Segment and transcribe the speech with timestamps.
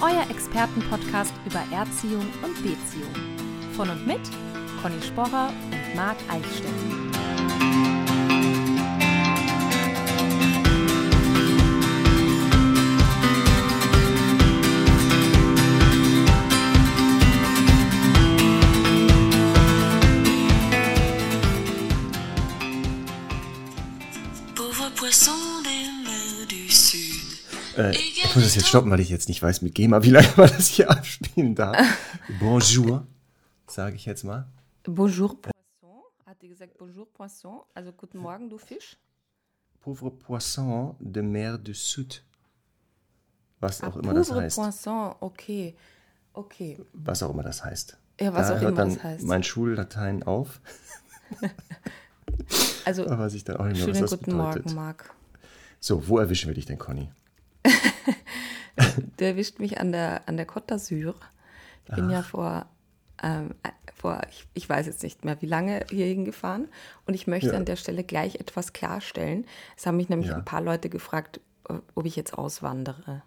[0.00, 3.14] euer Expertenpodcast über Erziehung und Beziehung.
[3.74, 4.20] Von und mit
[4.82, 6.98] Conny Sporrer und Marc Eichstätt.
[28.38, 30.48] Ich muss das jetzt stoppen, weil ich jetzt nicht weiß mit GEMA, wie lange man
[30.48, 31.76] das hier abspielen darf.
[32.38, 33.04] Bonjour,
[33.66, 34.46] sage ich jetzt mal.
[34.84, 38.96] Bonjour Poisson, hat die gesagt Bonjour Poisson, also guten Morgen, du Fisch.
[39.80, 42.22] Pauvre Poisson de mer du Sud.
[43.58, 44.56] Was Ah, auch immer das pauvre heißt.
[44.56, 45.74] Poisson, okay,
[46.32, 46.78] okay.
[46.92, 47.96] Was auch immer das heißt.
[48.20, 49.24] Ja, was da auch hört immer dann das heißt.
[49.24, 50.60] mein Schullatein auf,
[52.84, 54.64] Also, aber weiß ich dann auch nicht mehr, was schönen das guten bedeutet.
[54.66, 55.12] Morgen, Marc.
[55.80, 57.10] So, wo erwischen wir dich denn, Conny?
[59.18, 61.14] Der erwischt mich an der, an der Côte d'Azur.
[61.86, 62.66] Ich bin ja vor,
[63.22, 66.68] ähm, äh, vor ich, ich weiß jetzt nicht mehr, wie lange hierhin gefahren.
[67.06, 67.56] Und ich möchte Ja.
[67.56, 69.44] an der Stelle gleich etwas klarstellen.
[69.76, 70.36] Es haben mich nämlich Ja.
[70.36, 73.22] ein paar Leute gefragt, äh, ob ich jetzt auswandere.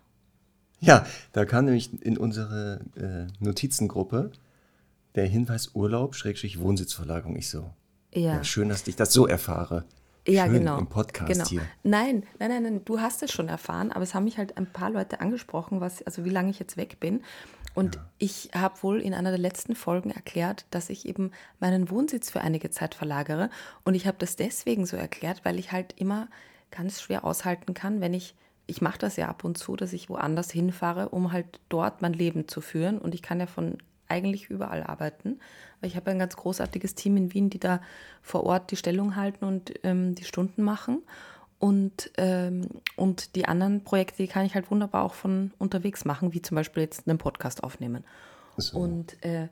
[0.80, 4.32] Ja, da kam nämlich in unsere äh, Notizengruppe
[5.16, 7.36] der Hinweis Urlaub, Schrägstrich Wohnsitzverlagerung.
[7.36, 7.72] Ich so,
[8.14, 8.36] Ja.
[8.38, 9.84] ja, schön, dass ich das so erfahre.
[10.28, 10.78] Ja, schön genau.
[10.78, 11.46] Im Podcast genau.
[11.46, 11.62] hier.
[11.84, 14.68] Nein, nein, nein, nein, du hast es schon erfahren, aber es haben mich halt ein
[14.68, 17.22] paar Leute angesprochen, was, also wie lange ich jetzt weg bin.
[17.74, 22.30] Und ich habe wohl in einer der letzten Folgen erklärt, dass ich eben meinen Wohnsitz
[22.30, 23.50] für einige Zeit verlagere.
[23.84, 26.28] Und ich habe das deswegen so erklärt, weil ich halt immer
[26.70, 28.36] ganz schwer aushalten kann, wenn ich,
[28.68, 32.14] ich mache das ja ab und zu, dass ich woanders hinfahre, um halt dort mein
[32.14, 33.00] Leben zu führen.
[33.00, 33.78] Und ich kann ja von
[34.12, 35.40] eigentlich überall arbeiten.
[35.80, 37.82] Weil ich habe ein ganz großartiges Team in Wien, die da
[38.22, 41.02] vor Ort die Stellung halten und ähm, die Stunden machen.
[41.58, 46.34] Und, ähm, und die anderen Projekte, die kann ich halt wunderbar auch von unterwegs machen,
[46.34, 48.04] wie zum Beispiel jetzt einen Podcast aufnehmen.
[48.58, 48.80] So.
[48.80, 49.48] Und äh,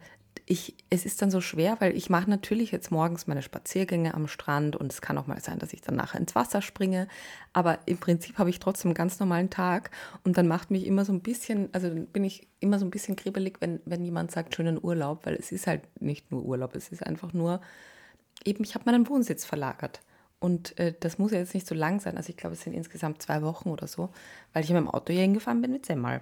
[0.52, 4.28] ich, es ist dann so schwer, weil ich mache natürlich jetzt morgens meine Spaziergänge am
[4.28, 7.08] Strand und es kann auch mal sein, dass ich dann nachher ins Wasser springe.
[7.54, 9.92] Aber im Prinzip habe ich trotzdem einen ganz normalen Tag
[10.24, 13.16] und dann macht mich immer so ein bisschen, also bin ich immer so ein bisschen
[13.16, 16.90] kribbelig, wenn, wenn jemand sagt, schönen Urlaub, weil es ist halt nicht nur Urlaub, es
[16.90, 17.62] ist einfach nur,
[18.44, 20.02] eben, ich habe meinen Wohnsitz verlagert.
[20.40, 22.18] Und äh, das muss ja jetzt nicht so lang sein.
[22.18, 24.10] Also ich glaube, es sind insgesamt zwei Wochen oder so,
[24.54, 26.22] weil ich mit dem Auto hier hingefahren bin mit Semmel.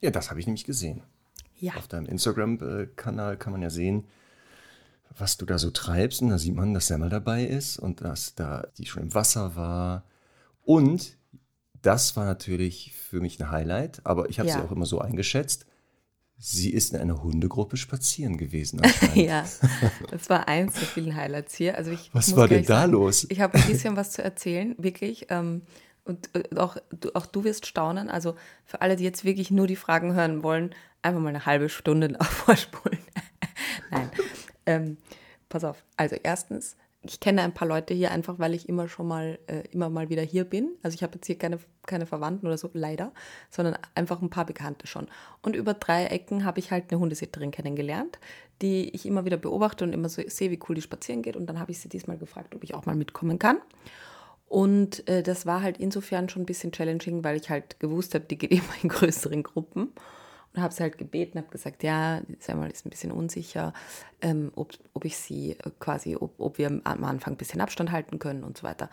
[0.00, 1.02] Ja, das habe ich nämlich gesehen.
[1.60, 1.74] Ja.
[1.74, 4.04] Auf deinem Instagram-Kanal kann man ja sehen,
[5.16, 6.22] was du da so treibst.
[6.22, 9.56] Und da sieht man, dass Semmel dabei ist und dass da die schon im Wasser
[9.56, 10.04] war.
[10.62, 11.16] Und
[11.82, 14.64] das war natürlich für mich ein Highlight, aber ich habe sie Ja.
[14.64, 15.66] auch immer so eingeschätzt.
[16.40, 18.80] Sie ist in einer Hundegruppe spazieren gewesen.
[19.14, 19.44] Ja,
[20.10, 21.76] das war eins der vielen Highlights hier.
[21.76, 23.26] Also ich Was war denn da sagen, los?
[23.28, 25.26] Ich habe ein bisschen was zu erzählen, wirklich.
[25.30, 25.62] Ähm,
[26.04, 26.76] und äh, auch,
[27.14, 28.08] auch du wirst staunen.
[28.08, 31.68] Also für alle, die jetzt wirklich nur die Fragen hören wollen, einfach mal eine halbe
[31.68, 32.98] Stunde vorspulen.
[33.90, 34.10] Nein.
[34.66, 34.96] Ähm,
[35.48, 35.84] pass auf.
[35.96, 39.62] Also erstens, ich kenne ein paar Leute hier einfach, weil ich immer schon mal, äh,
[39.70, 40.70] immer mal wieder hier bin.
[40.82, 43.12] Also ich habe jetzt hier keine, keine Verwandten oder so, leider,
[43.50, 45.06] sondern einfach ein paar Bekannte schon.
[45.42, 48.18] Und über drei Ecken habe ich halt eine Hundesitterin kennengelernt,
[48.60, 51.36] die ich immer wieder beobachte und immer so sehe, wie cool die spazieren geht.
[51.36, 53.58] Und dann habe ich sie diesmal gefragt, ob ich auch mal mitkommen kann.
[54.48, 58.24] Und äh, das war halt insofern schon ein bisschen challenging, weil ich halt gewusst habe,
[58.24, 59.92] die geht immer in größeren Gruppen.
[60.54, 63.72] Und habe sie halt gebeten, habe gesagt, ja, Samuel ist ein bisschen unsicher,
[64.22, 67.92] ähm, ob, ob ich sie äh, quasi, ob, ob wir am Anfang ein bisschen Abstand
[67.92, 68.88] halten können und so weiter.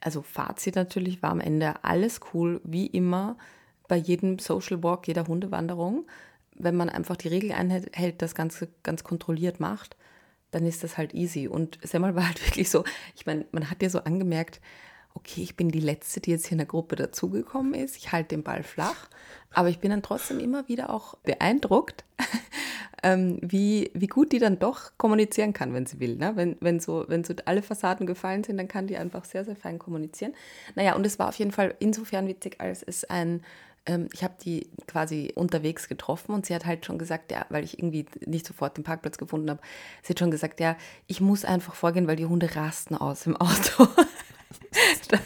[0.00, 3.36] Also Fazit natürlich war am Ende alles cool, wie immer
[3.88, 6.06] bei jedem Social Walk, jeder Hundewanderung.
[6.54, 9.96] Wenn man einfach die Regel einhält, das Ganze ganz kontrolliert macht,
[10.50, 11.48] dann ist das halt easy.
[11.48, 12.84] Und Semmel war halt wirklich so,
[13.14, 14.60] ich meine, man hat ja so angemerkt,
[15.16, 17.96] okay, ich bin die Letzte, die jetzt hier in der Gruppe dazugekommen ist.
[17.96, 19.08] Ich halte den Ball flach.
[19.52, 22.04] Aber ich bin dann trotzdem immer wieder auch beeindruckt,
[23.02, 26.16] ähm, wie, wie gut die dann doch kommunizieren kann, wenn sie will.
[26.16, 26.32] Ne?
[26.36, 29.56] Wenn, wenn, so, wenn so alle Fassaden gefallen sind, dann kann die einfach sehr, sehr
[29.56, 30.34] fein kommunizieren.
[30.74, 33.42] Naja, und es war auf jeden Fall insofern witzig, als es ein
[33.86, 37.64] ähm, ich habe die quasi unterwegs getroffen und sie hat halt schon gesagt, ja, weil
[37.64, 39.60] ich irgendwie nicht sofort den Parkplatz gefunden habe,
[40.02, 40.76] sie hat schon gesagt, ja,
[41.06, 43.86] ich muss einfach vorgehen, weil die Hunde rasten aus im Auto.
[45.08, 45.18] da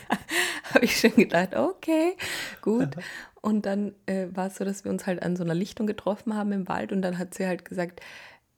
[0.75, 2.17] habe ich schon gedacht, okay,
[2.63, 2.91] gut.
[3.41, 6.35] Und dann äh, war es so, dass wir uns halt an so einer Lichtung getroffen
[6.35, 8.01] haben im Wald und dann hat sie halt gesagt,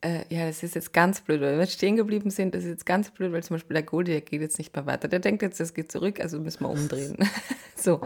[0.03, 2.87] äh, ja, das ist jetzt ganz blöd, weil wir stehen geblieben sind, das ist jetzt
[2.87, 5.09] ganz blöd, weil zum Beispiel der Goldie, der geht jetzt nicht mehr weiter.
[5.09, 7.17] Der denkt jetzt, das geht zurück, also müssen wir umdrehen.
[7.77, 8.01] so.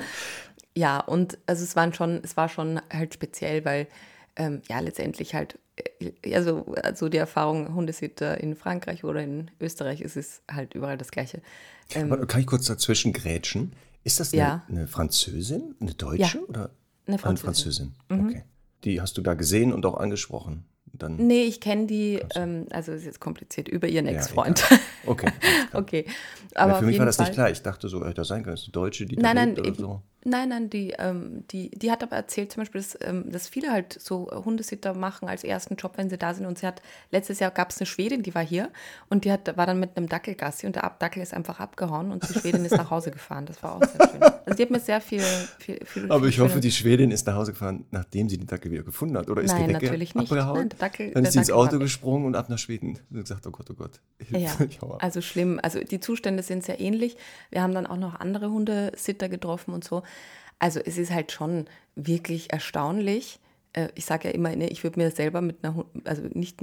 [0.77, 3.89] Ja, und also es waren schon, es war schon halt speziell, weil
[4.37, 5.59] ähm, ja letztendlich halt,
[6.33, 11.11] also, also die Erfahrung Hundesitter in Frankreich oder in Österreich ist es halt überall das
[11.11, 11.43] Gleiche.
[11.95, 13.73] Ähm, Kann ich kurz dazwischen grätschen?
[14.05, 14.65] Ist das eine, ja.
[14.69, 16.71] eine Französin, eine Deutsche ja, oder
[17.07, 17.25] eine Französin?
[17.27, 17.95] Eine Französin.
[18.09, 18.27] Mhm.
[18.27, 18.45] Okay.
[18.85, 20.65] Die hast du da gesehen und auch angesprochen?
[20.93, 24.65] Dann nee, ich kenne die, ähm, also ist jetzt kompliziert, über ihren Ex-Freund.
[24.71, 25.31] Ja, okay.
[25.73, 26.07] okay.
[26.55, 27.51] Aber für mich war das Fall, nicht klar.
[27.51, 29.57] Ich dachte so, hätte das sein können, das ist eine Deutsche, die nein, da nein,
[29.57, 30.03] lebt oder so.
[30.29, 33.71] Nein, nein, die, ähm, die, die hat aber erzählt zum Beispiel, dass, ähm, dass viele
[33.71, 36.47] halt so Hundesitter machen als ersten Job, wenn sie da sind.
[36.47, 36.83] Und sie hat,
[37.13, 38.71] letztes Jahr gab es eine Schwedin, die war hier
[39.09, 42.29] und die hat, war dann mit einem Dackelgassi und der Dackel ist einfach abgehauen und
[42.29, 43.47] die Schwedin ist nach Hause gefahren.
[43.47, 44.21] Das war auch sehr schön.
[44.21, 45.23] Also die hat mir sehr viel,
[45.61, 48.73] viel, viel Aber ich hoffe, die Schwedin ist nach Hause gefahren, nachdem sie den Dackel
[48.73, 49.31] wieder gefunden hat.
[49.31, 50.33] Oder ist nein, der Dackel natürlich nicht.
[50.33, 50.59] abgehauen?
[50.59, 52.99] Nein, der Dackel, dann ist sie ins Auto gesprungen und ab nach Schweden.
[53.11, 54.01] Und gesagt, oh Gott, oh Gott.
[54.31, 54.57] Ja,
[54.99, 55.61] also schlimm.
[55.63, 57.17] Also die Zustände sind sehr ähnlich.
[57.51, 60.03] Wir haben dann auch noch andere Hundesitter getroffen und so.
[60.59, 63.41] Also es ist halt schon wirklich erstaunlich.
[63.73, 66.61] Äh, ich sage ja immer, ne, ich würde mir selber mit einer, also nicht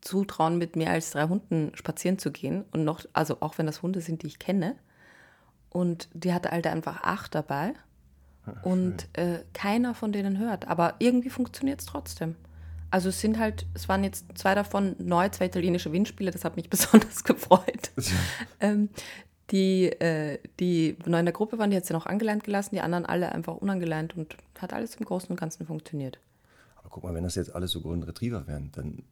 [0.00, 2.64] zutrauen, mit mehr als drei Hunden spazieren zu gehen.
[2.72, 4.76] Und noch, also auch wenn das Hunde sind, die ich kenne.
[5.68, 7.74] Und die hatte halt einfach acht dabei.
[8.46, 10.68] Ach, und äh, keiner von denen hört.
[10.68, 12.36] Aber irgendwie funktioniert es trotzdem.
[12.90, 16.56] Also es sind halt, es waren jetzt zwei davon neu, zwei italienische Windspiele, das hat
[16.56, 17.92] mich besonders gefreut.
[18.58, 18.88] Ähm,
[19.50, 22.80] die, äh, die neu in der Gruppe waren, die hat sie noch angeleint gelassen, die
[22.80, 26.20] anderen alle einfach unangeleint und hat alles im Großen und Ganzen funktioniert.
[26.76, 29.02] Aber guck mal, wenn das jetzt alles so Golden Retriever wären, dann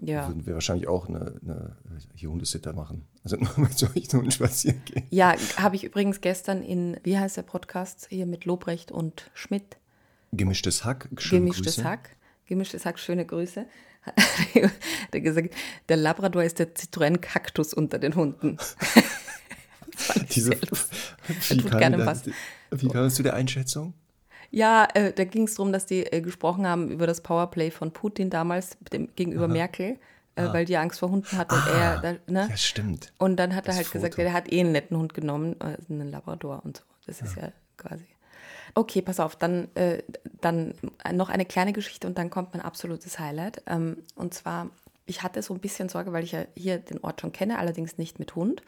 [0.00, 0.28] ja.
[0.28, 1.76] würden wir wahrscheinlich auch eine, eine
[2.14, 3.06] hier Hundesitter machen.
[3.24, 5.04] Also nur mit solchen Hunden spazieren gehen.
[5.10, 9.76] Ja, habe ich übrigens gestern in, wie heißt der Podcast, hier mit Lobrecht und Schmidt.
[10.32, 11.08] Gemischtes Hack.
[11.18, 11.88] Schöne Gemischtes Grüße.
[11.88, 12.16] Hack.
[12.46, 13.66] Gemischtes Hack, schöne Grüße.
[15.12, 15.54] der gesagt,
[15.88, 18.56] der Labrador ist der Citroën-Kaktus unter den Hunden.
[20.30, 20.52] Diese,
[21.48, 22.22] wie, gerne das,
[22.70, 23.94] wie kam es zu der Einschätzung?
[24.50, 27.90] Ja, äh, da ging es darum, dass die äh, gesprochen haben über das Powerplay von
[27.90, 29.52] Putin damals dem, gegenüber Aha.
[29.52, 29.98] Merkel,
[30.36, 30.52] äh, ah.
[30.52, 32.00] weil die Angst vor Hunden hat und ah, er.
[32.00, 32.48] Da, ne?
[32.50, 33.12] Ja, stimmt.
[33.18, 33.98] Und dann hat das er halt Foto.
[33.98, 36.82] gesagt, er hat eh einen netten Hund genommen, äh, einen Labrador und so.
[37.06, 37.26] Das ja.
[37.26, 38.04] ist ja quasi.
[38.74, 40.02] Okay, pass auf, dann, äh,
[40.40, 40.74] dann
[41.12, 43.62] noch eine kleine Geschichte und dann kommt mein absolutes Highlight.
[43.66, 44.68] Ähm, und zwar,
[45.06, 47.96] ich hatte so ein bisschen Sorge, weil ich ja hier den Ort schon kenne, allerdings
[47.96, 48.62] nicht mit Hund.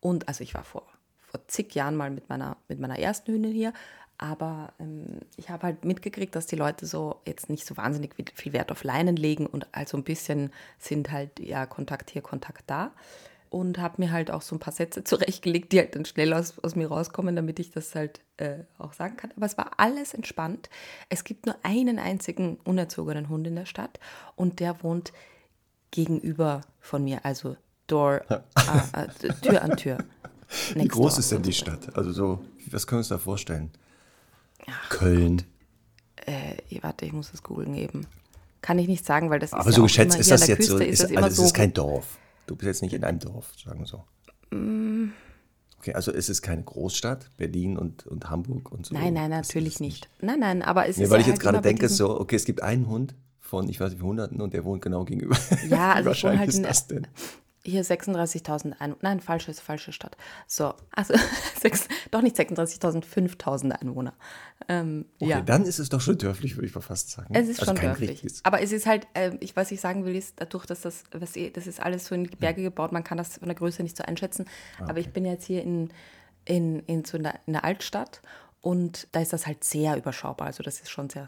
[0.00, 0.86] Und also ich war vor,
[1.20, 3.72] vor zig Jahren mal mit meiner, mit meiner ersten Hündin hier,
[4.18, 8.52] aber ähm, ich habe halt mitgekriegt, dass die Leute so jetzt nicht so wahnsinnig viel
[8.52, 12.92] Wert auf Leinen legen und also ein bisschen sind halt ja Kontakt hier, Kontakt da.
[13.50, 16.58] Und habe mir halt auch so ein paar Sätze zurechtgelegt, die halt dann schnell aus,
[16.58, 19.32] aus mir rauskommen, damit ich das halt äh, auch sagen kann.
[19.36, 20.68] Aber es war alles entspannt.
[21.08, 24.00] Es gibt nur einen einzigen unerzogenen Hund in der Stadt
[24.36, 25.14] und der wohnt
[25.90, 27.56] gegenüber von mir, also
[27.88, 28.36] Door, äh,
[28.92, 29.98] äh, Tür an Tür.
[30.74, 31.18] Wie groß door.
[31.18, 31.96] ist denn die Stadt?
[31.96, 33.70] Also so, was können wir uns da vorstellen?
[34.66, 35.42] Ach, Köln.
[36.26, 38.06] Äh, warte, ich muss das googeln eben.
[38.60, 40.78] Kann ich nicht sagen, weil das Aber ist so ja geschätzt ist das jetzt so,
[40.78, 42.18] ist, ist also es ist kein Dorf.
[42.46, 44.04] Du bist jetzt nicht in einem Dorf, sagen wir so.
[44.54, 45.12] Mm.
[45.78, 48.94] Okay, also es ist keine Großstadt, Berlin und, und Hamburg und so.
[48.94, 50.08] Nein, nein, natürlich nicht.
[50.10, 50.22] nicht.
[50.22, 51.10] Nein, nein, aber es nee, ist.
[51.10, 53.78] Weil ja ich jetzt halt gerade denke, so, okay, es gibt einen Hund von, ich
[53.78, 55.36] weiß nicht, wie Hunderten und der wohnt genau gegenüber.
[55.68, 57.06] Ja, also Wie wahrscheinlich halt ist das denn?
[57.68, 58.98] Hier 36.000 Einwohner.
[59.02, 60.16] Nein, falsche, falsche Stadt.
[60.46, 61.14] So, also
[61.60, 64.14] sechs, doch nicht 36.000, 5.000 Einwohner.
[64.68, 65.40] Ähm, okay, ja.
[65.42, 67.34] dann ist es doch schon dörflich, würde ich mal fast sagen.
[67.34, 68.10] Es ist also schon dörflich.
[68.10, 68.44] Richtiges.
[68.44, 71.34] Aber es ist halt, äh, ich, was ich sagen will, ist, dadurch, dass das, was,
[71.52, 73.98] das ist alles so in die Berge gebaut, man kann das von der Größe nicht
[73.98, 74.46] so einschätzen.
[74.48, 74.90] Ah, okay.
[74.90, 75.90] Aber ich bin jetzt hier in,
[76.46, 78.22] in, in, so einer, in der Altstadt
[78.62, 80.46] und da ist das halt sehr überschaubar.
[80.46, 81.26] Also das ist schon sehr,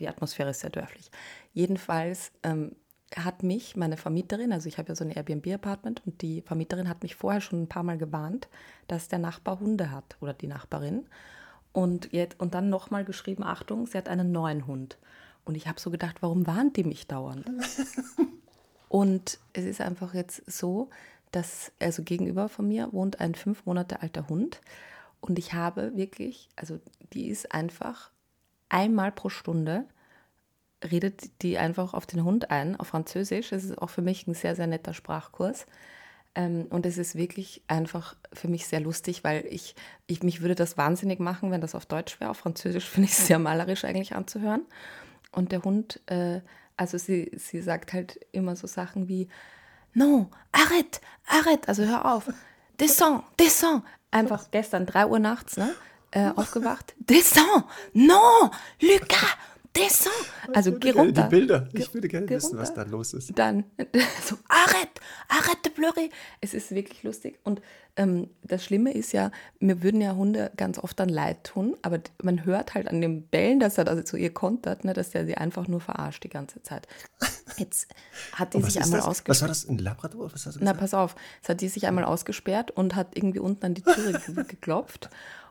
[0.00, 1.10] die Atmosphäre ist sehr dörflich.
[1.54, 2.72] Jedenfalls ähm,
[3.16, 7.02] hat mich meine Vermieterin, also ich habe ja so ein Airbnb-Apartment und die Vermieterin hat
[7.02, 8.48] mich vorher schon ein paar Mal gewarnt,
[8.86, 11.06] dass der Nachbar Hunde hat oder die Nachbarin.
[11.72, 14.98] Und, jetzt, und dann nochmal geschrieben, Achtung, sie hat einen neuen Hund.
[15.44, 17.50] Und ich habe so gedacht, warum warnt die mich dauernd?
[18.88, 20.90] und es ist einfach jetzt so,
[21.30, 24.60] dass, also gegenüber von mir wohnt ein fünf Monate alter Hund.
[25.20, 26.78] Und ich habe wirklich, also
[27.12, 28.10] die ist einfach
[28.68, 29.84] einmal pro Stunde
[30.84, 33.52] redet die einfach auf den Hund ein, auf Französisch.
[33.52, 35.66] Es ist auch für mich ein sehr, sehr netter Sprachkurs.
[36.34, 39.74] Ähm, und es ist wirklich einfach für mich sehr lustig, weil ich,
[40.06, 42.30] ich mich würde das wahnsinnig machen, wenn das auf Deutsch wäre.
[42.30, 44.62] Auf Französisch finde ich es sehr malerisch eigentlich anzuhören.
[45.32, 46.40] Und der Hund, äh,
[46.76, 49.28] also sie, sie sagt halt immer so Sachen wie,
[49.94, 52.32] no, arrête, arrête, also hör auf,
[52.80, 53.84] descends, descends.
[54.10, 55.74] Einfach gestern, 3 Uhr nachts, ne?
[56.10, 56.94] äh, aufgewacht.
[56.98, 57.64] Descends!
[57.92, 58.50] Non!
[58.80, 59.36] Lucas!
[59.78, 60.16] Descends!
[60.54, 61.22] Also geh runter.
[61.24, 61.68] Die Bilder.
[61.72, 62.84] Ich würde gerne geh wissen, was runter.
[62.84, 63.32] da los ist.
[63.38, 63.64] Dann
[64.24, 66.08] so, arrête, arrête de pleurer.
[66.40, 67.38] Es ist wirklich lustig.
[67.44, 67.60] Und
[67.96, 69.30] ähm, das Schlimme ist ja,
[69.60, 73.22] mir würden ja Hunde ganz oft dann leid tun, aber man hört halt an dem
[73.22, 76.28] Bellen, dass er da zu ihr kontert, ne, dass der sie einfach nur verarscht die
[76.28, 76.86] ganze Zeit.
[77.56, 77.88] Jetzt
[78.32, 79.08] hat die was sich einmal das?
[79.08, 79.28] ausgesperrt.
[79.36, 79.68] Was war das?
[79.68, 80.32] Ein Labrador?
[80.32, 81.16] Was hast du Na, pass auf.
[81.42, 85.10] Es hat die sich einmal ausgesperrt und hat irgendwie unten an die Türe ge- geklopft.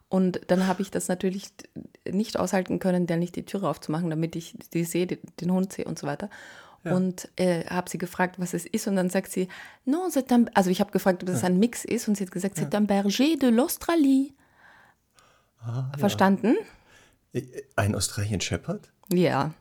[0.09, 1.49] Und dann habe ich das natürlich
[2.09, 5.85] nicht aushalten können, der nicht die Türe aufzumachen, damit ich die sehe, den Hund sehe
[5.85, 6.29] und so weiter.
[6.83, 8.87] Und äh, habe sie gefragt, was es ist.
[8.87, 9.49] Und dann sagt sie,
[9.83, 12.07] non, c'est un, also ich habe gefragt, ob das ein Mix ist.
[12.07, 14.31] Und sie hat gesagt, c'est un berger de l'Australie.
[15.97, 16.55] Verstanden?
[17.75, 18.89] Ein Australian Shepherd?
[19.11, 19.53] Ja.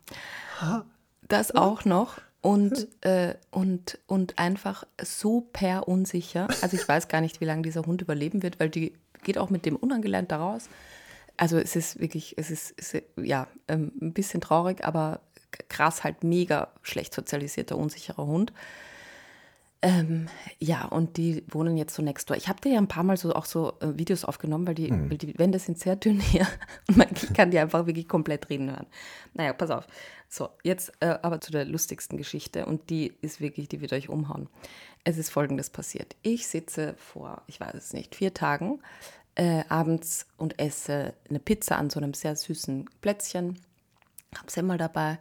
[1.26, 2.20] Das auch noch.
[2.42, 6.46] Und, äh, und, und einfach super unsicher.
[6.62, 8.94] Also ich weiß gar nicht, wie lange dieser Hund überleben wird, weil die
[9.26, 10.70] geht auch mit dem unangelernt da raus.
[11.36, 15.20] Also es ist wirklich, es ist, es ja ähm, ein bisschen traurig, aber
[15.68, 18.52] krass halt mega schlecht sozialisierter, unsicherer Hund.
[19.82, 20.28] Ähm,
[20.58, 22.36] ja, und die wohnen jetzt so next door.
[22.36, 24.90] Ich habe dir ja ein paar Mal so auch so äh, Videos aufgenommen, weil die,
[24.90, 26.46] weil die Wände sind sehr dünn hier
[26.88, 28.86] und man kann die einfach wirklich komplett reden hören.
[29.34, 29.86] Naja, pass auf.
[30.28, 34.08] So, jetzt äh, aber zu der lustigsten Geschichte und die ist wirklich, die wird euch
[34.08, 34.48] umhauen.
[35.04, 36.16] Es ist folgendes passiert.
[36.22, 38.80] Ich sitze vor, ich weiß es nicht, vier Tagen
[39.36, 43.58] äh, abends und esse eine Pizza an so einem sehr süßen Plätzchen.
[44.36, 45.18] Hab Semmel dabei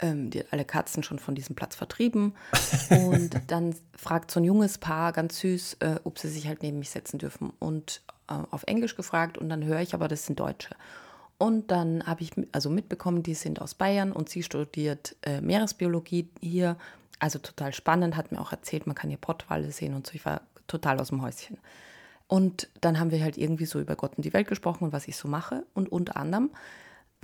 [0.00, 2.34] ähm, die, alle Katzen schon von diesem Platz vertrieben.
[2.90, 6.78] Und dann fragt so ein junges Paar ganz süß, äh, ob sie sich halt neben
[6.78, 7.52] mich setzen dürfen.
[7.58, 10.74] Und äh, auf Englisch gefragt und dann höre ich aber, das sind Deutsche.
[11.38, 16.28] Und dann habe ich also mitbekommen, die sind aus Bayern und sie studiert äh, Meeresbiologie
[16.40, 16.76] hier.
[17.20, 20.14] Also total spannend, hat mir auch erzählt, man kann hier Pottwale sehen und so.
[20.14, 21.58] Ich war total aus dem Häuschen.
[22.26, 25.08] Und dann haben wir halt irgendwie so über Gott und die Welt gesprochen und was
[25.08, 25.64] ich so mache.
[25.74, 26.50] Und unter anderem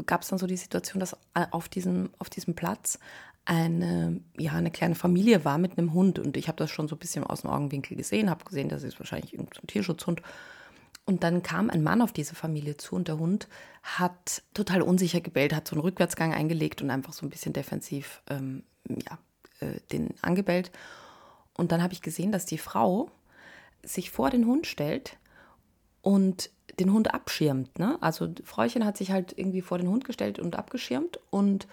[0.06, 2.98] gab es dann so die Situation, dass äh, auf diesem, auf diesem Platz
[3.44, 6.18] eine, ja, eine kleine Familie war mit einem Hund.
[6.18, 8.82] Und ich habe das schon so ein bisschen aus dem Augenwinkel gesehen, habe gesehen, das
[8.82, 10.22] ist wahrscheinlich irgendein Tierschutzhund.
[11.06, 13.48] Und dann kam ein Mann auf diese Familie zu und der Hund
[13.82, 18.22] hat total unsicher gebellt, hat so einen Rückwärtsgang eingelegt und einfach so ein bisschen defensiv
[18.30, 19.18] ähm, ja,
[19.60, 20.70] äh, den angebellt.
[21.56, 23.10] Und dann habe ich gesehen, dass die Frau
[23.82, 25.18] sich vor den Hund stellt
[26.00, 27.78] und den Hund abschirmt.
[27.78, 27.98] Ne?
[28.00, 31.66] Also Fräuchen hat sich halt irgendwie vor den Hund gestellt und abgeschirmt und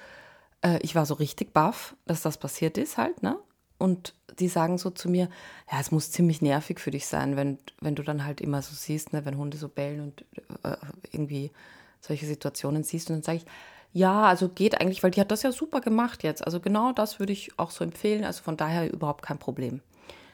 [0.62, 3.24] äh, ich war so richtig baff, dass das passiert ist halt.
[3.24, 3.38] Ne?
[3.82, 5.28] Und die sagen so zu mir,
[5.72, 8.76] ja, es muss ziemlich nervig für dich sein, wenn, wenn du dann halt immer so
[8.76, 10.26] siehst, ne, wenn Hunde so bellen und
[10.64, 10.78] äh,
[11.12, 11.52] irgendwie
[12.00, 13.10] solche Situationen siehst.
[13.10, 13.46] Und dann sage ich,
[13.92, 16.46] ja, also geht eigentlich, weil die hat das ja super gemacht jetzt.
[16.46, 18.24] Also genau das würde ich auch so empfehlen.
[18.24, 19.82] Also von daher überhaupt kein Problem.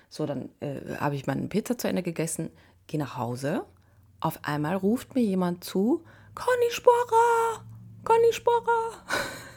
[0.10, 2.50] So, dann äh, habe ich meine Pizza zu Ende gegessen,
[2.88, 3.64] gehe nach Hause.
[4.20, 6.04] Auf einmal ruft mir jemand zu,
[6.36, 7.64] Conny Sporrer,
[8.04, 8.92] Conny Sporrer.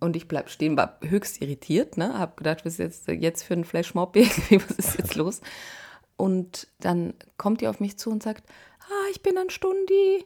[0.00, 2.18] Und ich bleib stehen, war höchst irritiert, ne?
[2.18, 5.40] Hab gedacht, was ist jetzt, jetzt für ein Flashmob irgendwie, was ist jetzt los?
[6.16, 8.48] Und dann kommt die auf mich zu und sagt,
[8.80, 10.24] ah, ich bin ein Stundi,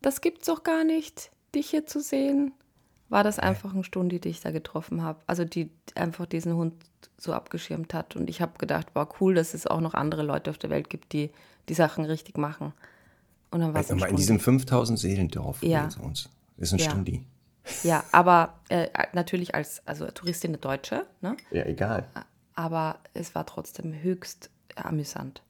[0.00, 2.52] das gibt's doch gar nicht, dich hier zu sehen.
[3.08, 5.20] War das einfach ein Stundi, die ich da getroffen habe.
[5.26, 6.74] Also die einfach diesen Hund
[7.18, 8.16] so abgeschirmt hat.
[8.16, 10.88] Und ich habe gedacht, war cool, dass es auch noch andere Leute auf der Welt
[10.90, 11.30] gibt, die
[11.68, 12.72] die Sachen richtig machen.
[13.50, 15.88] Und dann war es Also ein mal in diesem 5000 Seelendorf Ja.
[15.96, 16.28] bei uns.
[16.56, 16.90] Ist ein Ja.
[16.90, 17.22] Stundi.
[17.82, 21.36] Ja, aber äh, natürlich als also Touristin eine Deutsche, ne?
[21.50, 22.08] Ja, egal.
[22.54, 25.42] aber es war trotzdem höchst amüsant.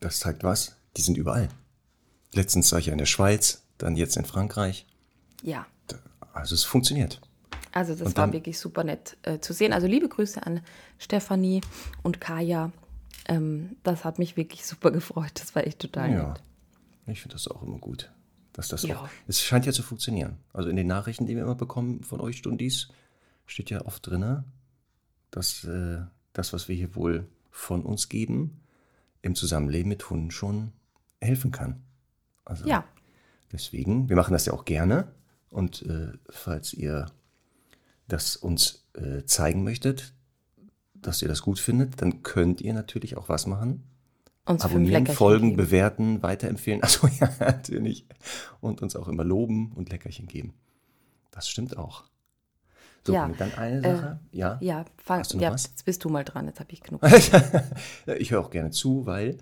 [0.00, 0.76] Das zeigt was.
[0.96, 1.48] Die sind überall.
[2.32, 4.86] Letztens war ich ja in der Schweiz, dann jetzt in Frankreich.
[5.42, 5.66] Ja,
[6.32, 7.20] Also es funktioniert.
[7.72, 9.72] also das Und war dann- wirklich super nett äh, zu sehen.
[9.72, 10.60] Also liebe Grüße an
[10.98, 11.60] Stefanie
[12.02, 12.72] und Kaya.
[13.28, 15.32] Ähm, das hat mich wirklich super gefreut.
[15.34, 16.28] Das war echt total Ja.
[16.28, 16.42] nett.
[17.06, 18.10] Ich finde das auch immer gut.
[18.52, 18.96] Dass das Ja.
[19.00, 20.36] auch, es scheint ja zu funktionieren.
[20.52, 22.88] Also in den Nachrichten, die wir immer bekommen von euch Stundis,
[23.46, 24.44] steht ja oft drin,
[25.30, 26.00] dass äh,
[26.32, 28.60] das, was wir hier wohl von uns geben,
[29.22, 30.72] im Zusammenleben mit Hunden schon
[31.20, 31.82] helfen kann.
[32.44, 32.84] Also Ja,
[33.52, 35.08] Deswegen, wir machen das ja auch gerne.
[35.50, 37.06] Und äh, falls ihr
[38.08, 40.14] das uns äh, zeigen möchtet,
[40.94, 43.82] dass ihr das gut findet, dann könnt ihr natürlich auch was machen.
[44.44, 45.56] Uns Abonnieren, folgen, geben.
[45.56, 46.80] bewerten, weiterempfehlen.
[46.82, 48.06] Also ja, natürlich.
[48.60, 50.54] Und uns auch immer loben und Leckerchen geben.
[51.30, 52.04] Das stimmt auch.
[53.06, 54.20] So, Ja, dann eine Sache.
[54.32, 54.58] ja.
[54.60, 55.64] Ja, fang, Hast du noch ja was?
[55.64, 56.46] jetzt bist du mal dran.
[56.46, 57.00] Jetzt habe ich genug.
[58.18, 59.38] Ich höre auch gerne zu, weil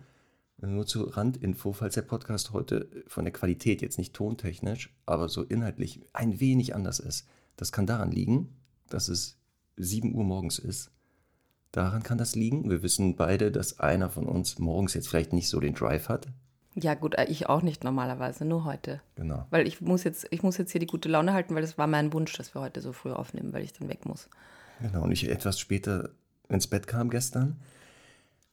[0.63, 5.29] äh, nur zur Randinfo, falls der Podcast heute von der Qualität jetzt nicht tontechnisch, aber
[5.29, 7.27] so inhaltlich ein wenig anders ist.
[7.57, 8.55] Das kann daran liegen,
[8.89, 9.37] dass es
[9.77, 10.91] 7 Uhr morgens ist.
[11.73, 12.69] Daran kann das liegen.
[12.69, 16.27] Wir wissen beide, dass einer von uns morgens jetzt vielleicht nicht so den Drive hat.
[16.75, 19.01] Ja, gut, äh, ich auch nicht normalerweise, nur heute.
[19.17, 19.47] Genau.
[19.51, 21.87] Weil ich muss jetzt, ich muss jetzt hier die gute Laune halten, weil das war
[21.87, 24.29] mein Wunsch, dass wir heute so früh aufnehmen, weil ich dann weg muss.
[24.81, 26.11] Genau, und ich etwas später
[26.49, 27.61] ins Bett kam gestern.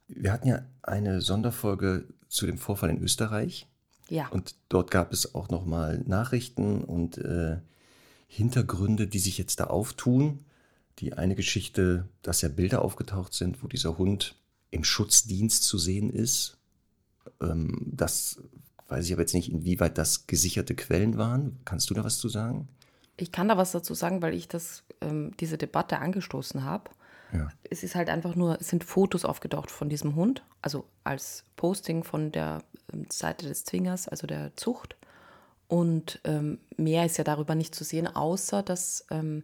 [0.07, 3.67] Wir hatten ja eine Sonderfolge zu dem Vorfall in Österreich.
[4.09, 4.27] Ja.
[4.29, 7.57] Und dort gab es auch nochmal Nachrichten und äh,
[8.27, 10.39] Hintergründe, die sich jetzt da auftun.
[10.99, 14.35] Die eine Geschichte, dass ja Bilder aufgetaucht sind, wo dieser Hund
[14.71, 16.57] im Schutzdienst zu sehen ist.
[17.41, 18.41] Ähm, das
[18.87, 21.59] weiß ich aber jetzt nicht, inwieweit das gesicherte Quellen waren.
[21.65, 22.67] Kannst du da was zu sagen?
[23.17, 26.89] Ich kann da was dazu sagen, weil ich das, ähm, diese Debatte angestoßen habe.
[27.33, 27.49] Ja.
[27.63, 32.03] Es ist halt einfach nur, es sind Fotos aufgetaucht von diesem Hund, also als Posting
[32.03, 32.63] von der
[32.93, 34.95] ähm, Seite des Zwingers, also der Zucht.
[35.67, 39.43] Und ähm, mehr ist ja darüber nicht zu sehen, außer dass ähm,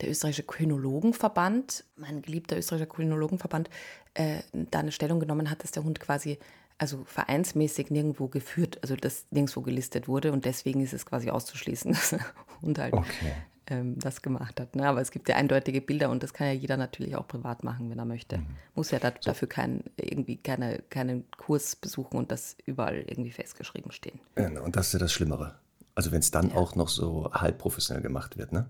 [0.00, 3.70] der österreichische Kynologenverband, mein geliebter österreichischer Kynologenverband,
[4.14, 6.38] äh, da eine Stellung genommen hat, dass der Hund quasi
[6.78, 11.92] also vereinsmäßig nirgendwo geführt, also das nirgendwo gelistet wurde und deswegen ist es quasi auszuschließen,
[11.92, 12.20] dass der
[12.62, 13.32] Hund halt Okay.
[13.68, 14.74] ähm, das gemacht hat.
[14.74, 14.88] Ne?
[14.88, 17.90] Aber es gibt ja eindeutige Bilder und das kann ja jeder natürlich auch privat machen,
[17.90, 18.42] wenn er möchte.
[18.74, 23.92] Muss ja da, dafür kein, irgendwie keine, keinen Kurs besuchen und das überall irgendwie festgeschrieben
[23.92, 24.18] stehen.
[24.36, 25.54] Ja, und das ist ja das Schlimmere.
[25.94, 28.52] Also wenn es dann auch noch so halb professionell gemacht wird.
[28.52, 28.66] Ne?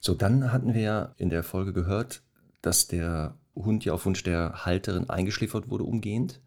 [0.00, 2.22] So, dann hatten wir ja in der Folge gehört,
[2.62, 6.40] dass der Hund ja auf Wunsch der Halterin eingeschläfert wurde umgehend.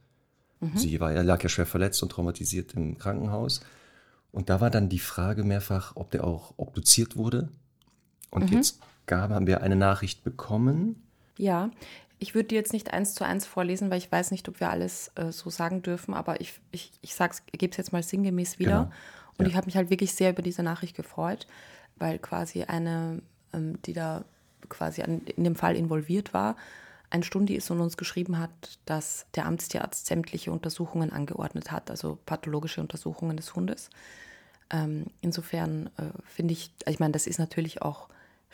[0.76, 3.62] Sie war, er lag ja schwer verletzt und traumatisiert im Krankenhaus.
[4.32, 7.50] Und da war dann die Frage mehrfach, ob der auch obduziert wurde.
[8.30, 11.04] Und jetzt gab, haben wir eine Nachricht bekommen.
[11.38, 11.72] Ja,
[12.22, 14.70] ich würde die jetzt nicht eins zu eins vorlesen, weil ich weiß nicht, ob wir
[14.70, 17.18] alles äh, so sagen dürfen, aber ich, ich, ich
[17.52, 18.84] gebe es jetzt mal sinngemäß wieder.
[18.84, 18.92] Genau.
[19.40, 19.48] Und Ja.
[19.48, 21.48] ich habe mich halt wirklich sehr über diese Nachricht gefreut,
[21.96, 23.24] weil quasi eine,
[23.54, 24.24] ähm, die da
[24.70, 26.58] quasi an, in dem Fall involviert war,
[27.10, 28.52] ein Stundi ist und uns geschrieben hat,
[28.86, 33.90] dass der Amtstierarzt sämtliche Untersuchungen angeordnet hat, also pathologische Untersuchungen des Hundes.
[34.70, 38.10] Ähm, insofern äh, finde ich, ich meine, das ist natürlich auch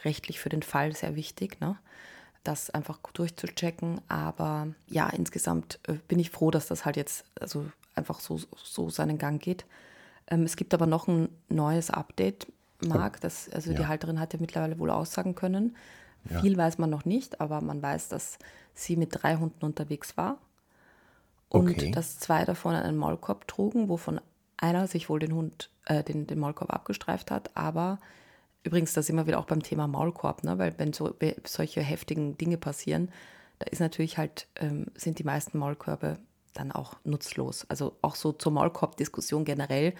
[0.05, 1.77] rechtlich für den Fall sehr wichtig, ne?
[2.47, 4.01] Das einfach durchzuchecken.
[4.07, 8.89] Aber ja, insgesamt äh, bin ich froh, dass das halt jetzt also einfach so, so
[8.89, 9.65] seinen Gang geht.
[10.27, 12.47] Ähm, es gibt aber noch ein neues Update,
[12.85, 13.21] Marc.
[13.21, 13.87] Das, also die Ja.
[13.87, 15.75] Halterin hat ja mittlerweile wohl aussagen können.
[16.29, 16.41] Ja.
[16.41, 18.37] Viel weiß man noch nicht, aber man weiß, dass
[18.73, 20.37] sie mit drei Hunden unterwegs war
[21.49, 21.91] und Okay.
[21.91, 24.19] dass zwei davon einen Maulkorb trugen, wovon
[24.57, 27.55] einer sich wohl den Hund, äh, den, den Maulkorb abgestreift hat.
[27.55, 27.99] Aber
[28.63, 30.57] übrigens, da sind wir wieder auch beim Thema Maulkorb, ne?
[30.57, 31.15] weil wenn so
[31.45, 33.09] solche heftigen Dinge passieren,
[33.59, 36.19] da ist natürlich halt, ähm, sind die meisten Maulkörbe
[36.53, 37.65] dann auch nutzlos.
[37.69, 39.93] Also auch so zur Maulkorb-Diskussion generell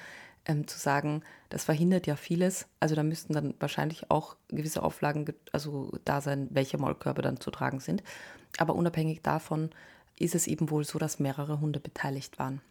[0.45, 2.67] ähm, zu sagen, das verhindert ja vieles.
[2.79, 7.39] Also da müssten dann wahrscheinlich auch gewisse Auflagen ge- also da sein, welche Maulkörbe dann
[7.39, 8.03] zu tragen sind.
[8.57, 9.69] Aber unabhängig davon
[10.17, 12.61] ist es eben wohl so, dass mehrere Hunde beteiligt waren.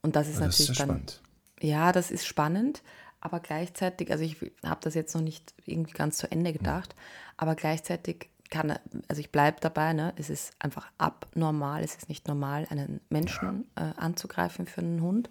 [0.00, 0.96] Und das ist Das ist natürlich ja dann.
[0.96, 1.22] spannend.
[1.60, 2.82] Ja, das ist spannend,
[3.22, 6.94] aber gleichzeitig, also ich habe das jetzt noch nicht irgendwie ganz zu Ende gedacht,
[7.36, 8.76] aber gleichzeitig kann,
[9.08, 13.64] also ich bleibe dabei, ne, es ist einfach abnormal, es ist nicht normal, einen Menschen
[13.76, 15.30] äh, anzugreifen für einen Hund.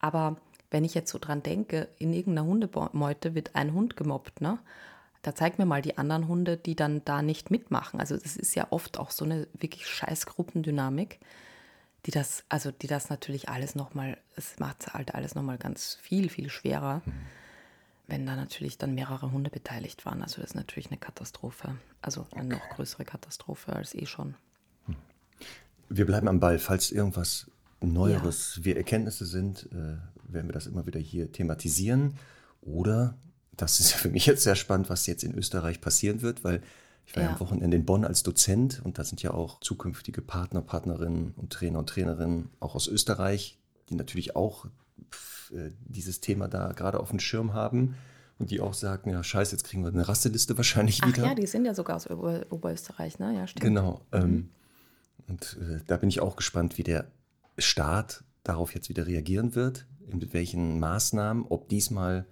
[0.00, 0.36] Aber
[0.72, 4.58] wenn ich jetzt so dran denke, in irgendeiner Hundemeute wird ein Hund gemobbt, ne?
[5.22, 8.00] Da zeig mir mal die anderen Hunde, die dann da nicht mitmachen.
[8.00, 11.20] Also das ist ja oft auch so eine wirklich scheiß Gruppendynamik
[12.06, 16.28] die das, also die das natürlich alles nochmal, es macht halt alles nochmal ganz viel,
[16.28, 17.02] viel schwerer,
[18.08, 20.22] wenn da natürlich dann mehrere Hunde beteiligt waren.
[20.22, 21.76] Also das ist natürlich eine Katastrophe.
[22.00, 24.34] Also eine noch größere Katastrophe als eh schon.
[25.88, 26.58] Wir bleiben am Ball.
[26.58, 29.96] Falls irgendwas Neueres, wir Erkenntnisse sind, äh,
[30.32, 32.14] werden wir das immer wieder hier thematisieren.
[32.60, 33.14] Oder,
[33.56, 36.62] das ist ja für mich jetzt sehr spannend, was jetzt in Österreich passieren wird, weil
[37.06, 37.30] ich war ja.
[37.30, 41.52] Am Wochenende in Bonn als Dozent und da sind ja auch zukünftige Partner, Partnerinnen und
[41.52, 44.66] Trainer und Trainerinnen auch aus Österreich, die natürlich auch
[45.52, 47.96] äh, dieses Thema da gerade auf dem Schirm haben
[48.38, 51.26] und die auch sagen, ja scheiße, jetzt kriegen wir eine Rasseliste wahrscheinlich Ach wieder.
[51.26, 53.34] ja, die sind ja sogar aus Ober Oberösterreich, ne?
[53.36, 53.62] Ja, stimmt.
[53.62, 54.00] Genau.
[54.12, 54.50] Ähm,
[55.28, 57.06] und äh, da bin ich auch gespannt, wie der
[57.58, 62.26] Staat darauf jetzt wieder reagieren wird, mit welchen Maßnahmen, ob diesmal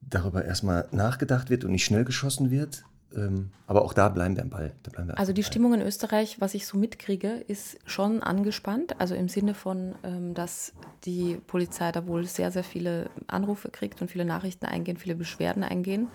[0.00, 2.84] darüber erstmal nachgedacht wird und nicht schnell geschossen wird.
[3.16, 4.72] Ähm, aber auch da bleiben wir am Ball.
[4.96, 5.46] Wir Also die Ball.
[5.46, 9.00] Stimmung in Österreich, was ich so mitkriege, ist schon angespannt.
[9.00, 10.72] Also im Sinne von, ähm, dass
[11.04, 15.64] die Polizei da wohl sehr, sehr viele Anrufe kriegt und viele Nachrichten eingehen, viele Beschwerden
[15.64, 16.08] eingehen.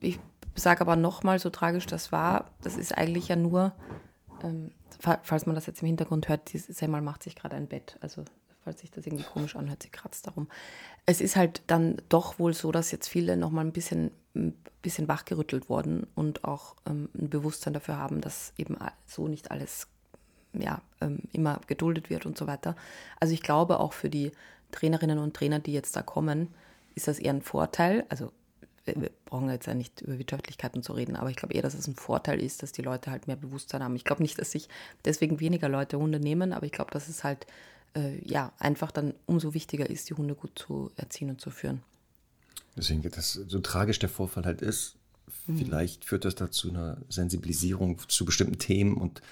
[0.00, 0.20] Ich
[0.54, 3.72] sage aber nochmal, so tragisch das war, das ist eigentlich ja nur,
[4.42, 7.96] ähm, fa- falls man das jetzt im Hintergrund hört, Semmel macht sich gerade ein Bett.
[8.00, 8.24] Also
[8.64, 10.48] falls sich das irgendwie komisch anhört, sie kratzt darum.
[11.06, 15.06] Es ist halt dann doch wohl so, dass jetzt viele nochmal ein bisschen, ein bisschen
[15.06, 19.86] wachgerüttelt wurden und auch ähm, ein Bewusstsein dafür haben, dass eben so nicht alles
[20.54, 22.76] ja, ähm, immer geduldet wird und so weiter.
[23.20, 24.32] Also ich glaube auch für die
[24.72, 26.48] Trainerinnen und Trainer, die jetzt da kommen,
[26.94, 28.04] ist das eher ein Vorteil.
[28.08, 28.32] Also
[28.84, 31.86] wir brauchen jetzt ja nicht über Wirtschaftlichkeiten zu reden, aber ich glaube eher, dass es
[31.86, 33.96] ein Vorteil ist, dass die Leute halt mehr Bewusstsein haben.
[33.96, 34.68] Ich glaube nicht, dass sich
[35.04, 37.46] deswegen weniger Leute Hunde nehmen, aber ich glaube, dass es halt
[37.96, 41.82] äh, ja einfach dann umso wichtiger ist, die Hunde gut zu erziehen und zu führen.
[42.76, 44.96] Deswegen, das, so tragisch der Vorfall halt ist,
[45.46, 45.58] mhm.
[45.58, 49.22] vielleicht führt das dazu einer Sensibilisierung zu bestimmten Themen und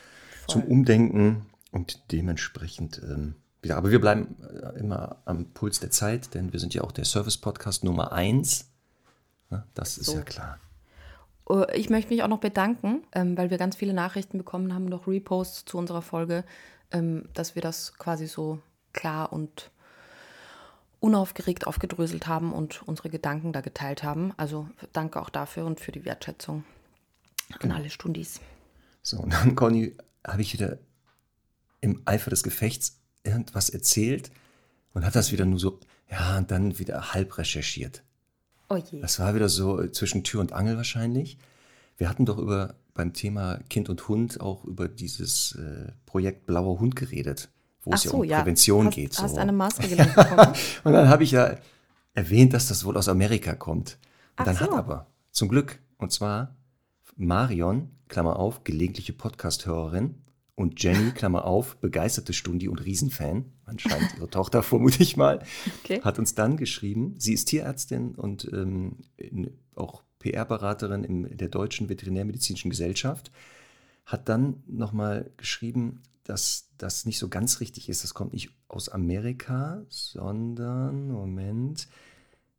[0.46, 0.52] Voll.
[0.52, 3.76] zum Umdenken und dementsprechend ähm, wieder.
[3.76, 7.04] Aber wir bleiben äh, immer am Puls der Zeit, denn wir sind ja auch der
[7.04, 8.66] Service-Podcast Nummer eins
[9.52, 9.62] Ne?
[9.74, 10.16] Das ist so.
[10.16, 10.58] ja klar.
[11.44, 14.86] Oh, ich möchte mich auch noch bedanken, ähm, weil wir ganz viele Nachrichten bekommen haben,
[14.86, 16.44] noch Reposts zu unserer Folge,
[16.92, 18.60] ähm, dass wir das quasi so
[18.92, 19.70] klar und
[21.00, 24.32] unaufgeregt aufgedröselt haben und unsere Gedanken da geteilt haben.
[24.36, 26.64] Also danke auch dafür und für die Wertschätzung
[27.52, 27.74] an genau.
[27.74, 28.40] alle Stundis.
[29.02, 30.78] So, und dann, Conny, habe ich wieder
[31.80, 34.30] im Eifer des Gefechts irgendwas erzählt
[34.94, 38.04] und hat das wieder nur so, ja, und dann wieder halb recherchiert.
[38.68, 39.00] Oh je.
[39.00, 41.36] Das war wieder so zwischen Tür und Angel wahrscheinlich.
[41.96, 46.78] Wir hatten doch über beim Thema Kind und Hund auch über dieses äh, Projekt Blauer
[46.78, 47.50] Hund geredet,
[47.82, 48.38] wo Ach es ja um ja.
[48.38, 49.12] Prävention hast, geht.
[49.14, 49.22] So.
[49.22, 50.54] Hast eine Maske gelernt bekommen?
[50.84, 51.56] und dann habe ich ja
[52.14, 53.98] erwähnt, dass das wohl aus Amerika kommt.
[54.36, 54.60] Und Ach dann so.
[54.60, 56.56] hat aber zum Glück, und zwar
[57.16, 60.16] Marion, Klammer auf, gelegentliche Podcast-Hörerin,
[60.54, 65.42] und Jenny, Klammer auf, begeisterte Stundi und Riesenfan, anscheinend ihre Tochter, vermute ich mal,
[65.82, 66.00] okay.
[66.02, 68.98] hat uns dann geschrieben, sie ist Tierärztin und ähm,
[69.74, 73.30] auch PR-Beraterin in der Deutschen Veterinärmedizinischen Gesellschaft,
[74.06, 78.04] hat dann nochmal geschrieben, dass das nicht so ganz richtig ist.
[78.04, 81.88] Das kommt nicht aus Amerika, sondern, Moment,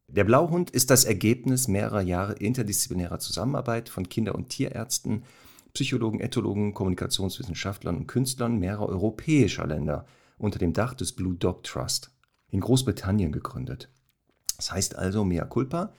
[0.08, 5.24] der Blauhund ist das Ergebnis mehrerer Jahre interdisziplinärer Zusammenarbeit von Kinder- und Tierärzten
[5.74, 10.06] Psychologen, Ethologen, Kommunikationswissenschaftlern und Künstlern mehrerer europäischer Länder
[10.38, 12.12] unter dem Dach des Blue Dog Trust
[12.50, 13.90] in Großbritannien gegründet.
[14.58, 15.92] Das heißt also, mea culpa,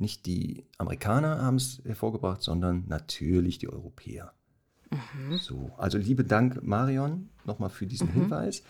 [0.00, 4.32] nicht die Amerikaner haben es hervorgebracht, sondern natürlich die Europäer.
[4.90, 5.36] Mhm.
[5.38, 8.12] So, also liebe Dank, Marion, nochmal für diesen mhm.
[8.12, 8.62] Hinweis.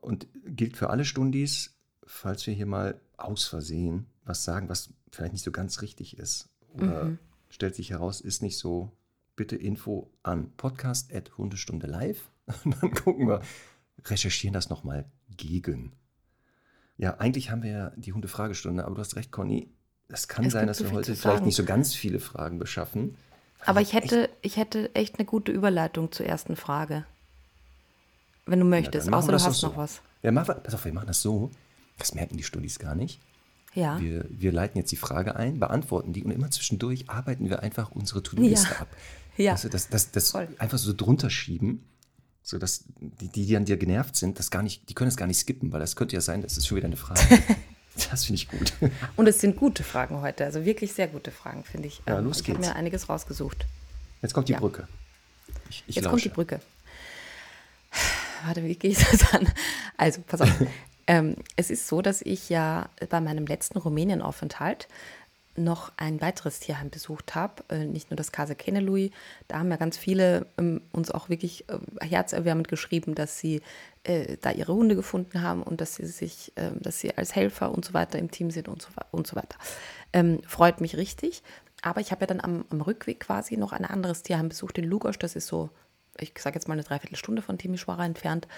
[0.00, 1.76] Und gilt für alle Stundis,
[2.06, 6.48] falls wir hier mal aus Versehen was sagen, was vielleicht nicht so ganz richtig ist.
[6.72, 7.18] Oder mhm.
[7.48, 8.92] stellt sich heraus, ist nicht so
[9.36, 12.30] bitte Info an podcast.hundestunde live.
[12.64, 13.42] Und dann gucken wir,
[14.04, 15.92] recherchieren das nochmal gegen.
[16.96, 19.72] Ja, eigentlich haben wir ja die Hundefragestunde, aber du hast recht, Conny.
[20.08, 23.16] Es kann es sein, dass wir heute vielleicht nicht so ganz viele Fragen beschaffen.
[23.64, 27.04] Aber ich hätte, ich hätte echt eine gute Überleitung zur ersten Frage.
[28.46, 29.68] Wenn du möchtest, außer du hast so.
[29.68, 30.02] noch was.
[30.22, 31.50] Ja, mach, pass auf, wir machen das so.
[31.98, 33.20] Das merken die Studis gar nicht.
[33.74, 34.00] Ja.
[34.00, 37.90] Wir, wir leiten jetzt die Frage ein, beantworten die und immer zwischendurch arbeiten wir einfach
[37.90, 38.80] unsere To-Do-Liste ja.
[38.80, 38.88] ab.
[39.36, 39.50] Ja.
[39.50, 41.82] Also das, das, das einfach so drunter schieben,
[42.44, 45.38] sodass die, die an dir genervt sind, das gar nicht, die können es gar nicht
[45.38, 47.20] skippen, weil das könnte ja sein, das ist schon wieder eine Frage.
[48.10, 48.72] das finde ich gut.
[49.16, 52.02] Und es sind gute Fragen heute, also wirklich sehr gute Fragen, finde ich.
[52.06, 52.58] Ja, los ich geht's.
[52.58, 53.66] habe mir einiges rausgesucht.
[54.22, 54.58] Jetzt kommt die ja.
[54.58, 54.88] Brücke.
[55.68, 56.10] Ich, ich Jetzt lausche.
[56.10, 56.60] kommt die Brücke.
[58.44, 59.48] Warte, wie geht das an?
[59.96, 60.50] Also, pass auf.
[61.06, 64.88] ähm, es ist so, dass ich ja bei meinem letzten Rumänien-Aufenthalt
[65.56, 69.12] noch ein weiteres Tierheim besucht habe, äh, nicht nur das Casa Kenelui,
[69.48, 73.62] da haben ja ganz viele ähm, uns auch wirklich äh, herzerwärmend geschrieben, dass sie
[74.04, 77.72] äh, da ihre Hunde gefunden haben und dass sie sich, äh, dass sie als Helfer
[77.72, 79.56] und so weiter im Team sind und so, und so weiter.
[80.12, 81.42] Ähm, freut mich richtig.
[81.82, 84.84] Aber ich habe ja dann am, am, Rückweg quasi noch ein anderes Tierheim besucht in
[84.84, 85.68] Lugosch, das ist so,
[86.18, 88.48] ich sage jetzt mal eine Dreiviertelstunde von Timișoara entfernt.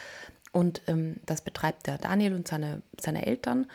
[0.52, 3.66] Und ähm, das betreibt der Daniel und seine, seine Eltern.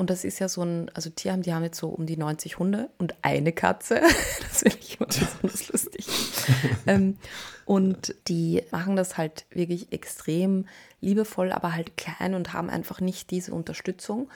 [0.00, 2.58] Und das ist ja so ein, also Tierheim, die haben jetzt so um die 90
[2.58, 4.00] Hunde und eine Katze.
[4.40, 6.06] Das finde ich immer besonders lustig.
[6.86, 7.18] ähm,
[7.66, 10.64] und die machen das halt wirklich extrem
[11.02, 14.30] liebevoll, aber halt klein und haben einfach nicht diese Unterstützung.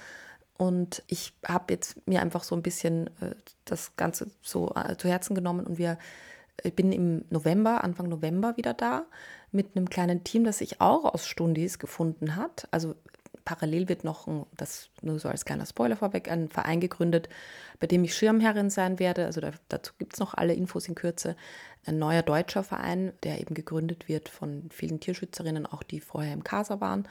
[0.59, 5.09] Und ich habe jetzt mir einfach so ein bisschen äh, das Ganze so äh, zu
[5.09, 5.97] Herzen genommen und wir,
[6.63, 9.07] ich bin im November, Anfang November wieder da
[9.51, 12.69] mit einem kleinen Team, das sich auch aus Stundis gefunden hat.
[12.71, 12.97] Also
[13.45, 17.29] parallel wird noch, ein, das nur so als kleiner Spoiler vorweg, ein Verein gegründet,
[17.79, 19.27] bei dem ich Schirmherrin sein werde.
[19.27, 21.37] Also da, dazu gibt es noch alle Infos in Kürze.
[21.85, 26.45] Ein neuer deutscher Verein, der eben gegründet wird von vielen Tierschützerinnen, auch die vorher im
[26.45, 27.07] Casa waren.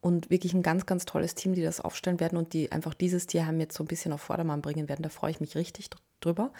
[0.00, 3.26] Und wirklich ein ganz, ganz tolles Team, die das aufstellen werden und die einfach dieses
[3.26, 5.02] Tierheim jetzt so ein bisschen auf Vordermann bringen werden.
[5.02, 5.88] Da freue ich mich richtig
[6.20, 6.52] drüber.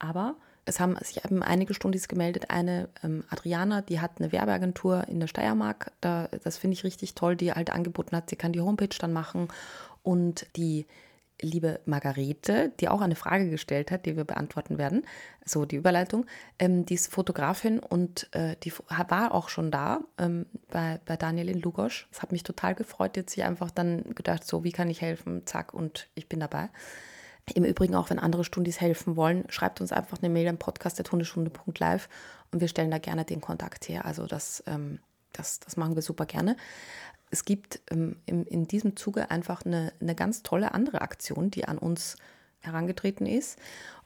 [0.00, 0.36] Aber
[0.68, 2.50] es haben sich eben einige Stundis gemeldet.
[2.50, 5.92] Eine ähm, Adriana, die hat eine Werbeagentur in der Steiermark.
[6.00, 9.12] Da, das finde ich richtig toll, die halt angeboten hat, sie kann die Homepage dann
[9.12, 9.48] machen.
[10.02, 10.86] Und die
[11.40, 15.06] liebe Margarete, die auch eine Frage gestellt hat, die wir beantworten werden.
[15.44, 16.26] So die Überleitung.
[16.58, 21.48] Ähm, die ist Fotografin und äh, die war auch schon da ähm, bei, bei Daniel
[21.48, 22.08] in Lugosch.
[22.12, 23.16] Es hat mich total gefreut.
[23.16, 25.46] Jetzt sich einfach dann gedacht, so wie kann ich helfen?
[25.46, 26.68] Zack, und ich bin dabei.
[27.54, 32.08] Im Übrigen auch, wenn andere Stundis helfen wollen, schreibt uns einfach eine Mail am podcast.hundestunde.live
[32.52, 34.04] und wir stellen da gerne den Kontakt her.
[34.04, 35.00] Also das, ähm,
[35.32, 36.56] das, das machen wir super gerne
[37.30, 41.66] es gibt ähm, in, in diesem Zuge einfach eine, eine ganz tolle andere Aktion, die
[41.66, 42.16] an uns
[42.60, 43.58] herangetreten ist.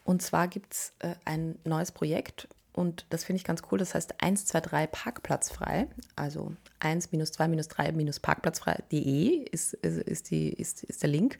[0.05, 3.78] Und zwar gibt es äh, ein neues Projekt und das finde ich ganz cool.
[3.78, 5.88] Das heißt 123 Parkplatzfrei.
[6.16, 11.38] Also 1 minus 2 minus 3 minus parkplatzfrei.de ist, ist, ist, ist, ist der Link.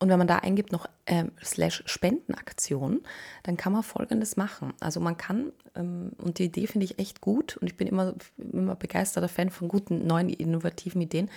[0.00, 3.02] Und wenn man da eingibt noch ähm, slash Spendenaktion,
[3.42, 4.72] dann kann man Folgendes machen.
[4.78, 8.14] Also man kann, ähm, und die Idee finde ich echt gut und ich bin immer,
[8.36, 11.28] immer begeisterter Fan von guten, neuen, innovativen Ideen.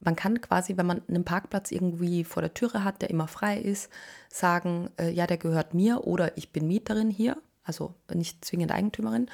[0.00, 3.58] Man kann quasi, wenn man einen Parkplatz irgendwie vor der Türe hat, der immer frei
[3.58, 3.90] ist,
[4.28, 9.30] sagen, äh, ja, der gehört mir oder ich bin Mieterin hier, also nicht zwingend Eigentümerin.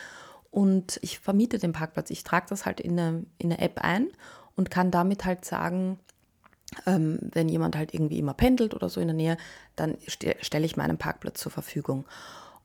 [0.53, 2.11] Und ich vermiete den Parkplatz.
[2.11, 4.09] Ich trage das halt in eine, in eine App ein
[4.55, 5.99] und kann damit halt sagen,
[6.87, 9.37] ähm, wenn jemand halt irgendwie immer pendelt oder so in der Nähe,
[9.77, 12.07] dann st stelle ich meinen Parkplatz zur Verfügung.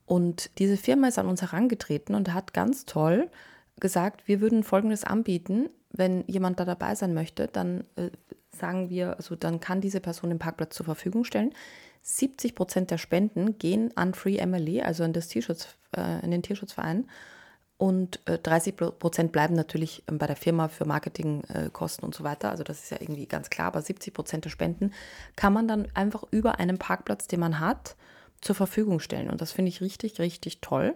[0.05, 3.29] Und diese Firma ist an uns herangetreten und hat ganz toll
[3.79, 8.09] gesagt, wir würden Folgendes anbieten, wenn jemand da dabei sein möchte, dann äh,
[8.51, 11.53] sagen wir, also dann kann diese Person den Parkplatz zur Verfügung stellen.
[12.03, 16.43] 70 Prozent der Spenden gehen an Free Emily, also an, das Tierschutz, äh, in den
[16.43, 17.09] Tierschutzverein.
[17.77, 22.23] Und 30 äh, Prozent bleiben natürlich ähm, bei der Firma für Marketingkosten äh, und so
[22.23, 22.49] weiter.
[22.49, 23.67] Also das ist ja irgendwie ganz klar.
[23.67, 24.93] Aber 70 Prozent der Spenden
[25.35, 27.95] kann man dann einfach über einen Parkplatz, den man hat,
[28.39, 29.29] zur Verfügung stellen.
[29.29, 30.95] Und das finde ich richtig, richtig toll.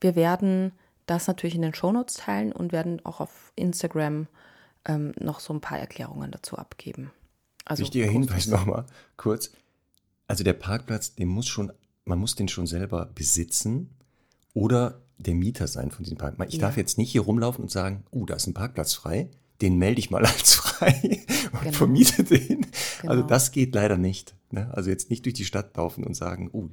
[0.00, 0.72] Wir werden
[1.06, 4.28] das natürlich in den Shownotes teilen und werden auch auf Instagram
[4.84, 7.10] ähm, noch so ein paar Erklärungen dazu abgeben.
[7.64, 9.52] Also Wichtiger Hinweis nochmal kurz.
[10.26, 11.72] Also der Parkplatz, den muss schon,
[12.04, 13.90] man muss den schon selber besitzen
[14.54, 16.50] oder der Mieter sein von diesem Parkplatz.
[16.50, 16.66] Ich ja.
[16.66, 19.28] darf jetzt nicht hier rumlaufen und sagen, oh, da ist ein Parkplatz frei,
[19.60, 21.72] den melde ich mal als frei und genau.
[21.72, 22.38] vermiete den.
[22.38, 23.12] Also genau.
[23.12, 24.34] Also das geht leider nicht.
[24.50, 24.70] Ne?
[24.72, 26.68] Also jetzt nicht durch die Stadt laufen und sagen, oh,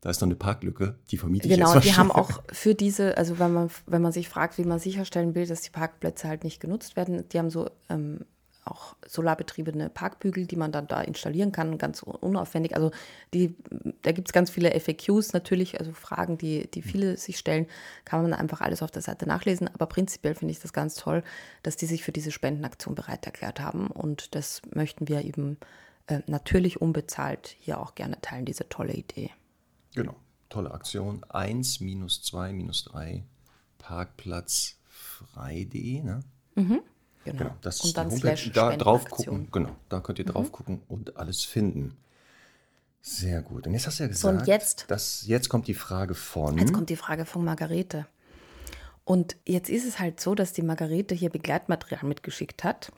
[0.00, 2.74] da ist noch eine Parklücke, die vermiete ich genau, jetzt Genau, die haben auch für
[2.74, 6.26] diese, also wenn man, wenn man sich fragt, wie man sicherstellen will, dass die Parkplätze
[6.26, 8.24] halt nicht genutzt werden, die haben so ähm,
[8.70, 12.76] auch solarbetriebene Parkbügel, die man dann da installieren kann, ganz unaufwendig.
[12.76, 12.90] Also
[13.34, 13.56] die,
[14.02, 17.66] da gibt es ganz viele FAQs natürlich, also Fragen, die, die viele sich stellen,
[18.04, 19.68] kann man einfach alles auf der Seite nachlesen.
[19.68, 21.22] Aber prinzipiell finde ich das ganz toll,
[21.62, 23.88] dass die sich für diese Spendenaktion bereit erklärt haben.
[23.88, 25.58] Und das möchten wir eben
[26.06, 29.30] äh, natürlich unbezahlt hier auch gerne teilen, diese tolle Idee.
[29.94, 30.16] Genau,
[30.48, 31.24] tolle Aktion.
[31.28, 33.24] 1 minus 2 minus 3
[33.78, 36.20] Parkplatz frei.de, ne?
[36.54, 36.82] Mhm.
[37.24, 37.38] Genau.
[37.38, 37.56] genau.
[37.60, 39.48] das und dann slash da drauf gucken.
[39.50, 40.32] Genau, da könnt ihr mhm.
[40.32, 41.96] drauf gucken und alles finden.
[43.02, 43.66] Sehr gut.
[43.66, 46.58] Und jetzt hast du ja gesagt, so, und jetzt, dass, jetzt kommt die Frage von.
[46.58, 48.06] Jetzt kommt die Frage von Margarete.
[49.04, 52.92] Und jetzt ist es halt so, dass die Margarete hier Begleitmaterial mitgeschickt hat.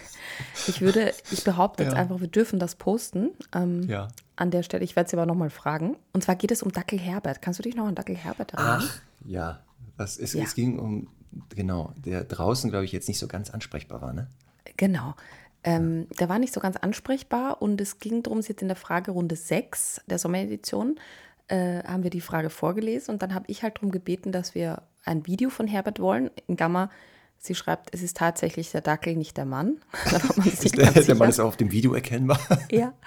[0.68, 1.98] ich würde, ich behaupte jetzt ja.
[1.98, 3.30] einfach, wir dürfen das posten.
[3.52, 4.08] Ähm, ja.
[4.36, 5.96] An der Stelle, ich werde sie aber nochmal fragen.
[6.12, 7.42] Und zwar geht es um Dackel Herbert.
[7.42, 8.82] Kannst du dich noch an Dackel Herbert erinnern?
[8.84, 9.60] Ach, ja.
[9.96, 10.44] Das ist, ja.
[10.44, 11.08] Es ging um
[11.54, 14.28] genau, der draußen, glaube ich, jetzt nicht so ganz ansprechbar war, ne?
[14.76, 15.14] Genau.
[15.64, 16.16] Ähm, ja.
[16.20, 20.02] Der war nicht so ganz ansprechbar und es ging darum, jetzt in der Fragerunde 6
[20.06, 20.98] der Sommeredition
[21.48, 24.82] äh, haben wir die Frage vorgelesen und dann habe ich halt darum gebeten, dass wir
[25.04, 26.30] ein Video von Herbert wollen.
[26.46, 26.90] In Gamma,
[27.38, 29.80] sie schreibt, es ist tatsächlich der Dackel, nicht der Mann.
[30.76, 32.38] der, der Mann ist auch auf dem Video erkennbar.
[32.70, 32.92] Ja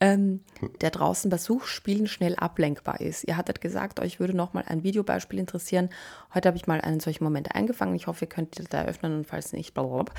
[0.00, 0.40] ähm,
[0.80, 3.24] der draußen bei Suchspielen schnell ablenkbar ist.
[3.24, 5.90] Ihr hattet gesagt, euch würde noch mal ein Videobeispiel interessieren.
[6.34, 7.94] Heute habe ich mal einen solchen Moment eingefangen.
[7.94, 10.14] Ich hoffe, ihr könnt da eröffnen und falls nicht, blablabla.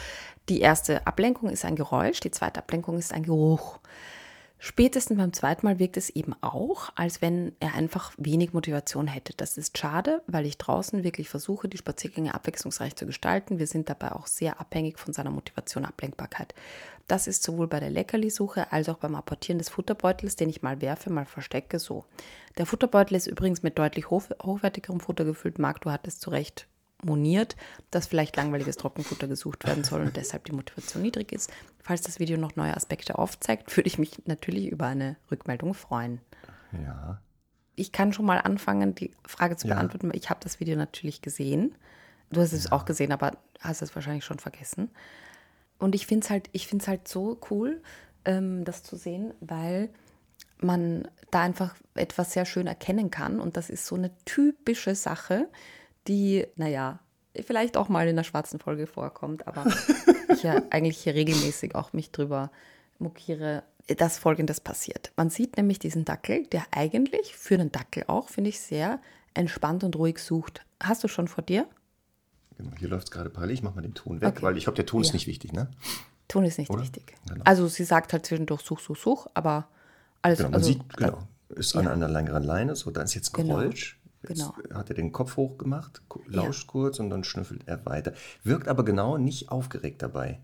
[0.49, 3.79] Die erste Ablenkung ist ein Geräusch, die zweite Ablenkung ist ein Geruch.
[4.67, 9.31] Spätestens beim zweiten Mal wirkt es eben auch, als wenn er einfach wenig Motivation hätte.
[9.37, 13.59] Das ist schade, weil ich draußen wirklich versuche, die Spaziergänge abwechslungsreich zu gestalten.
[13.59, 16.55] Wir sind dabei auch sehr abhängig von seiner Motivation, Ablenkbarkeit.
[17.07, 20.81] Das ist sowohl bei der Leckerlisuche als auch beim Apportieren des Futterbeutels, den ich mal
[20.81, 22.05] werfe, mal verstecke, so.
[22.57, 25.59] Der Futterbeutel ist übrigens mit deutlich hoch, hochwertigerem Futter gefüllt.
[25.59, 26.65] Marc, du hattest zu Recht
[27.03, 27.55] moniert,
[27.91, 31.51] dass vielleicht langweiliges Trockenfutter gesucht werden soll und deshalb die Motivation niedrig ist.
[31.85, 36.19] Falls das Video noch neue Aspekte aufzeigt, würde ich mich natürlich über eine Rückmeldung freuen.
[36.71, 37.21] Ja.
[37.75, 40.07] Ich kann schon mal anfangen, die Frage zu beantworten.
[40.07, 40.15] Ja.
[40.15, 41.75] Ich habe das Video natürlich gesehen.
[42.31, 42.71] Du hast es ja.
[42.71, 44.89] auch gesehen, aber hast es wahrscheinlich schon vergessen.
[45.77, 46.49] Und ich finde es halt,
[46.87, 47.83] halt so cool,
[48.25, 49.91] ähm, das zu sehen, weil
[50.57, 53.39] man da einfach etwas sehr schön erkennen kann.
[53.39, 55.49] Und das ist so eine typische Sache,
[56.07, 56.99] die, naja,
[57.43, 59.65] vielleicht auch mal in der schwarzen Folge vorkommt, aber
[60.29, 62.51] ich ja eigentlich hier regelmäßig auch mich drüber
[62.99, 63.63] mokiere.
[63.97, 65.11] dass Folgendes passiert.
[65.17, 68.99] Man sieht nämlich diesen Dackel, der eigentlich für einen Dackel auch, finde ich, sehr
[69.33, 70.65] entspannt und ruhig sucht.
[70.81, 71.67] Hast du schon vor dir?
[72.57, 73.53] Genau, hier läuft es gerade parallel.
[73.53, 74.41] Ich mache mal den Ton weg, okay.
[74.41, 75.07] weil ich glaube, der Ton ja.
[75.07, 75.69] ist nicht wichtig, ne?
[76.27, 76.81] Ton ist nicht Oder?
[76.81, 77.13] wichtig.
[77.27, 77.43] Genau.
[77.43, 79.67] Also sie sagt halt zwischendurch Such, Such, Such, aber
[80.21, 81.19] alles genau, man also, sieht, genau,
[81.49, 81.81] ist ja.
[81.81, 83.69] an einer längeren Leine, so, da ist jetzt ein genau.
[84.25, 84.39] Geräusch.
[84.39, 84.53] Genau.
[84.63, 86.71] Jetzt hat er den Kopf hochgemacht, lauscht ja.
[86.71, 88.13] kurz und dann schnüffelt er weiter.
[88.43, 90.39] Wirkt aber genau nicht aufgeregt dabei.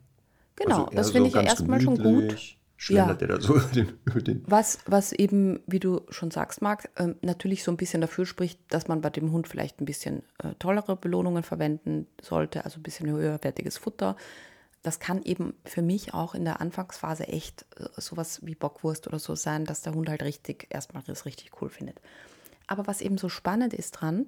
[0.56, 3.28] Genau, also das finde so ich ja erstmal schon gut schlendert ja.
[3.28, 4.44] er da so den, über den.
[4.48, 8.60] Was, was eben, wie du schon sagst, Marc, äh, natürlich so ein bisschen dafür spricht,
[8.70, 12.84] dass man bei dem Hund vielleicht ein bisschen äh, tollere Belohnungen verwenden sollte, also ein
[12.84, 14.16] bisschen höherwertiges Futter.
[14.82, 19.20] Das kann eben für mich auch in der Anfangsphase echt äh, sowas wie Bockwurst oder
[19.20, 22.02] so sein, dass der Hund halt richtig erstmal das richtig cool findet.
[22.72, 24.28] Aber was eben so spannend ist dran,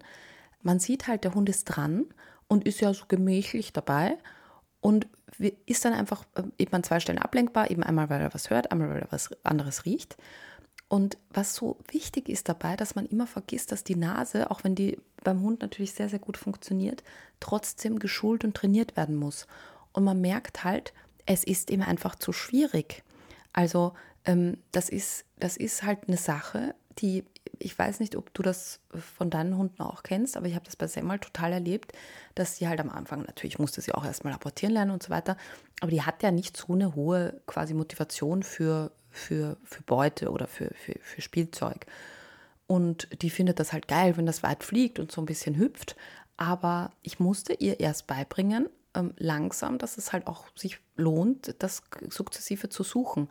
[0.62, 2.06] man sieht halt, der Hund ist dran
[2.50, 4.18] und ist ja so gemächlich dabei
[4.82, 5.08] und
[5.66, 8.72] ist dann einfach äh, eben an zwei Stellen ablenkbar, eben einmal, weil er was hört,
[8.72, 10.18] einmal, weil er was anderes riecht.
[10.90, 14.76] Und was so wichtig ist dabei, dass man immer vergisst, dass die Nase, auch wenn
[14.76, 17.02] die beim Hund natürlich sehr, sehr gut funktioniert,
[17.40, 19.48] trotzdem geschult und trainiert werden muss.
[19.94, 20.94] Und man merkt halt,
[21.26, 23.04] es ist ihm einfach zu schwierig.
[23.54, 23.94] Also
[24.26, 27.24] ähm, das, ist, das ist halt eine Sache, die
[27.64, 28.82] ich weiß nicht, ob du das
[29.18, 31.94] von deinen Hunden auch kennst, aber ich habe das bei Semmel total erlebt,
[32.36, 35.38] dass sie halt am Anfang, natürlich musste sie auch erstmal apportieren lernen und so weiter,
[35.82, 40.48] aber die hat ja nicht so eine hohe quasi Motivation für, für, für Beute oder
[40.48, 41.86] für, für, für Spielzeug.
[42.68, 45.96] Und die findet das halt geil, wenn das weit fliegt und so ein bisschen hüpft.
[46.38, 51.84] Aber ich musste ihr erst beibringen, ähm, langsam, dass es halt auch sich lohnt, das
[52.10, 53.30] sukzessive zu suchen.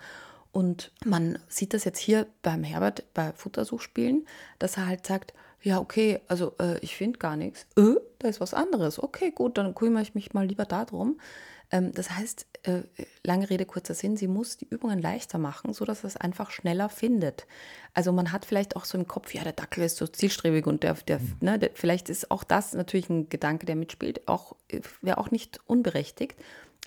[0.53, 4.27] Und man sieht das jetzt hier beim Herbert bei Futtersuchspielen,
[4.59, 7.67] dass er halt sagt, ja, okay, also äh, ich finde gar nichts.
[7.77, 9.03] Äh, da ist was anderes.
[9.03, 11.19] Okay, gut, dann kümmere ich mich mal lieber darum.
[11.71, 12.83] Ähm, das heißt, äh,
[13.25, 16.89] lange Rede, kurzer Sinn, sie muss die Übungen leichter machen, sodass er es einfach schneller
[16.89, 17.47] findet.
[17.95, 20.83] Also man hat vielleicht auch so im Kopf, ja, der Dackel ist so zielstrebig und
[20.83, 21.37] der, der, mhm.
[21.41, 24.57] ne, der vielleicht ist auch das natürlich ein Gedanke, der mitspielt, auch
[25.01, 26.37] wäre auch nicht unberechtigt.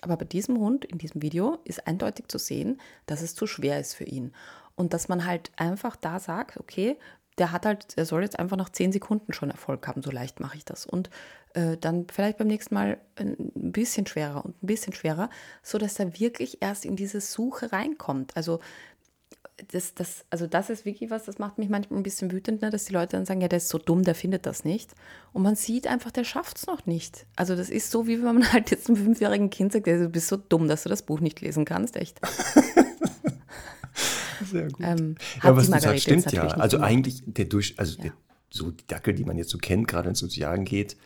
[0.06, 3.80] Aber bei diesem Hund in diesem Video ist eindeutig zu sehen, dass es zu schwer
[3.80, 4.32] ist für ihn.
[4.76, 6.96] Und dass man halt einfach da sagt, okay,
[7.38, 10.38] der hat halt, der soll jetzt einfach nach zehn Sekunden schon Erfolg haben, so leicht
[10.38, 10.86] mache ich das.
[10.86, 11.10] Und
[11.54, 15.28] äh, dann vielleicht beim nächsten Mal ein bisschen schwerer und ein bisschen schwerer,
[15.62, 18.36] sodass er wirklich erst in diese Suche reinkommt.
[18.36, 18.60] Also
[19.68, 22.70] das, das, also das ist wirklich was, das macht mich manchmal ein bisschen wütend, ne,
[22.70, 24.94] dass die Leute dann sagen, ja, der ist so dumm, der findet das nicht.
[25.32, 27.26] Und man sieht einfach, der schafft es noch nicht.
[27.36, 30.28] Also das ist so, wie wenn man halt jetzt einem fünfjährigen Kind sagt, du bist
[30.28, 32.20] so dumm, dass du das Buch nicht lesen kannst, echt.
[34.44, 34.80] Sehr gut.
[34.82, 36.48] Ähm, ja, was du sagst, stimmt ja.
[36.48, 36.90] Also gemacht.
[36.90, 38.04] eigentlich der durch, also ja.
[38.04, 38.12] der,
[38.50, 40.96] so die Dackel, die man jetzt so kennt, gerade wenn es ums Jagen geht,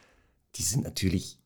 [0.57, 1.39] die sind natürlich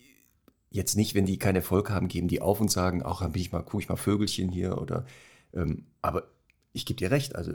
[0.70, 3.42] jetzt nicht, wenn die keinen Erfolg haben, geben die auf und sagen, ach, dann bin
[3.42, 5.04] ich mal, gucke ich mal Vögelchen hier oder
[5.52, 6.33] ähm, aber
[6.74, 7.54] ich gebe dir recht, also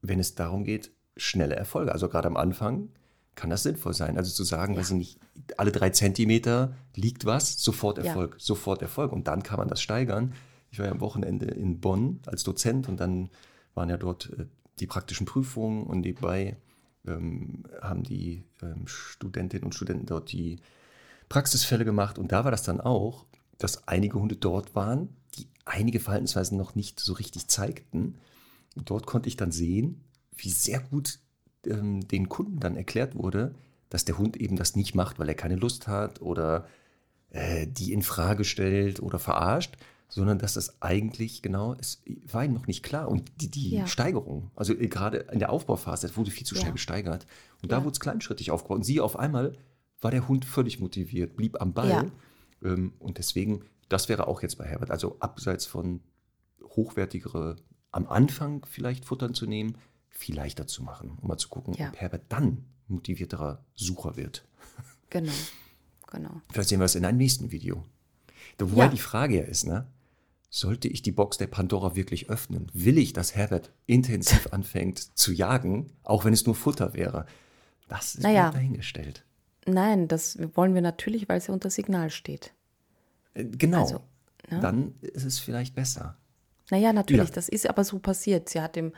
[0.00, 2.88] wenn es darum geht, schnelle Erfolge, also gerade am Anfang
[3.34, 4.16] kann das sinnvoll sein.
[4.16, 4.80] Also zu sagen, ja.
[4.80, 5.20] weiß ich nicht,
[5.56, 8.38] alle drei Zentimeter liegt was, sofort Erfolg, ja.
[8.38, 9.12] sofort Erfolg.
[9.12, 10.34] Und dann kann man das steigern.
[10.70, 13.30] Ich war ja am Wochenende in Bonn als Dozent und dann
[13.74, 14.46] waren ja dort äh,
[14.80, 16.56] die praktischen Prüfungen und nebenbei
[17.06, 20.60] ähm, haben die ähm, Studentinnen und Studenten dort die
[21.28, 22.18] Praxisfälle gemacht.
[22.18, 23.26] Und da war das dann auch,
[23.58, 28.18] dass einige Hunde dort waren, die einige Verhaltensweisen noch nicht so richtig zeigten.
[28.76, 30.04] Dort konnte ich dann sehen,
[30.36, 31.18] wie sehr gut
[31.66, 33.54] ähm, den Kunden dann erklärt wurde,
[33.90, 36.66] dass der Hund eben das nicht macht, weil er keine Lust hat oder
[37.30, 39.76] äh, die in Frage stellt oder verarscht,
[40.08, 43.08] sondern dass das eigentlich genau, es war ihm noch nicht klar.
[43.08, 43.86] Und die, die ja.
[43.86, 46.72] Steigerung, also äh, gerade in der Aufbauphase, es wurde viel zu schnell ja.
[46.72, 47.26] gesteigert.
[47.62, 47.78] Und ja.
[47.78, 48.78] da wurde es kleinschrittig aufgebaut.
[48.78, 49.56] Und sie auf einmal
[50.00, 52.10] war der Hund völlig motiviert, blieb am Ball.
[52.62, 56.00] Ähm, und deswegen, das wäre auch jetzt bei Herbert, also abseits von
[56.62, 57.56] hochwertigere
[57.92, 59.76] am Anfang vielleicht Futtern zu nehmen,
[60.08, 61.88] viel leichter zu machen, um mal zu gucken, ja.
[61.88, 64.44] ob Herbert dann motivierterer Sucher wird.
[65.10, 65.32] Genau,
[66.10, 66.40] genau.
[66.50, 67.84] Vielleicht sehen wir es in einem nächsten Video.
[68.58, 68.88] Wobei ja.
[68.88, 69.86] die Frage ja ist, ne?
[70.48, 72.70] Sollte ich die Box der Pandora wirklich öffnen?
[72.74, 77.26] Will ich, dass Herbert intensiv anfängt zu jagen, auch wenn es nur Futter wäre?
[77.88, 78.50] Das ist naja.
[78.50, 79.24] dahingestellt.
[79.66, 82.52] Nein, das wollen wir natürlich, weil es ja unter Signal steht.
[83.34, 83.82] Äh, genau.
[83.82, 84.00] Also,
[84.50, 84.60] ne?
[84.60, 86.16] Dann ist es vielleicht besser.
[86.70, 87.34] Naja, natürlich, ja.
[87.34, 88.48] das ist aber so passiert.
[88.48, 88.92] Sie hat ihm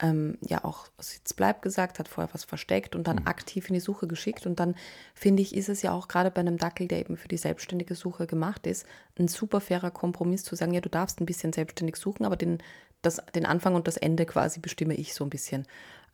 [0.00, 3.26] ähm, ja auch jetzt bleibt gesagt, hat vorher was versteckt und dann mhm.
[3.26, 4.46] aktiv in die Suche geschickt.
[4.46, 4.74] Und dann
[5.14, 7.94] finde ich, ist es ja auch gerade bei einem Dackel, der eben für die selbstständige
[7.94, 8.86] Suche gemacht ist,
[9.18, 12.58] ein super fairer Kompromiss zu sagen, ja, du darfst ein bisschen selbstständig suchen, aber den,
[13.02, 15.66] das, den Anfang und das Ende quasi bestimme ich so ein bisschen.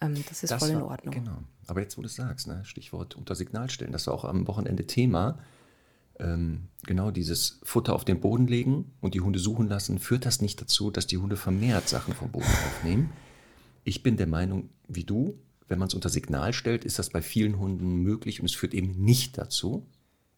[0.02, 1.14] Ähm, das ist das voll in Ordnung.
[1.14, 1.38] Genau.
[1.66, 2.64] Aber jetzt, wo du es sagst, ne?
[2.64, 5.38] Stichwort unter Signal stellen, das war auch am Wochenende Thema.
[6.20, 10.40] Ähm, genau dieses Futter auf den Boden legen und die Hunde suchen lassen, führt das
[10.40, 13.10] nicht dazu, dass die Hunde vermehrt Sachen vom Boden aufnehmen.
[13.84, 17.22] Ich bin der Meinung, wie du, wenn man es unter Signal stellt, ist das bei
[17.22, 19.86] vielen Hunden möglich und es führt eben nicht dazu.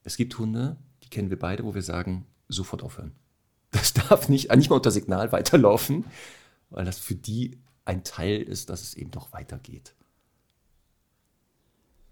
[0.05, 3.12] Es gibt Hunde, die kennen wir beide, wo wir sagen, sofort aufhören.
[3.72, 6.05] Das darf nicht, nicht mal unter Signal weiterlaufen,
[6.68, 9.95] weil das für die ein Teil ist, dass es eben noch weitergeht.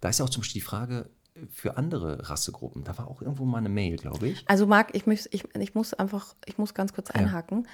[0.00, 1.10] Da ist ja auch zum Beispiel die Frage
[1.50, 2.84] für andere Rassegruppen.
[2.84, 4.44] Da war auch irgendwo mal eine Mail, glaube ich.
[4.48, 7.66] Also Marc, ich, muss, ich, ich muss einfach, ich muss ganz kurz einhaken.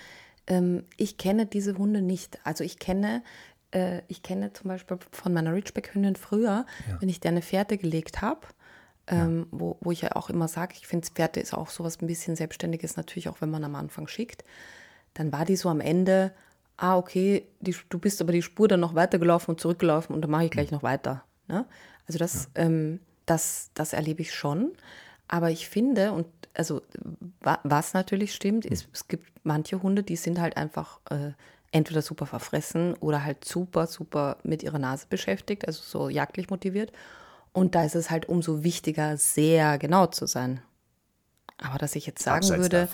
[0.48, 0.56] Ja.
[0.56, 2.38] Ähm, ich kenne diese Hunde nicht.
[2.44, 3.22] Also ich kenne,
[3.72, 7.00] äh, ich kenne zum Beispiel von meiner Ridgeback-Hündin früher, ja.
[7.00, 8.46] wenn ich dir eine Fährte gelegt habe,
[9.08, 9.58] ähm, ja.
[9.58, 12.36] wo, wo ich ja auch immer sage, ich finde, Pferde ist auch sowas ein bisschen
[12.36, 14.44] Selbstständiges, natürlich auch wenn man am Anfang schickt.
[15.14, 16.32] Dann war die so am Ende,
[16.76, 20.30] ah, okay, die, du bist aber die Spur dann noch weitergelaufen und zurückgelaufen und dann
[20.30, 20.76] mache ich gleich mhm.
[20.76, 21.24] noch weiter.
[21.48, 21.66] Ne?
[22.06, 24.72] Also das, ähm, das, das erlebe ich schon.
[25.28, 26.82] Aber ich finde, und also
[27.40, 31.32] was natürlich stimmt, ist, es gibt manche Hunde, die sind halt einfach äh,
[31.72, 36.92] entweder super verfressen oder halt super, super mit ihrer Nase beschäftigt, also so jagdlich motiviert.
[37.52, 40.60] Und da ist es halt umso wichtiger, sehr genau zu sein.
[41.58, 42.88] Aber dass ich jetzt sagen Abseits würde,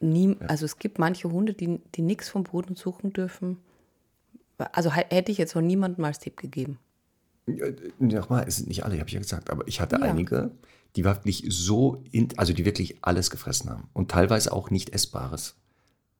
[0.00, 0.46] nie, ja.
[0.46, 3.58] also es gibt manche Hunde, die, die nichts vom Boden suchen dürfen.
[4.58, 6.78] Also hätte ich jetzt noch niemandem als Tipp gegeben.
[7.98, 10.02] Nochmal, es sind nicht alle, habe ich ja gesagt, aber ich hatte ja.
[10.02, 10.50] einige,
[10.96, 15.54] die wirklich so, in, also die wirklich alles gefressen haben und teilweise auch nicht essbares.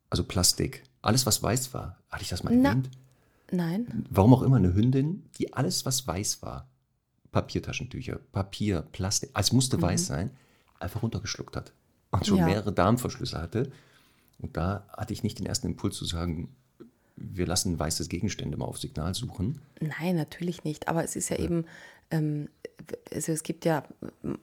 [0.08, 1.98] Also Plastik, alles was weiß war.
[2.10, 2.90] Hatte ich das mal Na, erwähnt?
[3.50, 4.06] Nein.
[4.10, 6.68] Warum auch immer eine Hündin, die alles was weiß war,
[7.32, 9.82] Papiertaschentücher, Papier, Plastik, es musste mhm.
[9.82, 10.30] weiß sein,
[10.78, 11.72] einfach runtergeschluckt hat
[12.10, 12.46] und schon ja.
[12.46, 13.70] mehrere Darmverschlüsse hatte.
[14.38, 16.54] Und da hatte ich nicht den ersten Impuls zu sagen,
[17.16, 19.60] wir lassen weiße Gegenstände mal auf Signal suchen.
[19.80, 20.88] Nein, natürlich nicht.
[20.88, 21.44] Aber es ist ja, ja.
[21.44, 21.64] eben,
[22.10, 22.48] ähm,
[23.12, 23.84] also es gibt ja,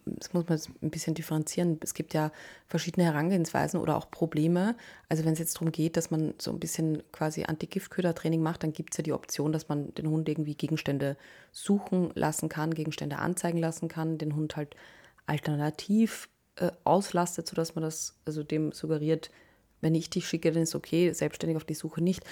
[0.06, 2.32] das muss man ein bisschen differenzieren, es gibt ja
[2.68, 4.76] verschiedene Herangehensweisen oder auch Probleme.
[5.08, 8.74] Also wenn es jetzt darum geht, dass man so ein bisschen quasi Anti-Giftköder-Training macht, dann
[8.74, 11.16] gibt es ja die Option, dass man den Hund irgendwie Gegenstände
[11.52, 14.76] suchen lassen kann, Gegenstände anzeigen lassen kann, den Hund halt
[15.26, 19.30] alternativ äh, auslastet, sodass man das, also dem suggeriert,
[19.82, 22.24] wenn ich dich schicke, dann ist okay, selbstständig auf die Suche nicht.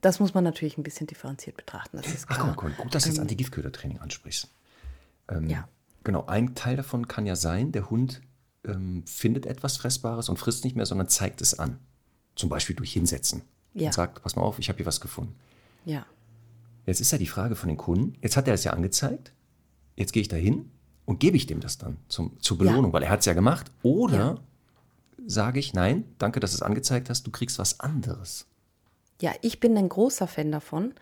[0.00, 1.96] Das muss man natürlich ein bisschen differenziert betrachten.
[1.96, 4.48] Das ist Ach, komm, gut, dass du jetzt ähm, Anti-Giftköder-Training ansprichst.
[5.28, 5.68] Ähm, ja.
[6.04, 8.22] Genau, ein Teil davon kann ja sein, der Hund
[8.64, 11.78] ähm, findet etwas Fressbares und frisst nicht mehr, sondern zeigt es an.
[12.36, 13.42] Zum Beispiel durch Hinsetzen.
[13.74, 13.86] Ja.
[13.86, 15.34] Und sagt, pass mal auf, ich habe hier was gefunden.
[15.84, 16.06] Ja.
[16.86, 19.32] Jetzt ist ja die Frage von den Kunden, jetzt hat er es ja angezeigt,
[19.96, 20.70] jetzt gehe ich da hin
[21.04, 22.92] und gebe ich dem das dann zum, zur Belohnung, ja.
[22.92, 23.70] weil er hat es ja gemacht.
[23.82, 24.38] Oder ja.
[25.26, 28.46] sage ich, nein, danke, dass du es angezeigt hast, du kriegst was anderes.
[29.20, 30.94] Ja, ich bin ein großer Fan davon.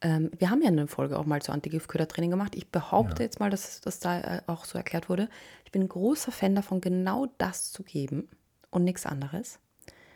[0.00, 2.54] Ähm, wir haben ja eine Folge auch mal zu Antigiftködertraining gemacht.
[2.54, 3.24] Ich behaupte ja.
[3.24, 5.28] jetzt mal, dass das da äh, auch so erklärt wurde.
[5.64, 8.28] Ich bin ein großer Fan davon, genau das zu geben
[8.70, 9.58] und nichts anderes.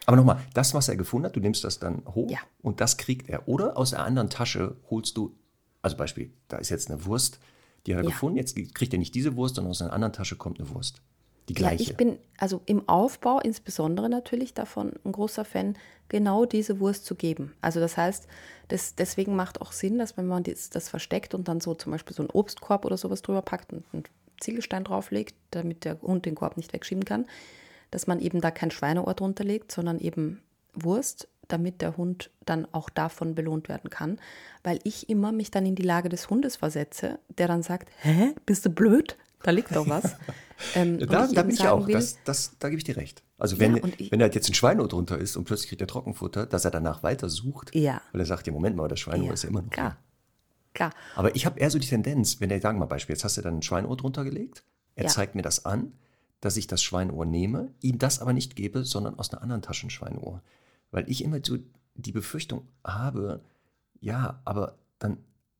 [0.07, 2.38] Aber nochmal, das, was er gefunden hat, du nimmst das dann hoch ja.
[2.61, 3.48] und das kriegt er.
[3.48, 5.36] Oder aus einer anderen Tasche holst du,
[5.80, 7.38] also Beispiel, da ist jetzt eine Wurst,
[7.86, 8.11] die hat er ja.
[8.11, 11.03] gefunden, jetzt kriegt er nicht diese Wurst, sondern aus einer anderen Tasche kommt eine Wurst.
[11.49, 11.84] Die gleiche.
[11.84, 15.76] Ja, ich bin also im Aufbau insbesondere natürlich davon ein großer Fan,
[16.09, 17.55] genau diese Wurst zu geben.
[17.61, 18.28] Also das heißt,
[18.68, 21.93] das, deswegen macht auch Sinn, dass wenn man das, das versteckt und dann so zum
[21.93, 24.05] Beispiel so einen Obstkorb oder sowas drüber packt und einen
[24.40, 27.26] Ziegelstein drauflegt, damit der Hund den Korb nicht wegschieben kann,
[27.90, 30.43] dass man eben da kein Schweineohr drunter legt, sondern eben
[30.74, 34.18] Wurst, damit der Hund dann auch davon belohnt werden kann.
[34.62, 38.34] Weil ich immer mich dann in die Lage des Hundes versetze, der dann sagt, hä,
[38.47, 39.16] bist du blöd?
[39.43, 40.16] Da liegt doch was.
[40.76, 43.24] Ähm, da, da bin ich auch, will, das, das, da gebe ich dir recht.
[43.36, 45.88] Also wenn, ja, ich, wenn da jetzt ein Schweinohr drunter ist und plötzlich kriegt er
[45.88, 48.01] Trockenfutter, dass er danach weiter sucht, ja.
[48.12, 49.90] weil er sagt, ja Moment mal, das Schweinohr ja, ist ja immer noch klar.
[49.90, 50.12] Hier.
[50.74, 50.90] Klar.
[51.16, 53.36] Aber ich habe eher so die Tendenz, wenn er, sagen wir mal Beispiel, jetzt hast
[53.36, 54.62] du dann ein Schweinohr drunter gelegt,
[54.95, 55.11] er ja.
[55.11, 55.93] zeigt mir das an,
[56.40, 59.86] dass ich das Schweinohr nehme, ihm das aber nicht gebe, sondern aus einer anderen Tasche
[59.86, 60.43] ein Schweinohr.
[60.90, 61.59] Weil ich immer so
[61.95, 63.43] die Befürchtung habe,
[64.01, 65.18] ja, aber dann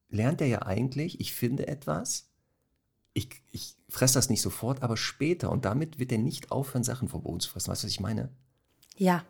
[0.09, 2.32] lernt er ja eigentlich, ich finde etwas,
[3.15, 5.51] ich, ich fresse das nicht sofort, aber später.
[5.51, 7.71] Und damit wird er nicht aufhören, Sachen verboten zu fressen.
[7.71, 8.31] Weißt du, was ich meine?
[8.97, 9.25] Ja.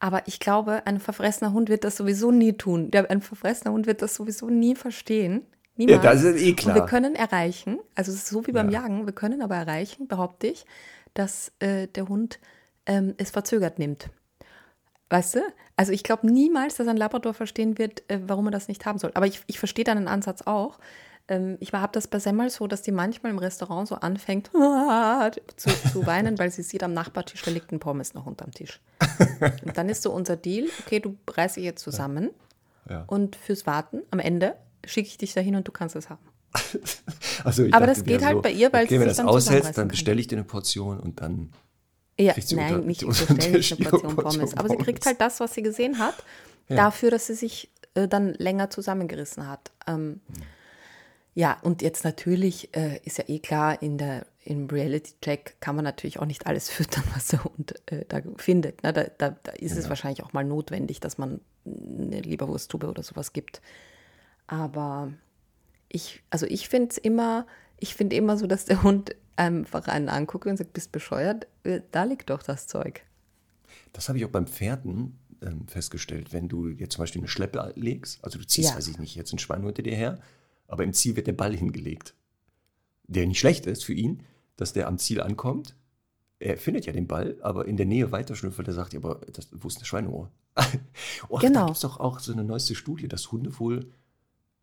[0.00, 2.90] Aber ich glaube, ein verfressener Hund wird das sowieso nie tun.
[2.92, 5.46] Ein verfressener Hund wird das sowieso nie verstehen.
[5.76, 6.04] Niemals.
[6.04, 6.76] Ja, das ist eh klar.
[6.76, 8.82] Und wir können erreichen, also es ist so wie beim ja.
[8.82, 10.66] Jagen, wir können aber erreichen, behaupte ich,
[11.14, 12.38] dass äh, der Hund
[12.86, 14.10] ähm, es verzögert nimmt.
[15.10, 15.40] Weißt du?
[15.76, 18.98] Also ich glaube niemals, dass ein Labrador verstehen wird, äh, warum er das nicht haben
[18.98, 19.10] soll.
[19.14, 20.78] Aber ich, ich verstehe deinen Ansatz auch.
[21.28, 24.50] Ähm, ich habe das bei Semmel so, dass die manchmal im Restaurant so anfängt
[25.56, 28.80] zu, zu weinen, weil sie sieht am Nachbartisch, da liegt ein Pommes noch unterm Tisch.
[29.64, 32.30] Und dann ist so unser Deal, okay, du reißt dich jetzt zusammen
[32.88, 32.96] ja.
[32.96, 33.04] Ja.
[33.06, 34.54] und fürs Warten am Ende
[34.84, 36.20] schicke ich dich dahin und du kannst es haben.
[37.44, 39.88] also Aber das geht halt bei ihr, weil okay, sie wenn das dann zusammenreißen dann
[39.88, 41.50] bestelle ich dir eine Portion und dann
[42.20, 43.00] Ja, nein, unter- nicht
[43.40, 44.56] Tisch nicht eine Portion Portion Pommes.
[44.56, 45.06] Aber sie kriegt Pommes.
[45.06, 46.14] halt das, was sie gesehen hat,
[46.68, 46.76] Ja.
[46.76, 49.72] dafür, dass sie sich äh, dann länger zusammengerissen hat.
[49.86, 50.20] Ähm,
[51.34, 55.84] ja, und jetzt natürlich äh, ist ja eh klar, in der, im Reality-Check kann man
[55.84, 58.82] natürlich auch nicht alles füttern, was der Hund äh, da findet.
[58.82, 58.92] Ne?
[58.92, 63.32] Da, da, da ist es wahrscheinlich auch mal notwendig, dass man eine Leberwursttube oder sowas
[63.32, 63.60] gibt.
[64.46, 65.12] Aber
[65.88, 67.46] ich, also ich finde es immer,
[67.78, 71.80] ich finde immer so, dass der Hund einfach einen anguckt und sagt, bist bescheuert, Äh,
[71.90, 73.02] da liegt doch das Zeug.
[73.92, 76.32] Das habe ich auch beim Pferden ähm, festgestellt.
[76.32, 78.76] Wenn du jetzt zum Beispiel eine Schleppe legst, also du ziehst, Ja.
[78.76, 80.18] weiß ich nicht, jetzt ein Schwein hinter dir her,
[80.68, 82.14] aber im Ziel wird der Ball hingelegt.
[83.06, 84.22] Der nicht schlecht ist für ihn,
[84.56, 85.76] dass der am Ziel ankommt.
[86.38, 89.20] Er findet ja den Ball, aber in der Nähe weiter schnüffelt, er sagt, ja, aber
[89.32, 90.30] das, wo ist eine Schweineohr?
[91.28, 91.66] oh, Da Genau.
[91.66, 93.90] gibt es doch auch so eine neueste Studie, dass Hunde wohl,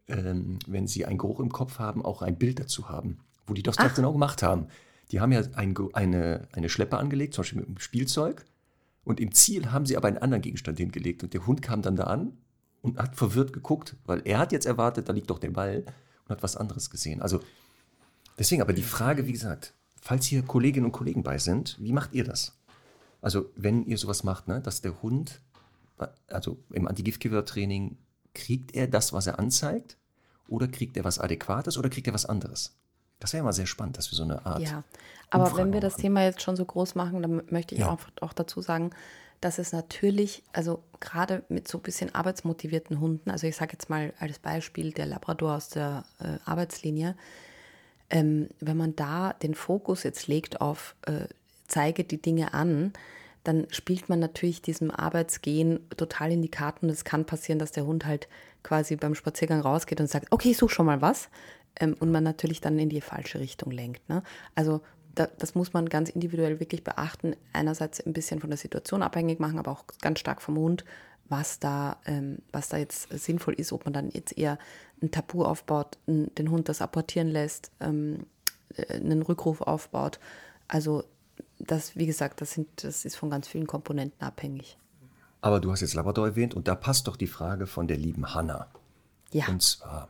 [0.08, 3.20] ähm, wenn sie einen Geruch im Kopf haben, auch ein Bild dazu haben.
[3.47, 4.68] Wo die das doch genau gemacht haben.
[5.12, 8.45] Die haben ja ein, eine, eine Schleppe angelegt, zum Beispiel mit einem Spielzeug.
[9.04, 11.24] Und im Ziel haben sie aber einen anderen Gegenstand hingelegt.
[11.24, 12.38] Und der Hund kam dann da an
[12.82, 15.84] und hat verwirrt geguckt, weil er hat jetzt erwartet, da liegt doch der Ball
[16.26, 17.22] und hat was anderes gesehen.
[17.22, 17.40] Also
[18.40, 22.14] deswegen aber die Frage, wie gesagt, falls hier Kolleginnen und Kollegen bei sind, wie macht
[22.14, 22.58] ihr das?
[23.22, 25.42] Also wenn ihr sowas macht, ne, dass der Hund,
[26.28, 27.98] also im Antigiftgeber-Training,
[28.34, 29.98] kriegt er das, was er anzeigt?
[30.48, 32.76] Oder kriegt er was Adäquates oder kriegt er was anderes?
[33.20, 34.62] Das wäre mal sehr spannend, dass wir so eine Art.
[34.62, 34.84] Ja,
[35.30, 35.96] aber Umfrage wenn wir das.
[35.96, 37.90] Thema jetzt schon so groß machen, dann möchte ich Ja.
[37.90, 38.90] auch, auch dazu sagen,
[39.42, 43.89] dass es natürlich, also gerade mit so ein bisschen arbeitsmotivierten Hunden, also ich sage jetzt
[43.89, 47.16] mal als Beispiel der Labrador aus der äh, Arbeitslinie,
[48.12, 51.28] ähm, wenn man da den Fokus jetzt legt auf äh,
[51.68, 52.94] zeige die Dinge an,
[53.44, 56.89] dann spielt man natürlich diesem Arbeitsgehen total in die Karten.
[56.89, 58.28] Es kann passieren, dass der Hund halt
[58.62, 61.30] quasi beim Spaziergang rausgeht und sagt, okay, ich suche schon mal was.
[61.80, 64.08] Ähm, und man natürlich dann in die falsche Richtung lenkt.
[64.10, 64.22] Ne?
[64.54, 64.82] Also
[65.16, 67.36] das muss man ganz individuell wirklich beachten.
[67.53, 70.86] Einerseits ein bisschen von der Situation abhängig machen, aber auch ganz stark vom Hund,
[71.28, 74.57] was da, ähm, was da jetzt sinnvoll ist, ob man dann jetzt eher
[75.01, 78.26] ein Tabu aufbaut, den Hund das apportieren lässt, ähm,
[78.76, 80.20] äh, einen Rückruf aufbaut.
[80.68, 81.03] Also
[81.59, 84.78] das, wie gesagt, das, sind, das ist von ganz vielen Komponenten abhängig.
[85.41, 88.34] Aber du hast jetzt Labrador erwähnt und da passt doch die Frage von der lieben
[88.34, 88.68] Hanna.
[89.32, 90.09] Ja, Und zwar,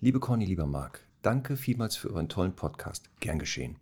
[0.00, 3.08] liebe Conny, lieber Marc, danke vielmals für euren tollen Podcast.
[3.20, 3.76] Gern geschehen.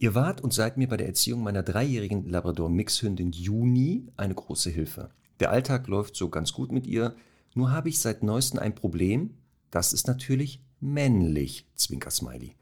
[0.00, 5.10] Ihr wart und seid mir bei der Erziehung meiner dreijährigen Labrador-Mixhündin Juni eine große Hilfe.
[5.40, 7.16] Der Alltag läuft so ganz gut mit ihr,
[7.54, 9.34] nur habe ich seit neuestem ein Problem.
[9.72, 12.54] Das ist natürlich männlich, Zwinker-Smiley.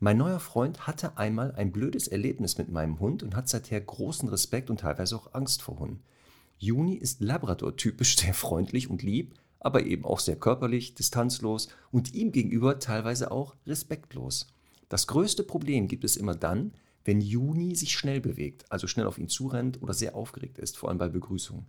[0.00, 4.28] Mein neuer Freund hatte einmal ein blödes Erlebnis mit meinem Hund und hat seither großen
[4.28, 6.02] Respekt und teilweise auch Angst vor Hunden.
[6.58, 12.32] Juni ist Labrador-typisch sehr freundlich und lieb, aber eben auch sehr körperlich, distanzlos und ihm
[12.32, 14.46] gegenüber teilweise auch respektlos.
[14.92, 16.74] Das größte Problem gibt es immer dann,
[17.06, 20.90] wenn Juni sich schnell bewegt, also schnell auf ihn zurennt oder sehr aufgeregt ist, vor
[20.90, 21.64] allem bei Begrüßungen.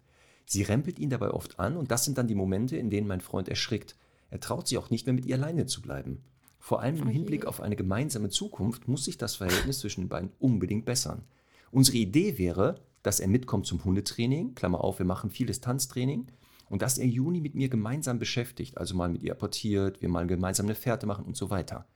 [0.46, 3.22] Sie rempelt ihn dabei oft an und das sind dann die Momente, in denen mein
[3.22, 3.96] Freund erschrickt.
[4.30, 6.22] Er traut sich auch nicht mehr mit ihr alleine zu bleiben.
[6.60, 10.32] Vor allem im Hinblick auf eine gemeinsame Zukunft muss sich das Verhältnis zwischen den beiden
[10.40, 11.24] unbedingt bessern.
[11.72, 16.28] Unsere Idee wäre, dass er mitkommt zum Hundetraining, Klammer auf, wir machen viel Distanztraining,
[16.68, 20.28] und dass er Juni mit mir gemeinsam beschäftigt, also mal mit ihr apportiert, wir mal
[20.28, 21.88] gemeinsam eine Fährte machen und so weiter.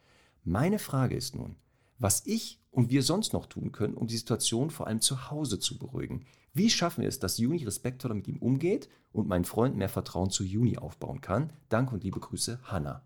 [0.47, 1.57] Meine Frage ist nun,
[1.99, 5.59] was ich und wir sonst noch tun können, um die Situation vor allem zu Hause
[5.59, 6.25] zu beruhigen.
[6.53, 10.29] Wie schaffen wir es, dass Juni respektvoller mit ihm umgeht und mein Freund mehr Vertrauen
[10.29, 11.51] zu Juni aufbauen kann?
[11.67, 13.03] Danke und liebe Grüße, Hanna.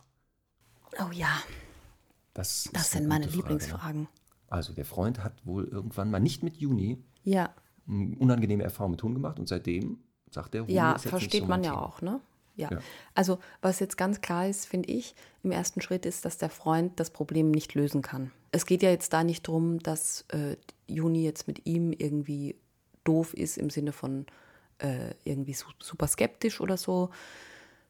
[0.99, 1.31] oh ja,
[2.35, 3.37] Das, das sind meine Frage, ne?
[3.37, 4.07] Lieblingsfragen.
[4.47, 7.55] Also der Freund hat wohl irgendwann mal nicht mit Juni Ja,
[7.87, 9.97] eine unangenehme Erfahrung mit Hunden gemacht und seitdem
[10.29, 11.81] sagt der Hund Ja, versteht so man ja Thema.
[11.87, 12.21] auch, ne?
[12.61, 12.71] Ja.
[12.71, 12.79] Ja.
[13.15, 16.99] Also, was jetzt ganz klar ist, finde ich, im ersten Schritt ist, dass der Freund
[16.99, 18.31] das Problem nicht lösen kann.
[18.51, 20.55] Es geht ja jetzt da nicht darum, dass äh,
[20.87, 22.55] Juni jetzt mit ihm irgendwie
[23.03, 24.25] doof ist im Sinne von
[24.79, 27.09] äh, irgendwie su super skeptisch oder so,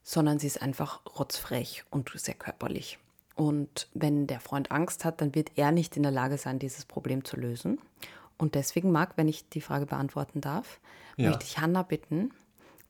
[0.03, 2.97] sondern sie ist einfach rotzfrech und sehr körperlich.
[3.35, 6.85] Und wenn der Freund Angst hat, dann wird er nicht in der Lage sein, dieses
[6.85, 7.79] Problem zu lösen.
[8.37, 10.79] Und deswegen mag, wenn ich die Frage beantworten darf,
[11.17, 11.29] Ja.
[11.29, 12.31] möchte ich Hanna bitten,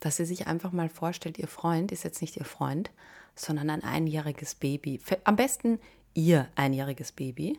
[0.01, 2.91] dass sie sich einfach mal vorstellt, ihr Freund ist jetzt nicht ihr Freund,
[3.35, 4.99] sondern ein einjähriges Baby.
[5.23, 5.79] Am besten
[6.13, 7.57] ihr einjähriges Baby.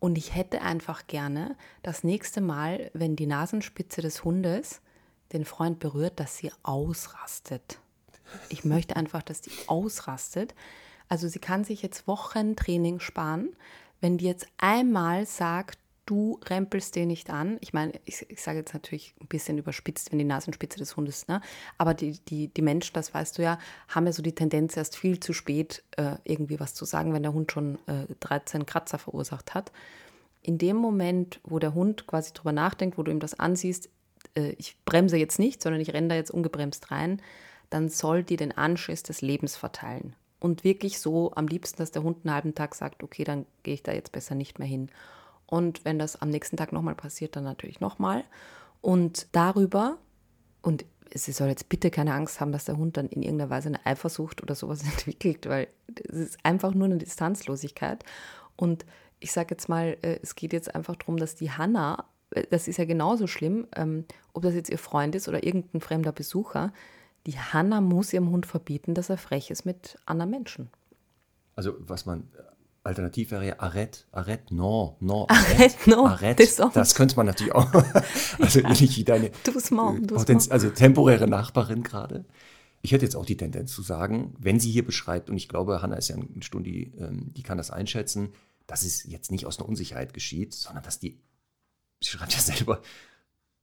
[0.00, 4.80] Und ich hätte einfach gerne das nächste Mal, wenn die Nasenspitze des Hundes
[5.32, 7.78] den Freund berührt, dass sie ausrastet.
[8.48, 10.54] Ich möchte einfach, dass die ausrastet.
[11.08, 13.54] Also sie kann sich jetzt Wochen Training sparen,
[14.00, 17.58] wenn die jetzt einmal sagt, du rempelst den nicht an.
[17.60, 21.28] Ich meine, ich, ich sage jetzt natürlich ein bisschen überspitzt, wenn die Nasenspitze des Hundes,
[21.28, 21.40] ne?
[21.78, 24.96] Aber die, die, die Menschen, das weißt du ja, haben ja so die Tendenz, erst
[24.96, 28.98] viel zu spät äh, irgendwie was zu sagen, wenn der Hund schon äh, 13 Kratzer
[28.98, 29.72] verursacht hat.
[30.42, 33.88] In dem Moment, wo der Hund quasi drüber nachdenkt, wo du ihm das ansiehst,
[34.34, 37.22] äh, ich bremse jetzt nicht, sondern ich renne da jetzt ungebremst rein,
[37.70, 40.14] dann soll die den Anschiss des Lebens verteilen.
[40.40, 43.74] Und wirklich so am liebsten, dass der Hund einen halben Tag sagt, okay, dann gehe
[43.74, 44.90] ich da jetzt besser nicht mehr hin.
[45.52, 48.24] Und wenn das am nächsten Tag nochmal passiert, dann natürlich nochmal.
[48.80, 49.98] Und darüber,
[50.62, 53.68] und sie soll jetzt bitte keine Angst haben, dass der Hund dann in irgendeiner Weise
[53.68, 55.68] eine Eifersucht oder sowas entwickelt, weil
[56.08, 58.02] es ist einfach nur eine Distanzlosigkeit.
[58.56, 58.86] Und
[59.20, 62.66] ich sage jetzt mal, äh, es geht jetzt einfach darum, dass die Hanna, äh, das
[62.66, 66.72] ist ja genauso schlimm, ähm, ob das jetzt ihr Freund ist oder irgendein fremder Besucher,
[67.26, 70.70] die Hanna muss ihrem Hund verbieten, dass er frech ist mit anderen Menschen.
[71.56, 72.26] Also was man
[72.84, 76.38] alternativ wäre ja arrête, arrête, non, non, arrête, non, arrête.
[76.74, 77.72] Das könnte man natürlich auch.
[78.40, 80.50] also nicht wie deine doucement, doucement.
[80.50, 82.24] also temporäre Nachbarin gerade.
[82.82, 85.82] Ich hätte jetzt auch die Tendenz zu sagen, wenn sie hier beschreibt, und ich glaube,
[85.82, 88.32] Hanna ist ja eine Stunde, die, ähm, die kann das einschätzen,
[88.66, 91.20] dass es jetzt nicht aus einer Unsicherheit geschieht, sondern dass die,
[92.00, 92.82] sie schreibt ja selber,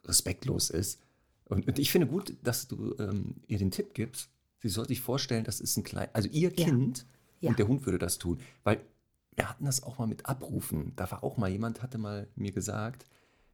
[0.06, 1.02] respektlos ist.
[1.46, 4.30] Und, und ich finde gut, dass du ähm, ihr den Tipp gibst,
[4.62, 7.06] sie soll sich vorstellen, das ist ein klein, also ihr Kind
[7.42, 7.50] ja.
[7.50, 8.40] und der Hund würde das tun.
[8.64, 8.82] Weil
[9.36, 10.94] wir hatten das auch mal mit Abrufen.
[10.96, 13.06] Da war auch mal jemand, hatte mal mir gesagt,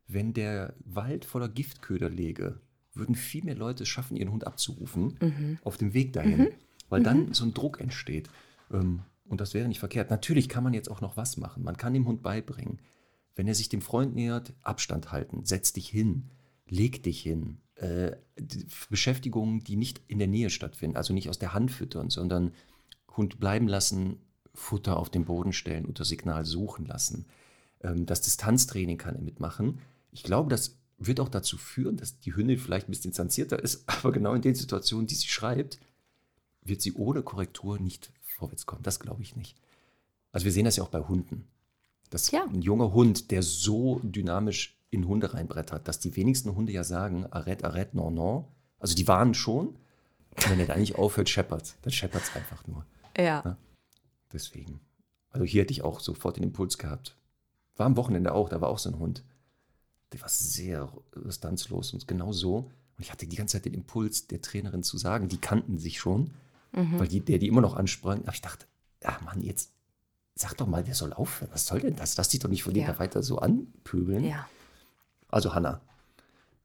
[0.07, 2.59] wenn der Wald voller Giftköder läge,
[2.93, 5.59] würden viel mehr Leute es schaffen, ihren Hund abzurufen mhm.
[5.63, 6.47] auf dem Weg dahin, mhm.
[6.89, 7.33] weil dann mhm.
[7.33, 8.29] so ein Druck entsteht.
[8.71, 10.11] Ähm, und das wäre nicht verkehrt.
[10.11, 11.63] Natürlich kann man jetzt auch noch was machen.
[11.63, 12.79] Man kann dem Hund beibringen,
[13.35, 16.29] wenn er sich dem Freund nähert, Abstand halten, setz dich hin,
[16.67, 18.15] leg dich hin, äh,
[18.89, 22.53] Beschäftigungen, die nicht in der Nähe stattfinden, also nicht aus der Hand füttern, sondern
[23.17, 24.19] Hund bleiben lassen,
[24.55, 27.25] Futter auf den Boden stellen, unter Signal suchen lassen.
[27.81, 29.79] Ähm, das Distanztraining kann er mitmachen.
[30.11, 33.83] Ich glaube, das wird auch dazu führen, dass die Hündin vielleicht ein bisschen distanzierter ist,
[33.87, 35.79] aber genau in den Situationen, die sie schreibt,
[36.61, 38.83] wird sie ohne Korrektur nicht vorwärts kommen.
[38.83, 39.55] Das glaube ich nicht.
[40.31, 41.47] Also wir sehen das ja auch bei Hunden.
[42.09, 42.43] Dass ja.
[42.45, 47.25] ein junger Hund, der so dynamisch in Hunde reinbrettert, dass die wenigsten Hunde ja sagen,
[47.25, 48.45] arrête, arrête, non, non.
[48.79, 49.67] Also die warnen schon.
[50.35, 52.85] Und wenn er da nicht aufhört, scheppert Dann scheppert es einfach nur.
[53.17, 53.41] Ja.
[53.43, 53.57] ja.
[54.33, 54.79] Deswegen.
[55.29, 57.17] Also hier hätte ich auch sofort den Impuls gehabt.
[57.75, 59.23] War am Wochenende auch, da war auch so ein Hund.
[60.13, 62.71] Der war sehr distanzlos und genau so.
[62.97, 65.99] Und ich hatte die ganze Zeit den Impuls der Trainerin zu sagen, die kannten sich
[65.99, 66.31] schon,
[66.71, 66.99] mhm.
[66.99, 68.21] weil die, der die immer noch ansprang.
[68.21, 68.65] Aber ich dachte,
[69.03, 69.71] ja Mann, jetzt
[70.35, 71.51] sag doch mal, der soll aufhören.
[71.51, 72.15] Was soll denn das?
[72.17, 72.85] Lass dich doch nicht von ja.
[72.85, 74.23] dem da weiter so anpöbeln.
[74.23, 74.47] Ja.
[75.29, 75.81] Also Hanna,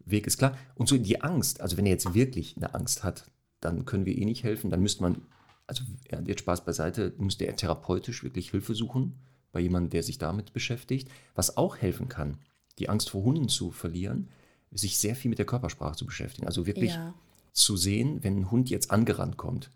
[0.05, 0.57] Weg ist klar.
[0.75, 3.31] Und so die Angst, also wenn er jetzt wirklich eine Angst hat,
[3.61, 4.71] dann können wir eh nicht helfen.
[4.71, 5.23] Dann müsste man,
[5.71, 5.85] also
[6.27, 9.15] jetzt Spaß beiseite, müsste er therapeutisch wirklich Hilfe suchen
[9.53, 11.09] bei jemandem, der sich damit beschäftigt.
[11.35, 12.37] Was auch helfen kann,
[12.79, 14.29] die Angst vor Hunden zu verlieren,
[14.71, 16.47] sich sehr viel mit der Körpersprache zu beschäftigen.
[16.47, 17.15] Also wirklich ja.
[17.53, 19.71] zu sehen, wenn ein Hund jetzt angerannt kommt,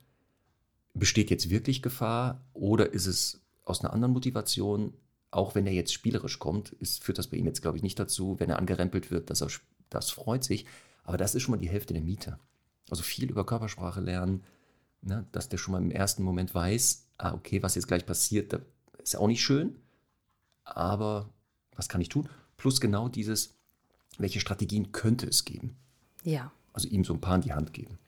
[0.92, 4.92] besteht jetzt wirklich Gefahr oder ist es aus einer anderen Motivation
[5.34, 7.98] auch wenn er jetzt spielerisch kommt, ist, führt das bei ihm jetzt, glaube ich, nicht
[7.98, 9.48] dazu, wenn er angerempelt wird, dass er
[9.90, 10.64] das freut sich.
[11.02, 12.38] Aber das ist schon mal die Hälfte der Miete.
[12.88, 14.44] Also viel über Körpersprache lernen,
[15.04, 18.52] ne, dass der schon mal im ersten Moment weiß, ah, okay, was jetzt gleich passiert,
[18.52, 18.60] das
[19.02, 19.76] ist auch nicht schön,
[20.64, 21.30] aber
[21.76, 22.28] was kann ich tun?
[22.56, 23.56] Plus genau dieses,
[24.18, 25.76] welche Strategien könnte es geben?
[26.22, 26.52] Ja.
[26.72, 27.98] Also ihm so ein paar in die Hand geben.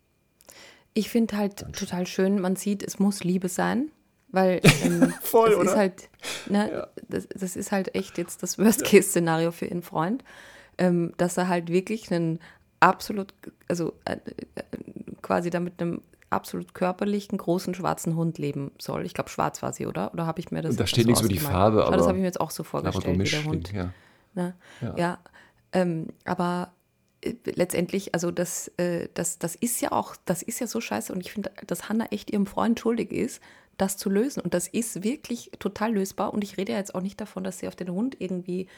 [0.94, 3.90] Ich finde halt total schön, man sieht, es muss Liebe sein.
[4.28, 5.70] Weil ähm, Voll, das oder?
[5.70, 6.08] ist halt,
[6.48, 6.86] ne, ja.
[7.08, 10.24] das, das, ist halt echt jetzt das Worst-Case-Szenario für ihren Freund,
[10.78, 12.40] ähm, dass er halt wirklich einen
[12.80, 13.32] absolut,
[13.68, 14.16] also äh,
[14.56, 14.62] äh,
[15.22, 19.06] quasi da mit einem absolut körperlichen, großen schwarzen Hund leben soll.
[19.06, 20.12] Ich glaube, schwarz war sie, oder?
[20.12, 21.96] Oder habe ich mir das da steht nichts über die Farbe, aber.
[21.96, 23.72] Das habe ich mir jetzt auch so vorgestellt, wie der Hund.
[23.72, 23.92] Ja,
[24.34, 24.54] ne?
[24.80, 24.94] ja.
[24.96, 25.18] ja
[25.72, 26.72] ähm, aber
[27.20, 31.12] äh, letztendlich, also das, äh, das, das ist ja auch, das ist ja so scheiße
[31.12, 33.40] und ich finde, dass Hannah echt ihrem Freund schuldig ist,
[33.76, 34.40] das zu lösen.
[34.40, 36.32] Und das ist wirklich total lösbar.
[36.32, 38.68] Und ich rede ja jetzt auch nicht davon, dass sie auf den Hund irgendwie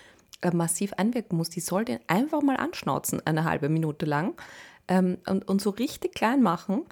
[0.43, 1.51] äh, massiv einwirken muss.
[1.51, 4.35] Die soll den einfach mal anschnauzen, eine halbe Minute lang.
[4.89, 6.85] Ähm, und, und so richtig klein machen.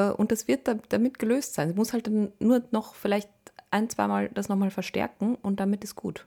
[0.00, 1.68] Äh, und das wird da, damit gelöst sein.
[1.68, 3.28] Sie muss halt dann nur noch vielleicht
[3.70, 6.26] ein, zweimal das nochmal verstärken und damit ist gut.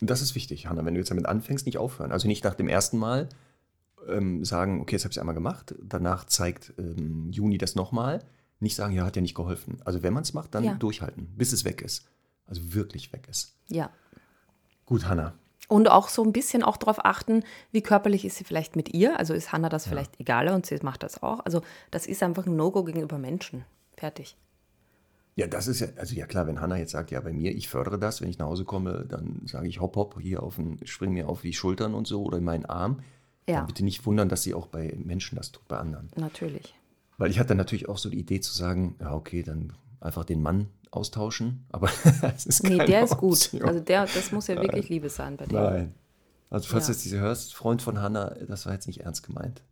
[0.00, 2.12] Das ist wichtig, Hanna, wenn du jetzt damit anfängst, nicht aufhören.
[2.12, 3.28] Also nicht nach dem ersten Mal
[4.08, 8.20] ähm, sagen, okay, jetzt habe ich es einmal gemacht, danach zeigt ähm, Juni das nochmal,
[8.60, 9.78] nicht sagen, ja, hat ja nicht geholfen.
[9.84, 10.74] Also wenn man es macht, dann ja.
[10.74, 12.06] durchhalten, bis es weg ist.
[12.46, 13.56] Also wirklich weg ist.
[13.68, 13.90] Ja.
[14.86, 15.34] Gut, Hanna.
[15.68, 19.18] Und auch so ein bisschen auch darauf achten, wie körperlich ist sie vielleicht mit ihr.
[19.18, 19.90] Also ist Hanna das ja.
[19.90, 21.40] vielleicht egaler und sie macht das auch.
[21.44, 23.64] Also das ist einfach ein No-Go gegenüber Menschen.
[23.96, 24.36] Fertig.
[25.38, 27.68] Ja, das ist ja, also ja klar, wenn Hanna jetzt sagt, ja, bei mir, ich
[27.68, 30.80] fördere das, wenn ich nach Hause komme, dann sage ich hopp, hopp, hier auf den,
[30.84, 33.00] spring mir auf die Schultern und so oder in meinen Arm.
[33.46, 33.58] Ja.
[33.58, 36.08] Dann bitte nicht wundern, dass sie auch bei Menschen das tut, bei anderen.
[36.16, 36.74] Natürlich.
[37.18, 40.42] Weil ich hatte natürlich auch so die Idee zu sagen, ja, okay, dann einfach den
[40.42, 41.88] Mann austauschen, aber
[42.34, 43.32] es ist Nee, keine der ist gut.
[43.32, 43.62] Option.
[43.62, 45.60] Also der, das muss ja wirklich Liebe sein bei dir.
[45.60, 45.94] Nein.
[46.50, 46.92] Also falls Ja.
[46.92, 49.62] du jetzt diese hörst, Freund von Hanna, das war jetzt nicht ernst gemeint.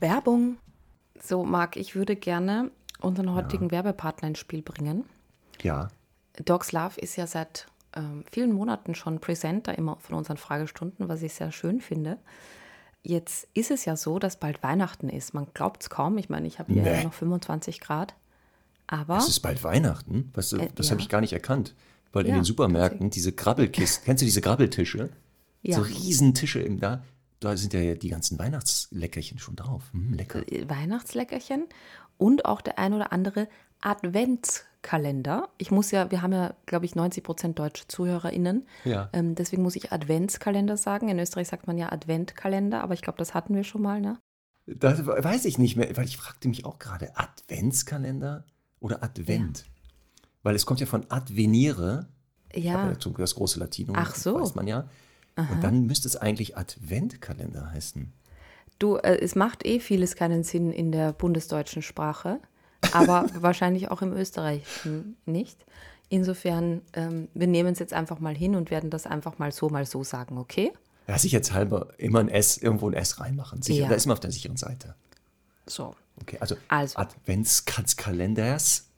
[0.00, 0.56] Werbung.
[1.22, 5.04] So, Marc, ich würde gerne unseren heutigen Werbepartner ins Spiel bringen.
[5.62, 5.88] Ja,
[6.44, 11.22] Dogs Love ist ja seit ähm, vielen Monaten schon Presenter immer von unseren Fragestunden, was
[11.22, 12.18] ich sehr schön finde.
[13.02, 15.32] Jetzt ist es ja so, dass bald Weihnachten ist.
[15.34, 16.18] Man glaubt es kaum.
[16.18, 16.92] Ich meine, ich habe hier Nee.
[16.98, 18.14] ja noch 25 Grad.
[18.86, 20.30] Aber es ist bald Weihnachten.
[20.34, 20.90] Du, Äh, das ja.
[20.92, 21.74] habe ich gar nicht erkannt.
[22.12, 25.10] Weil in Ja, den Supermärkten diese Grabbelkisten, kennst du diese Grabbeltische?
[25.62, 25.76] Ja.
[25.76, 27.02] So riesen Tische im da.
[27.38, 29.84] Da sind ja die ganzen Weihnachtsleckerchen schon drauf.
[29.92, 30.40] Hm, lecker.
[30.52, 31.66] äh, Weihnachtsleckerchen
[32.18, 33.48] und auch der ein oder andere
[34.82, 35.48] Adventskalender.
[35.58, 38.66] Ich muss ja, wir haben ja, glaube ich, 90 Prozent deutsche ZuhörerInnen.
[38.84, 39.10] Ja.
[39.12, 41.08] Ähm, deswegen muss ich Adventskalender sagen.
[41.08, 44.18] In Österreich sagt man ja Adventkalender, aber ich glaube, das hatten wir schon mal, ne?
[44.66, 48.44] Das weiß ich nicht mehr, weil ich fragte mich auch gerade, Adventskalender
[48.78, 49.66] oder Advent?
[50.42, 52.08] Weil es kommt ja von advenire,
[52.54, 54.40] Ja, das große Latinum, Ach so.
[54.40, 54.88] weiß man ja.
[55.36, 58.12] Und dann müsste es eigentlich Adventkalender heißen.
[58.78, 62.40] du, äh, es macht eh vieles keinen Sinn in der bundesdeutschen Sprache,
[62.92, 65.64] aber wahrscheinlich auch im Österreichischen nicht.
[66.08, 69.68] Insofern, ähm, wir nehmen es jetzt einfach mal hin und werden das einfach mal so,
[69.68, 70.72] mal so sagen, okay?
[71.06, 73.62] Ja, sicherheitshalber immer ein S, irgendwo ein S reinmachen.
[73.62, 73.88] Sicher, Ja.
[73.88, 74.94] Da ist man auf der sicheren Seite.
[75.66, 75.94] So.
[76.20, 76.98] Okay, also, Also.
[76.98, 78.86] Adventskalenders.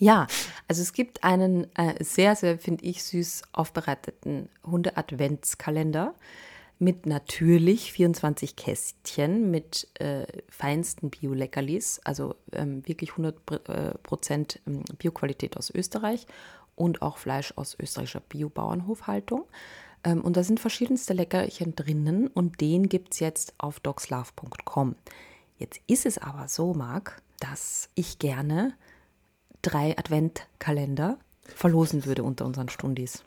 [0.00, 0.28] Ja,
[0.68, 6.14] also es gibt einen äh, sehr, sehr, finde ich, süß aufbereiteten Hunde-Adventskalender
[6.78, 14.60] mit natürlich 24 Kästchen mit äh, feinsten Bio-Leckerlis, also ähm, wirklich 100 Pr- äh, Prozent
[14.66, 16.26] ähm, Bioqualität aus Österreich
[16.76, 19.44] und auch Fleisch aus österreichischer Bio-Bauernhofhaltung.
[20.04, 24.94] Ähm, und da sind verschiedenste Leckerchen drinnen und den gibt es jetzt auf dogslove.com.
[25.58, 28.74] Jetzt ist es aber so, Marc, dass ich gerne
[29.62, 33.24] drei Adventkalender verlosen würde unter unseren Stundis.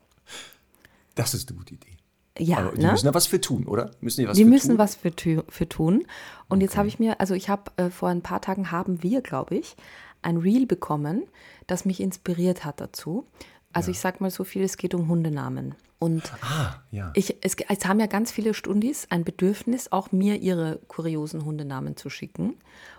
[1.15, 1.97] Das ist eine gute Idee.
[2.39, 2.91] Ja, Aber die ne?
[2.91, 3.91] müssen da was für tun, oder?
[3.99, 4.77] Müssen die was Die für müssen tun?
[4.77, 5.11] was für,
[5.49, 6.05] für tun.
[6.47, 9.21] Und jetzt habe ich mir, also ich habe äh, vor ein paar Tagen haben wir,
[9.21, 9.75] glaube ich,
[10.21, 11.23] ein Reel bekommen,
[11.67, 13.25] das mich inspiriert hat dazu.
[13.73, 15.75] Also ich sag mal so viel, es geht um Hundenamen.
[15.99, 17.11] Und Ah, ja.
[17.15, 21.95] ich, es, es haben ja ganz viele Stundis ein Bedürfnis, auch mir ihre kuriosen Hundenamen
[21.95, 22.55] zu schicken.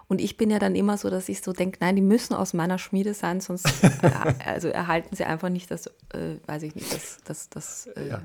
[0.09, 2.55] Und ich bin ja dann immer so, dass ich so denke, nein, die müssen aus
[2.55, 3.67] meiner Schmiede sein, sonst
[4.47, 8.23] also erhalten sie einfach nicht das, äh, weiß ich nicht, das, das, das äh, Ja.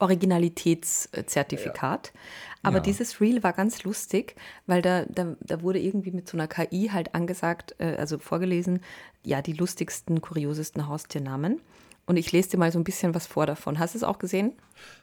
[0.00, 2.12] Originalitätszertifikat.
[2.62, 2.82] Aber Ja.
[2.82, 4.34] dieses Reel war ganz lustig,
[4.66, 8.80] weil da, da, da wurde irgendwie mit so einer KI halt angesagt, äh, also vorgelesen,
[9.24, 11.60] ja, die lustigsten, kuriosesten Haustiernamen.
[12.06, 13.78] Und ich lese dir mal so ein bisschen was vor davon.
[13.78, 14.52] Hast du es auch gesehen?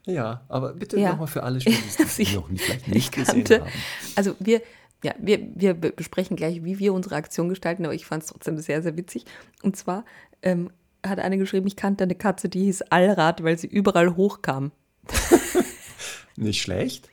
[0.05, 1.11] Ja, aber bitte Ja.
[1.11, 3.61] nochmal für alle Studis, die noch nicht, vielleicht ich nicht gesehen kannte.
[3.61, 3.71] haben.
[4.15, 4.61] Also wir,
[5.03, 8.29] ja, wir, wir be- besprechen gleich, wie wir unsere Aktion gestalten, aber ich fand es
[8.29, 9.25] trotzdem sehr, sehr witzig.
[9.63, 10.03] Und zwar
[10.43, 10.69] ähm,
[11.05, 14.71] hat eine geschrieben, ich kannte eine Katze, die hieß Allrad, weil sie überall hochkam.
[16.35, 17.09] Nicht schlecht.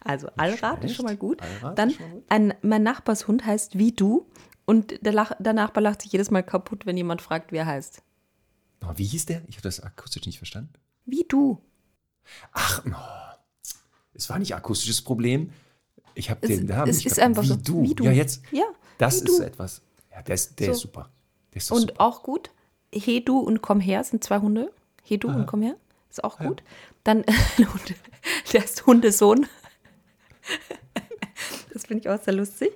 [0.00, 0.96] Also Allrad ist schlecht.
[0.96, 1.42] schon mal gut.
[1.42, 1.98] Allrad Dann gut.
[2.28, 4.26] ein, mein Nachbarshund heißt wie du
[4.64, 7.66] und der, Lach, der Nachbar lacht sich jedes Mal kaputt, wenn jemand fragt, wie er
[7.66, 8.02] heißt.
[8.84, 9.42] Oh, wie hieß der?
[9.48, 10.72] Ich habe das akustisch nicht verstanden.
[11.04, 11.60] Wie du.
[12.52, 13.68] Ach, oh,
[14.14, 15.52] es war nicht akustisches Problem.
[16.14, 16.90] Ich habe Es- den Namen.
[16.90, 17.82] es ich ist hab- einfach wie so, Du.
[17.82, 18.04] wie du.
[18.04, 18.42] Ja, jetzt.
[18.50, 18.64] Ja,
[18.98, 19.40] Das ist du.
[19.42, 19.82] etwas.
[20.10, 20.72] Ja, der ist, der So.
[20.72, 21.10] ist super.
[21.52, 21.94] Der ist Und super.
[22.00, 22.50] auch gut,
[22.92, 24.72] Hedu und Komm her sind zwei Hunde.
[25.04, 25.76] Hedu und Komm her
[26.10, 26.62] ist auch gut.
[27.04, 27.24] Dann
[28.52, 29.46] der ist Hundesohn.
[31.72, 32.70] Das finde ich auch sehr lustig.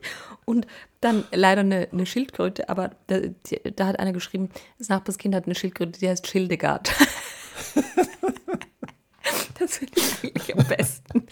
[0.44, 0.66] Und
[1.00, 5.44] dann leider eine, eine Schildkröte, aber da, die, da hat einer geschrieben, das Nachbarskind hat
[5.44, 6.92] eine Schildkröte, die heißt Schildegard.
[9.58, 11.26] Das finde ich eigentlich am besten.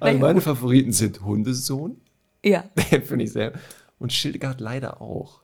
[0.00, 0.42] Also Naja, meine gut.
[0.42, 2.00] Favoriten sind Hundesohn.
[2.44, 2.64] Ja,
[3.04, 3.52] finde ich sehr.
[3.98, 5.40] Und Schildegard leider auch.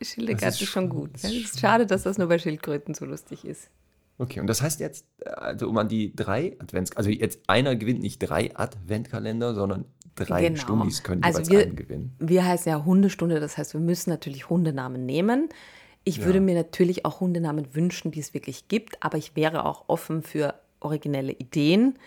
[0.00, 1.14] Schildegard ist, ist schon gut.
[1.14, 3.70] das Es ist schade, dass das nur bei Schildkröten so lustig ist.
[4.18, 8.00] Okay, und das heißt jetzt, also um an die drei Advents, also jetzt einer gewinnt
[8.00, 9.84] nicht drei Adventkalender, sondern
[10.16, 10.56] drei Genau.
[10.60, 12.12] Stundis können Also jeweils wir- einen gewinnen.
[12.18, 15.48] Wir heißen ja Hundestunde, das heißt, wir müssen natürlich Hundenamen nehmen.
[16.04, 19.84] Ich würde mir natürlich auch Hundenamen wünschen, die es wirklich gibt, aber ich wäre auch
[19.88, 21.98] offen für originelle Ideen.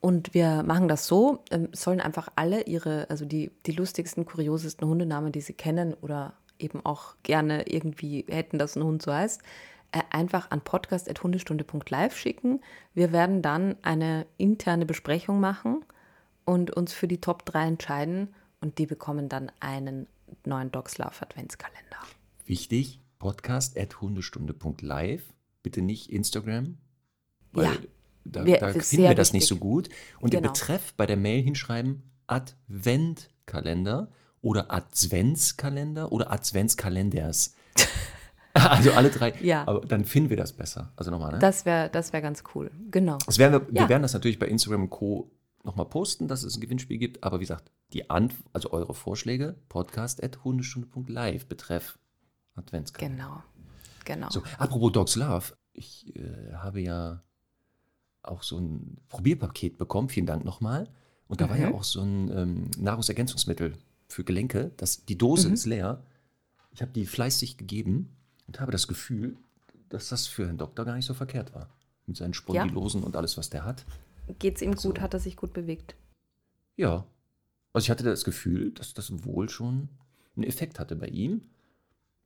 [0.00, 4.88] Und wir machen das so, ähm, sollen einfach alle ihre, also die, die lustigsten, kuriosesten
[4.88, 9.42] Hundenamen, die sie kennen oder eben auch gerne irgendwie hätten, dass ein Hund so heißt,
[9.42, 9.44] äh,
[10.10, 12.60] einfach an podcast.hundestunde.live schicken.
[12.94, 15.84] Wir werden dann eine interne Besprechung machen
[16.44, 20.06] und uns für die Top 3 entscheiden und die bekommen dann einen
[20.44, 21.96] neuen Dogs Love Adventskalender.
[22.46, 25.22] Wichtig, podcast at hundestunde.live.
[25.62, 26.78] Bitte nicht Instagram.
[27.52, 27.72] Weil Ja.
[28.24, 29.88] da, Wir- da finden wir das nicht so gut.
[30.20, 30.42] Und Genau.
[30.42, 34.08] den Betreff bei der Mail hinschreiben Adventkalender
[34.42, 37.54] oder Adventskalender oder Adventskalenders.
[38.54, 39.32] also alle drei.
[39.42, 39.66] Ja.
[39.66, 40.92] Aber dann finden wir das besser.
[40.96, 41.38] Also nochmal, ne?
[41.38, 42.70] Das wäre das wär ganz cool.
[42.90, 43.18] Genau.
[43.26, 43.88] Das werden wir, wir Ja.
[43.88, 45.30] werden das natürlich bei Instagram und Co.
[45.64, 47.22] nochmal posten, dass es ein Gewinnspiel gibt.
[47.22, 51.98] Aber wie gesagt, die Ant also eure Vorschläge, podcast at hundestunde.live, betreff
[52.56, 53.16] Adventskalender.
[53.24, 53.42] Genau.
[54.04, 54.30] Genau.
[54.30, 57.22] So, apropos Dogs Love, ich äh, habe ja
[58.22, 60.88] auch so ein Probierpaket bekommen, vielen Dank nochmal.
[61.28, 61.62] Und da war Mhm.
[61.62, 63.74] ja auch so ein ähm, Nahrungsergänzungsmittel
[64.08, 64.72] für Gelenke.
[64.76, 65.54] Das, die Dose Mhm.
[65.54, 66.02] ist leer.
[66.72, 68.16] Ich habe die fleißig gegeben
[68.50, 69.36] und habe das Gefühl,
[69.90, 71.68] dass das für Herrn Doktor gar nicht so verkehrt war.
[72.06, 73.84] Mit seinen Spondylosen und alles, was der hat.
[74.40, 74.96] Geht's ihm gut?
[74.96, 75.00] So.
[75.00, 75.94] Hat er sich gut bewegt?
[76.74, 77.06] Ja.
[77.72, 79.88] Also ich hatte das Gefühl, dass das wohl schon
[80.34, 81.42] einen Effekt hatte bei ihm.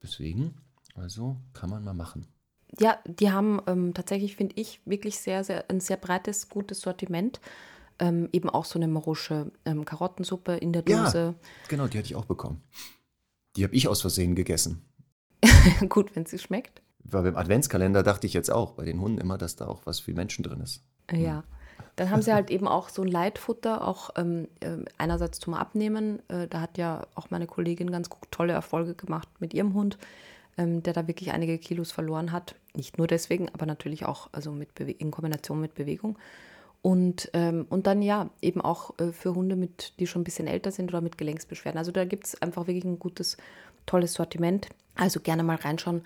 [0.02, 0.54] Deswegen,
[0.94, 2.26] also kann man mal machen.
[2.80, 7.38] Ja, die haben ähm, tatsächlich, finde ich, wirklich sehr, sehr, ein sehr breites, gutes Sortiment.
[7.98, 11.04] Ähm, eben auch so eine marusche ähm, Karottensuppe in der Ja.
[11.04, 11.34] Dose.
[11.68, 12.62] Genau, die hatte ich auch bekommen.
[13.56, 14.82] Die habe ich aus Versehen gegessen.
[15.88, 16.82] gut, wenn sie schmeckt.
[17.04, 20.00] Weil beim Adventskalender dachte ich jetzt auch bei den Hunden immer, dass da auch was
[20.00, 20.82] für Menschen drin ist.
[21.08, 21.44] Äh, Ja.
[21.96, 26.20] Dann haben sie halt eben auch so ein Leitfutter, auch ähm, ähm, einerseits zum Abnehmen.
[26.28, 29.98] Äh, da hat ja auch meine Kollegin ganz tolle Erfolge gemacht mit ihrem Hund,
[30.56, 32.56] ähm, der da wirklich einige Kilos verloren hat.
[32.74, 36.18] Nicht nur deswegen, aber natürlich auch also mit Bewe in Kombination mit Bewegung.
[36.82, 40.46] Und, ähm, und dann ja, eben auch äh, für Hunde, mit, die schon ein bisschen
[40.46, 41.78] älter sind oder mit Gelenksbeschwerden.
[41.78, 43.36] Also da gibt es einfach wirklich ein gutes,
[43.86, 44.68] tolles Sortiment.
[44.94, 46.02] Also gerne mal reinschauen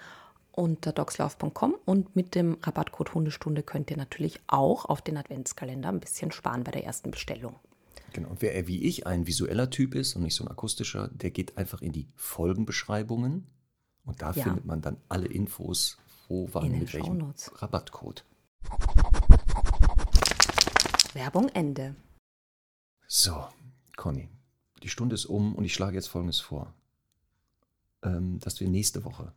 [0.53, 6.01] unter dogslauf.com und mit dem Rabattcode Hundestunde könnt ihr natürlich auch auf den Adventskalender ein
[6.01, 7.55] bisschen sparen bei der ersten Bestellung.
[8.13, 8.31] Genau.
[8.31, 11.57] Und wer wie ich ein visueller Typ ist und nicht so ein akustischer, der geht
[11.59, 13.47] einfach in die Folgenbeschreibungen
[14.05, 14.43] und da Ja.
[14.45, 17.33] findet man dann alle Infos, wo wann In mit welchem.
[17.57, 18.25] Rabattcode.
[21.15, 21.95] Werbung Ende.
[23.07, 23.47] So,
[23.97, 24.29] Conny,
[24.83, 26.75] die Stunde ist um und ich schlage jetzt Folgendes vor.
[28.03, 29.33] Ähm, dass wir nächste Woche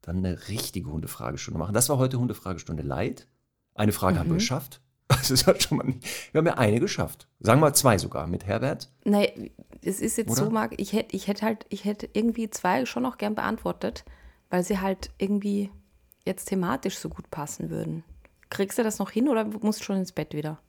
[0.00, 1.74] dann eine richtige Hundefragestunde machen.
[1.74, 3.26] Das war heute Hundefragestunde Light.
[3.74, 4.38] Eine Frage haben wir Mhm.
[4.38, 4.80] geschafft.
[5.08, 6.04] Das ist halt schon mal nicht.
[6.32, 7.28] Wir haben ja eine geschafft.
[7.40, 8.90] Sagen wir zwei sogar mit Herbert.
[9.04, 9.50] Nein,
[9.82, 10.44] es ist jetzt Oder?
[10.44, 14.04] so, Marc, ich hätte ich hätt halt, ich hätte irgendwie zwei schon noch gern beantwortet,
[14.50, 15.70] weil sie halt irgendwie
[16.26, 18.04] jetzt thematisch so gut passen würden.
[18.50, 20.60] Kriegst du das noch hin oder musst du schon ins Bett wieder?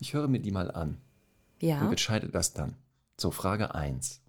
[0.00, 0.98] Ich höre mir die mal an
[1.60, 1.80] Ja.
[1.82, 2.74] und entscheide das dann.
[3.18, 4.22] So, Frage 1.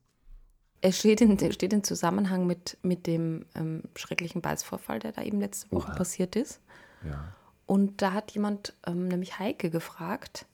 [0.82, 5.40] Es steht in, steht in Zusammenhang mit, mit dem ähm, schrecklichen Beißvorfall, der da eben
[5.40, 5.96] letzte Woche Oha.
[5.96, 6.62] passiert ist.
[7.04, 7.34] Ja.
[7.66, 10.46] Und da hat jemand, ähm, nämlich Heike, gefragt,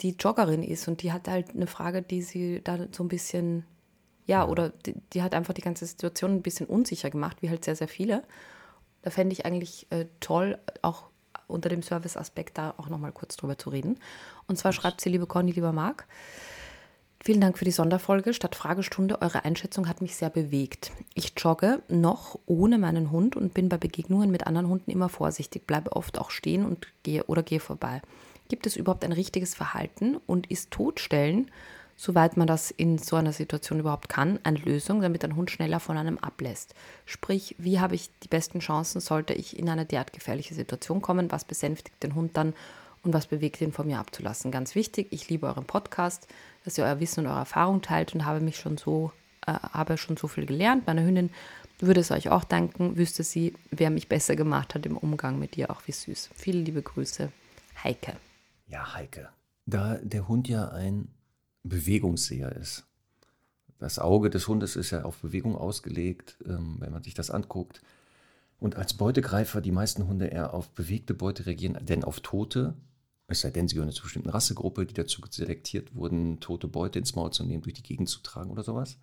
[0.00, 3.64] die Joggerin ist und die hat halt eine Frage, die sie da so ein bisschen,
[4.26, 7.64] ja, oder die, die hat einfach die ganze Situation ein bisschen unsicher gemacht, wie halt
[7.64, 8.24] sehr, sehr viele.
[9.02, 11.04] Da fände ich eigentlich äh, toll, auch
[11.46, 13.98] unter dem Service-Aspekt da auch nochmal kurz drüber zu reden.
[14.48, 16.06] Und zwar schreibt sie, liebe Conny, lieber Marc,
[17.26, 18.34] Vielen Dank für die Sonderfolge.
[18.34, 20.92] Statt Fragestunde, eure Einschätzung hat mich sehr bewegt.
[21.14, 25.66] Ich jogge noch ohne meinen Hund und bin bei Begegnungen mit anderen Hunden immer vorsichtig,
[25.66, 28.02] bleibe oft auch stehen und gehe oder gehe vorbei.
[28.50, 31.50] Gibt es überhaupt ein richtiges Verhalten und ist Totstellen,
[31.96, 35.80] soweit man das in so einer Situation überhaupt kann, eine Lösung, damit ein Hund schneller
[35.80, 36.74] von einem ablässt?
[37.06, 41.32] Sprich, wie habe ich die besten Chancen, sollte ich in eine derart gefährliche Situation kommen?
[41.32, 42.52] Was besänftigt den Hund dann
[43.04, 44.50] und was bewegt ihn von mir abzulassen.
[44.50, 46.26] Ganz wichtig, ich liebe euren Podcast,
[46.64, 49.12] dass ihr euer Wissen und eure Erfahrung teilt und habe mich schon so,
[49.46, 50.86] äh, habe schon so viel gelernt.
[50.86, 51.30] Meine Hündin
[51.78, 55.56] würde es euch auch danken, wüsste sie, wer mich besser gemacht hat im Umgang mit
[55.56, 56.30] dir, auch wie süß.
[56.34, 57.30] Viele liebe Grüße,
[57.82, 58.14] Heike.
[58.68, 59.28] Ja, Heike.
[59.66, 61.08] Da der Hund ja ein
[61.62, 62.84] Bewegungsseher ist.
[63.78, 67.82] Das Auge des Hundes ist ja auf Bewegung ausgelegt, ähm, wenn man sich das anguckt.
[68.58, 72.74] Und als Beutegreifer die meisten Hunde eher auf bewegte Beute reagieren, denn auf tote,
[73.26, 76.98] es sei denn, sie gehören zu einer bestimmten Rassegruppe, die dazu selektiert wurden, tote Beute
[76.98, 78.98] ins Maul zu nehmen, durch die Gegend zu tragen oder sowas,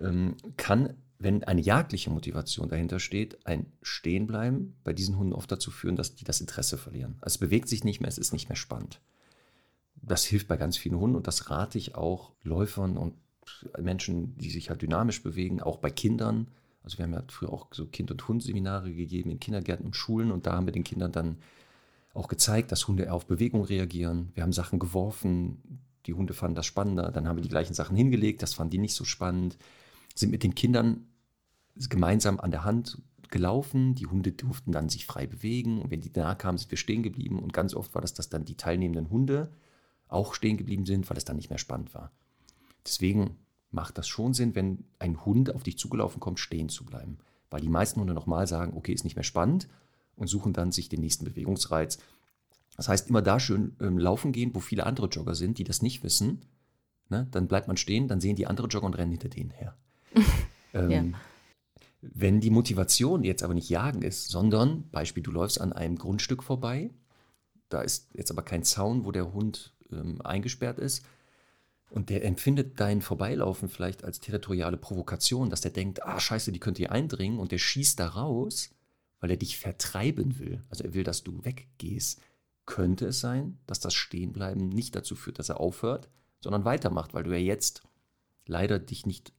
[0.00, 5.70] ähm, kann, wenn eine jagdliche Motivation dahinter steht, ein Stehenbleiben bei diesen Hunden oft dazu
[5.70, 7.16] führen, dass die das Interesse verlieren.
[7.20, 9.00] Also es bewegt sich nicht mehr, es ist nicht mehr spannend.
[10.02, 13.14] Das hilft bei ganz vielen Hunden und das rate ich auch Läufern und
[13.80, 16.48] Menschen, die sich halt dynamisch bewegen, auch bei Kindern.
[16.82, 20.30] Also wir haben ja früher auch so Kind- und Hund-Seminare gegeben in Kindergärten und Schulen
[20.30, 21.38] und da haben wir den Kindern dann
[22.14, 24.30] auch gezeigt, dass Hunde auf Bewegung reagieren.
[24.34, 27.96] Wir haben Sachen geworfen, die Hunde fanden das spannender, dann haben wir die gleichen Sachen
[27.96, 29.58] hingelegt, das fanden die nicht so spannend,
[30.14, 31.06] sind mit den Kindern
[31.76, 33.00] gemeinsam an der Hand
[33.30, 36.78] gelaufen, die Hunde durften dann sich frei bewegen und wenn die nahe kamen, sind wir
[36.78, 39.50] stehen geblieben und ganz oft war das, dass dann die teilnehmenden Hunde
[40.08, 42.10] auch stehen geblieben sind, weil es dann nicht mehr spannend war.
[42.86, 43.36] Deswegen
[43.70, 47.18] macht das schon Sinn, wenn ein Hund auf dich zugelaufen kommt, stehen zu bleiben.
[47.50, 49.68] Weil die meisten Hunde nochmal sagen, okay, ist nicht mehr spannend
[50.18, 51.98] und suchen dann sich den nächsten Bewegungsreiz.
[52.76, 55.82] Das heißt, immer da schön ähm, laufen gehen, wo viele andere Jogger sind, die das
[55.82, 56.42] nicht wissen.
[57.08, 57.26] Ne?
[57.30, 59.76] Dann bleibt man stehen, dann sehen die andere Jogger und rennen hinter denen her.
[60.74, 61.04] ähm, ja.
[62.00, 66.44] Wenn die Motivation jetzt aber nicht jagen ist, sondern, Beispiel, du läufst an einem Grundstück
[66.44, 66.90] vorbei,
[67.68, 71.04] da ist jetzt aber kein Zaun, wo der Hund ähm, eingesperrt ist,
[71.90, 76.60] und der empfindet dein Vorbeilaufen vielleicht als territoriale Provokation, dass der denkt, ah scheiße, die
[76.60, 78.70] könnte hier eindringen und der schießt da raus,
[79.20, 80.64] weil er dich vertreiben will.
[80.68, 82.20] Also er will, dass du weggehst.
[82.66, 86.08] Könnte es sein, dass das Stehenbleiben nicht dazu führt, dass er aufhört,
[86.40, 87.82] sondern weitermacht, weil du ja jetzt
[88.46, 89.32] leider dich nicht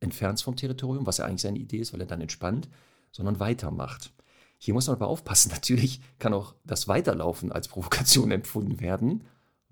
[0.00, 2.68] entfernst vom Territorium, was ja eigentlich seine Idee ist, weil er dann entspannt,
[3.12, 4.12] sondern weitermacht.
[4.58, 5.50] Hier muss man aber aufpassen.
[5.52, 9.24] Natürlich kann auch das Weiterlaufen als Provokation empfunden werden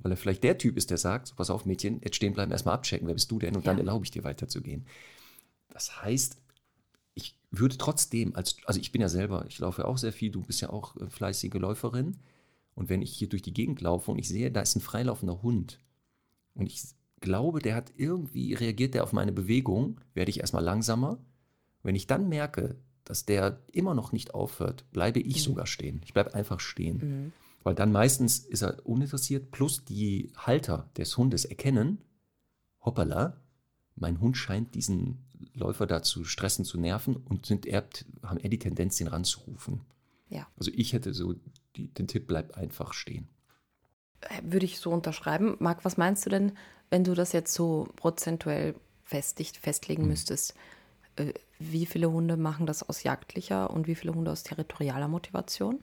[0.02, 2.52] weil er vielleicht der Typ ist, der sagt, so, pass auf Mädchen, jetzt stehen bleiben,
[2.52, 3.70] erstmal abchecken, wer bist du denn und ja.
[3.70, 4.86] dann erlaube ich dir weiterzugehen.
[5.68, 6.38] Das heißt,
[7.52, 10.42] würde trotzdem, als, also ich bin ja selber, ich laufe ja auch sehr viel, du
[10.42, 12.16] bist ja auch äh, fleißige Läuferin
[12.74, 15.42] und wenn ich hier durch die Gegend laufe und ich sehe, da ist ein freilaufender
[15.42, 15.78] Hund
[16.54, 16.82] und ich
[17.20, 21.18] glaube, der hat irgendwie, reagiert der auf meine Bewegung, werde ich erstmal langsamer.
[21.82, 25.40] Wenn ich dann merke, dass der immer noch nicht aufhört, bleibe ich mhm.
[25.40, 26.00] sogar stehen.
[26.04, 26.98] Ich bleibe einfach stehen.
[26.98, 27.32] Mhm.
[27.62, 31.98] Weil dann meistens ist er uninteressiert, plus die Halter des Hundes erkennen,
[32.84, 33.40] hoppala,
[33.94, 35.24] mein Hund scheint diesen
[35.54, 37.84] Läufer da zu stressen, zu nerven und sind eher,
[38.22, 39.82] haben eher die Tendenz, den ranzurufen.
[40.28, 40.46] Ja.
[40.56, 41.34] Also ich hätte so
[41.76, 43.28] die, den Tipp, bleib einfach stehen.
[44.20, 45.56] Äh, würde ich so unterschreiben.
[45.58, 46.52] Marc, was meinst du denn,
[46.90, 48.74] wenn du das jetzt so prozentuell
[49.04, 50.10] festigt, festlegen hm.
[50.10, 50.54] müsstest?
[51.16, 55.82] Äh, wie viele Hunde machen das aus jagdlicher und wie viele Hunde aus territorialer Motivation?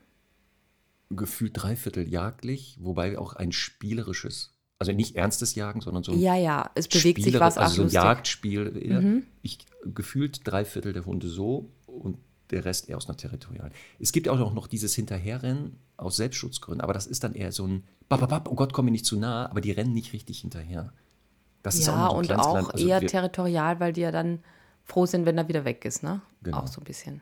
[1.10, 6.34] gefühlt dreiviertel jagdlich, wobei auch ein spielerisches, also nicht ernstes Jagen, sondern so ein Ja,
[6.34, 7.58] ja, es bewegt sich was.
[7.58, 8.70] Also so ein Jagdspiel.
[8.72, 9.22] Mhm.
[9.42, 12.16] Ich gefühlt dreiviertel der Hunde so und
[12.50, 13.72] der Rest eher aus einer territorialen.
[14.00, 17.84] Es gibt auch noch dieses Hinterherrennen aus Selbstschutzgründen, aber das ist dann eher so ein
[18.08, 20.92] Bababab, oh Gott, komm mir nicht zu nah, aber die rennen nicht richtig hinterher.
[21.62, 24.40] Das ja, ist auch und auch also eher territorial, weil die ja dann
[24.84, 26.22] froh sind, wenn er wieder weg ist, ne?
[26.42, 26.56] Genau.
[26.56, 27.20] Auch so ein bisschen.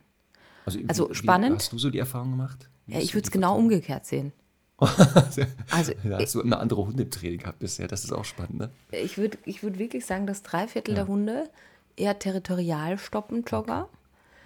[0.64, 1.50] Also, also wie, spannend.
[1.50, 2.70] Wie, hast du so die Erfahrung gemacht?
[2.86, 4.32] Ja, ich würde es genau umgekehrt sehen.
[5.70, 7.88] also, ja, hast du eine andere Hunde im Training gehabt bisher?
[7.88, 8.70] Das ist auch spannend, ne?
[8.92, 11.02] Ich würde ich würd wirklich sagen, dass drei Viertel ja.
[11.02, 11.50] der Hunde
[11.96, 13.88] eher territorial stoppen, Jogger.
[13.90, 13.98] Okay.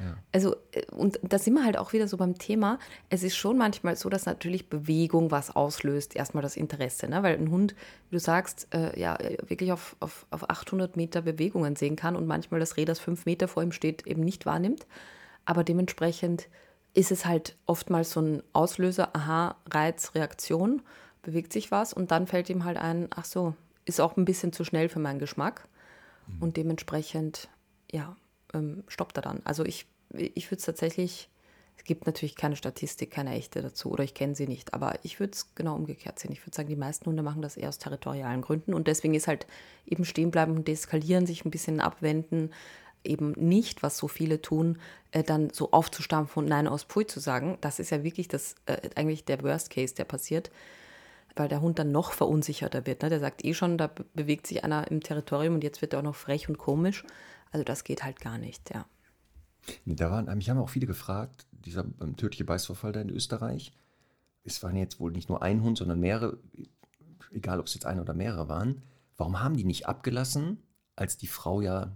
[0.03, 0.17] Ja.
[0.33, 2.79] Also, äh, und da sind wir halt auch wieder so beim Thema.
[3.09, 7.23] Es ist schon manchmal so, dass natürlich Bewegung was auslöst, erstmal das Interesse, ne?
[7.23, 7.75] Weil ein Hund,
[8.09, 12.27] wie du sagst, äh, ja, wirklich auf, auf, auf 800 Meter Bewegungen sehen kann und
[12.27, 14.87] manchmal das Reh, das fünf Meter vor ihm steht, eben nicht wahrnimmt.
[15.45, 16.49] Aber dementsprechend
[16.95, 20.83] ist es halt oftmals so ein Auslöser, aha, Reiz, Reaktion,
[21.23, 24.53] bewegt sich was und dann fällt ihm halt ein, ach so, ist auch ein bisschen
[24.53, 25.69] zu schnell für meinen Geschmack
[26.27, 26.43] mhm.
[26.43, 27.49] und dementsprechend,
[27.91, 28.17] ja,
[28.53, 29.41] ähm, stoppt er dann.
[29.45, 31.31] Also ich, ich würde es tatsächlich,
[31.79, 35.21] es gibt natürlich keine Statistik, keine echte dazu oder ich kenne sie nicht, aber ich
[35.21, 36.33] würde es genau umgekehrt sehen.
[36.33, 39.29] Ich würde sagen, die meisten Hunde machen das eher aus territorialen Gründen und deswegen ist
[39.29, 39.47] halt
[39.87, 42.51] eben stehen bleiben und deeskalieren, sich ein bisschen abwenden,
[43.05, 44.79] eben nicht, was so viele tun,
[45.11, 47.59] äh, dann so aufzustampfen und Nein aus Pui zu sagen.
[47.61, 50.51] Das ist ja wirklich das, äh, eigentlich der Worst Case, der passiert,
[51.37, 53.03] weil der Hund dann noch verunsicherter wird.
[53.03, 53.09] Ne?
[53.09, 56.05] Der sagt eh schon, da bewegt sich einer im Territorium und jetzt wird er auch
[56.05, 57.05] noch frech und komisch.
[57.51, 58.87] Also das geht halt gar nicht, ja.
[59.85, 63.73] Da waren, mich haben auch viele gefragt, dieser ähm, tödliche Beißvorfall da in Österreich.
[64.45, 66.39] Es waren jetzt wohl nicht nur ein Hund, sondern mehrere,
[67.31, 68.83] egal ob es jetzt eine oder mehrere waren.
[69.17, 70.63] Warum haben die nicht abgelassen,
[70.97, 71.93] als die Frau ja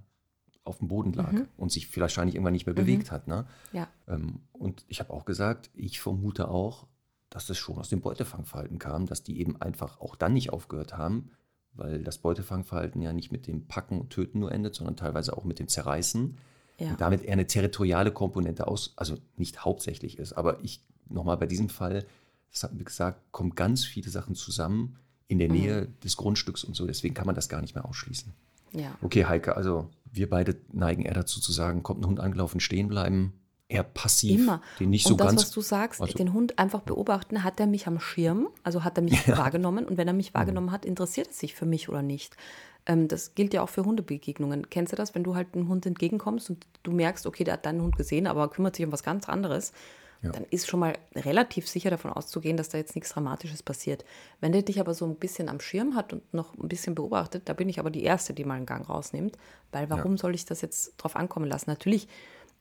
[0.66, 1.48] auf dem Boden lag mhm.
[1.56, 2.80] und sich vielleicht wahrscheinlich irgendwann nicht mehr mhm.
[2.80, 3.28] bewegt hat.
[3.28, 3.46] Ne?
[3.72, 3.88] Ja.
[4.08, 6.86] Ähm, und ich habe auch gesagt, ich vermute auch,
[7.30, 10.96] dass das schon aus dem Beutefangverhalten kam, dass die eben einfach auch dann nicht aufgehört
[10.96, 11.30] haben,
[11.72, 15.44] weil das Beutefangverhalten ja nicht mit dem Packen und Töten nur endet, sondern teilweise auch
[15.44, 16.38] mit dem Zerreißen.
[16.78, 16.90] Ja.
[16.90, 20.34] Und damit eher eine territoriale Komponente aus, also nicht hauptsächlich ist.
[20.34, 22.04] Aber ich nochmal bei diesem Fall,
[22.52, 24.98] das hatten wir gesagt, kommen ganz viele Sachen zusammen
[25.28, 25.54] in der mhm.
[25.54, 26.86] Nähe des Grundstücks und so.
[26.86, 28.32] Deswegen kann man das gar nicht mehr ausschließen.
[28.72, 28.96] Ja.
[29.00, 32.88] Okay, Heike, also wir beide neigen eher dazu zu sagen, kommt ein Hund angelaufen, stehen
[32.88, 33.32] bleiben,
[33.68, 34.62] eher passiv, Immer.
[34.78, 35.42] den nicht und so das, ganz.
[35.42, 38.96] was du sagst, also, den Hund einfach beobachten, hat er mich am Schirm, also hat
[38.96, 39.38] er mich ja.
[39.38, 42.36] wahrgenommen und wenn er mich wahrgenommen hat, interessiert es sich für mich oder nicht.
[42.86, 44.70] Ähm, das gilt ja auch für Hundebegegnungen.
[44.70, 47.66] Kennst du das, wenn du halt einem Hund entgegenkommst und du merkst, okay, der hat
[47.66, 49.72] deinen Hund gesehen, aber kümmert sich um was ganz anderes
[50.26, 50.32] ja.
[50.32, 54.04] dann ist schon mal relativ sicher davon auszugehen, dass da jetzt nichts Dramatisches passiert.
[54.40, 57.48] Wenn der dich aber so ein bisschen am Schirm hat und noch ein bisschen beobachtet,
[57.48, 59.36] da bin ich aber die Erste, die mal einen Gang rausnimmt,
[59.72, 60.18] weil warum ja.
[60.18, 61.70] soll ich das jetzt drauf ankommen lassen?
[61.70, 62.08] Natürlich,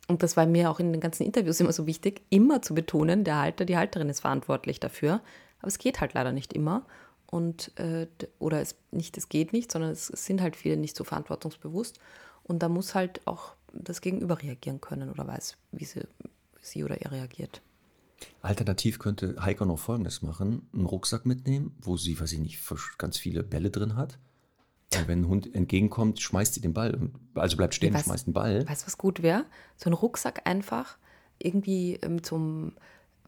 [0.07, 3.23] und das war mir auch in den ganzen Interviews immer so wichtig, immer zu betonen,
[3.23, 5.21] der Halter, die Halterin ist verantwortlich dafür,
[5.59, 6.85] aber es geht halt leider nicht immer.
[7.27, 8.07] und äh,
[8.39, 11.99] oder es nicht, es geht nicht, sondern es, es sind halt viele nicht so verantwortungsbewusst.
[12.43, 16.01] Und da muss halt auch das Gegenüber reagieren können oder weiß, wie sie,
[16.65, 17.61] sie oder er reagiert.
[18.41, 22.59] Alternativ könnte Heiko noch Folgendes machen: einen Rucksack mitnehmen, wo sie, weiß ich nicht,
[22.97, 24.17] ganz viele Bälle drin hat.
[24.95, 27.09] Und wenn ein Hund entgegenkommt, schmeißt sie den Ball.
[27.33, 28.67] Also bleibt stehen und schmeißt den Ball.
[28.67, 29.45] Weißt du, was gut wäre?
[29.75, 30.97] So ein Rucksack einfach
[31.39, 32.73] irgendwie mit so einem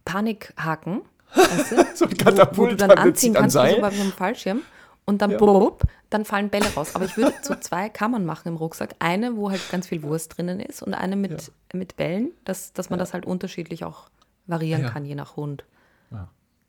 [0.06, 1.02] Panikhaken.
[1.34, 1.86] Weißt du?
[1.96, 4.62] so ein Katapult, wo, wo du dann anziehen kannst, an so bei einem Fallschirm.
[5.08, 5.38] Und dann, ja.
[5.38, 6.94] blub, dann fallen Bälle raus.
[6.94, 8.96] Aber ich würde so zwei Kammern machen im Rucksack.
[9.00, 11.80] Eine, wo halt ganz viel Wurst drinnen ist und eine mit, ja.
[11.80, 13.04] mit Bällen, dass, dass man ja.
[13.04, 14.10] das halt unterschiedlich auch
[14.46, 15.66] variieren kann, je nach Hund.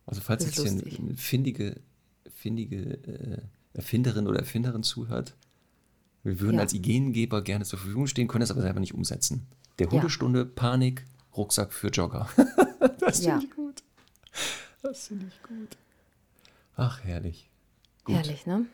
[0.09, 1.81] Also falls jetzt hier eine findige,
[2.35, 3.43] findige äh,
[3.75, 5.37] Erfinderin oder Erfinderin zuhört,
[6.23, 9.47] wir würden als Ideengeber gerne zur Verfügung stehen, können es aber selber nicht umsetzen.
[9.79, 11.05] Der Hundestunde, Panik,
[11.37, 12.27] Rucksack für Jogger.
[12.99, 13.83] das finde ich gut.
[14.83, 15.77] Das finde ich gut.
[16.75, 17.51] Ach, herrlich.
[18.09, 18.17] Gut.
[18.17, 18.65] Herrlich, ne?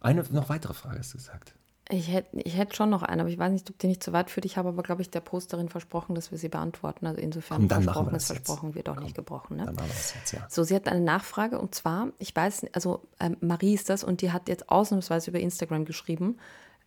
[0.00, 1.54] Eine noch weitere Frage hast du gesagt.
[1.90, 4.12] Ich hätte ich hätt schon noch eine, aber ich weiß nicht, ob die nicht zu
[4.12, 4.44] weit führt.
[4.44, 7.06] Ich habe aber, glaube ich, der Posterin versprochen, dass wir sie beantworten.
[7.06, 9.56] Also insofern Komm, dann versprochen ist versprochen, wird auch Komm, nicht gebrochen.
[9.56, 9.64] Ne?
[9.64, 10.46] Dann machen wir das jetzt, ja.
[10.50, 14.20] So, sie hat eine Nachfrage und zwar, ich weiß, also ähm, Marie ist das und
[14.20, 16.36] die hat jetzt ausnahmsweise über Instagram geschrieben.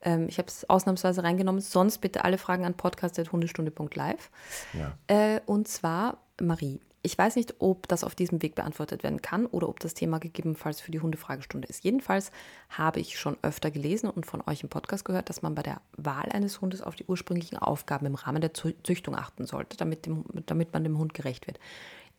[0.03, 1.61] Ähm, ich habe es ausnahmsweise reingenommen.
[1.61, 4.29] Sonst bitte alle Fragen an podcast.hundestunde.live.
[4.73, 4.97] Ja.
[5.07, 9.47] Äh, und zwar, Marie, ich weiß nicht, ob das auf diesem Weg beantwortet werden kann
[9.47, 11.83] oder ob das Thema gegebenenfalls für die Hundefragestunde ist.
[11.83, 12.31] Jedenfalls
[12.69, 15.81] habe ich schon öfter gelesen und von euch im Podcast gehört, dass man bei der
[15.97, 20.25] Wahl eines Hundes auf die ursprünglichen Aufgaben im Rahmen der Züchtung achten sollte, damit, dem,
[20.45, 21.59] damit man dem Hund gerecht wird.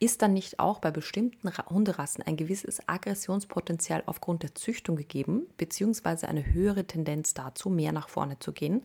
[0.01, 6.27] Ist dann nicht auch bei bestimmten Hunderassen ein gewisses Aggressionspotenzial aufgrund der Züchtung gegeben, beziehungsweise
[6.27, 8.83] eine höhere Tendenz dazu, mehr nach vorne zu gehen?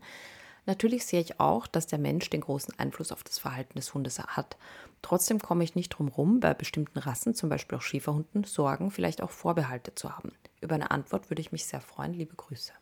[0.68, 4.18] Natürlich sehe ich auch, dass der Mensch den großen Einfluss auf das Verhalten des Hundes
[4.18, 4.58] hat.
[5.00, 9.22] Trotzdem komme ich nicht drum rum, bei bestimmten Rassen, zum Beispiel auch Schäferhunden, Sorgen, vielleicht
[9.22, 10.32] auch Vorbehalte zu haben.
[10.60, 12.12] Über eine Antwort würde ich mich sehr freuen.
[12.12, 12.72] Liebe Grüße.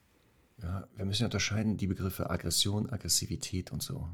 [0.65, 4.09] Ja, wir müssen unterscheiden die Begriffe Aggression, Aggressivität und so.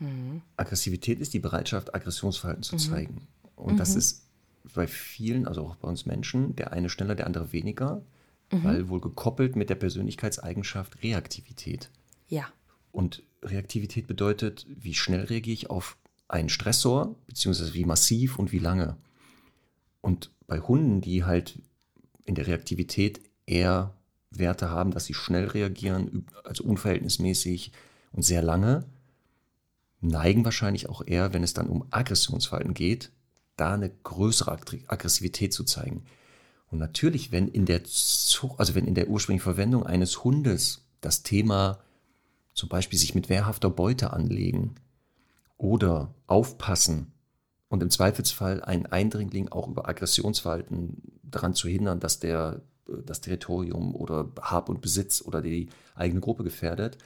[0.00, 0.42] Mhm.
[0.56, 2.80] Aggressivität ist die Bereitschaft, Aggressionsverhalten zu mhm.
[2.80, 3.28] zeigen.
[3.54, 3.78] Und mhm.
[3.78, 4.24] das ist
[4.74, 8.02] bei vielen, also auch bei uns Menschen, der eine schneller, der andere weniger,
[8.50, 8.64] mhm.
[8.64, 11.90] weil wohl gekoppelt mit der Persönlichkeitseigenschaft Reaktivität.
[12.26, 12.48] Ja.
[12.92, 15.96] Und Reaktivität bedeutet, wie schnell reagiere ich auf
[16.28, 18.96] einen Stressor, beziehungsweise wie massiv und wie lange.
[20.00, 21.58] Und bei Hunden, die halt
[22.24, 23.94] in der Reaktivität eher
[24.30, 27.72] Werte haben, dass sie schnell reagieren, also unverhältnismäßig
[28.12, 28.84] und sehr lange,
[30.00, 33.10] neigen wahrscheinlich auch eher, wenn es dann um Aggressionsverhalten geht,
[33.56, 34.52] da eine größere
[34.86, 36.04] Aggressivität zu zeigen.
[36.70, 37.80] Und natürlich, wenn in der
[38.58, 41.78] also wenn in der ursprünglichen Verwendung eines Hundes das Thema
[42.58, 44.74] zum Beispiel sich mit wehrhafter Beute anlegen
[45.58, 47.12] oder aufpassen
[47.68, 52.62] und im Zweifelsfall einen Eindringling auch über Aggressionsverhalten daran zu hindern, dass der
[53.04, 56.98] das Territorium oder Hab und Besitz oder die eigene Gruppe gefährdet,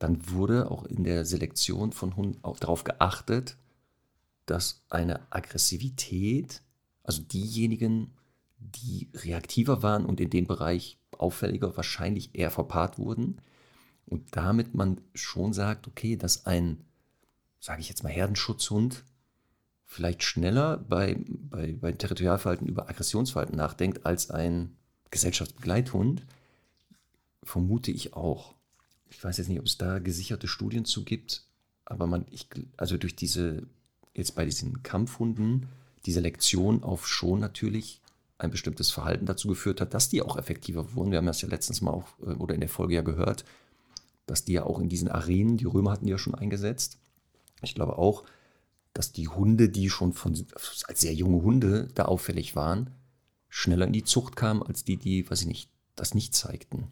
[0.00, 3.56] dann wurde auch in der Selektion von Hunden auch darauf geachtet,
[4.44, 6.62] dass eine Aggressivität,
[7.04, 8.12] also diejenigen,
[8.58, 13.36] die reaktiver waren und in dem Bereich auffälliger wahrscheinlich eher verpaart wurden,
[14.06, 16.84] und damit man schon sagt, okay, dass ein,
[17.60, 19.04] sage ich jetzt mal, Herdenschutzhund
[19.84, 24.76] vielleicht schneller bei, bei, bei Territorialverhalten über Aggressionsverhalten nachdenkt als ein
[25.10, 26.24] Gesellschaftsbegleithund,
[27.42, 28.54] vermute ich auch.
[29.08, 31.44] Ich weiß jetzt nicht, ob es da gesicherte Studien zu gibt,
[31.84, 33.62] aber man, ich, also durch diese,
[34.14, 35.68] jetzt bei diesen Kampfhunden,
[36.04, 38.00] die Selektion auf schon natürlich
[38.38, 41.10] ein bestimmtes Verhalten dazu geführt hat, dass die auch effektiver wurden.
[41.10, 43.44] Wir haben das ja letztens mal auch äh, oder in der Folge ja gehört,
[44.26, 46.98] dass die ja auch in diesen Arenen, die Römer hatten die ja schon eingesetzt.
[47.62, 48.24] Ich glaube auch,
[48.92, 50.46] dass die Hunde, die schon von,
[50.86, 52.90] als sehr junge Hunde da auffällig waren,
[53.48, 56.88] schneller in die Zucht kamen als die, die, weiß ich nicht, das nicht zeigten.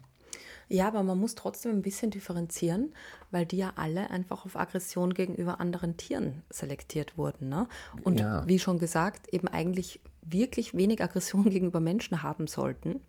[0.67, 2.93] Ja, aber man muss trotzdem ein bisschen differenzieren,
[3.29, 7.49] weil die ja alle einfach auf Aggression gegenüber anderen Tieren selektiert wurden.
[7.49, 7.67] Ne?
[8.03, 8.47] Und ja.
[8.47, 13.01] wie schon gesagt, eben eigentlich wirklich wenig Aggression gegenüber Menschen haben sollten.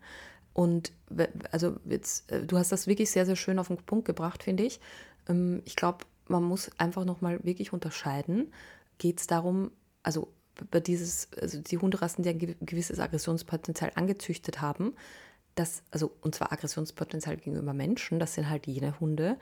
[0.57, 0.91] Und
[1.51, 4.63] also jetzt, äh, du hast das wirklich sehr, sehr schön auf den Punkt gebracht, finde
[4.63, 4.79] ich.
[5.29, 8.51] Ähm, ich glaube, man muss einfach nochmal wirklich unterscheiden.
[8.97, 9.69] Geht es darum,
[10.01, 10.33] also
[10.71, 14.95] bei dieses, also die Hunderassen, die ein gewisses Aggressionspotenzial angezüchtet haben,
[15.53, 19.37] das, also und zwar Aggressionspotenzial gegenüber Menschen, das sind halt jene Hunde,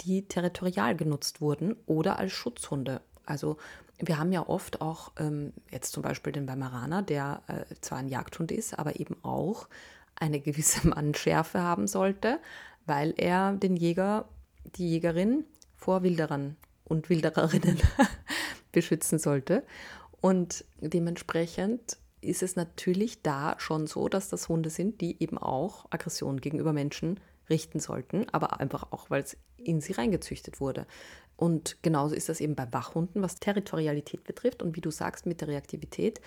[0.00, 3.02] die territorial genutzt wurden oder als Schutzhunde.
[3.26, 3.58] Also
[3.98, 8.08] wir haben ja oft auch ähm, jetzt zum Beispiel den Weimaraner, der äh, zwar ein
[8.08, 9.68] Jagdhund ist, aber eben auch
[10.16, 12.40] eine gewisse Mannschärfe haben sollte,
[12.86, 14.28] weil er den Jäger,
[14.76, 15.44] die Jägerin
[15.76, 17.78] vor Wilderern und Wildererinnen
[18.72, 19.64] beschützen sollte.
[20.20, 25.86] Und dementsprechend ist es natürlich da schon so, dass das Hunde sind, die eben auch
[25.90, 27.20] Aggression gegenüber Menschen
[27.50, 30.86] richten sollten, aber einfach auch, weil es in sie reingezüchtet wurde.
[31.36, 34.62] Und genauso ist das eben bei Wachhunden, was Territorialität betrifft.
[34.62, 36.20] Und wie du sagst, mit der Reaktivität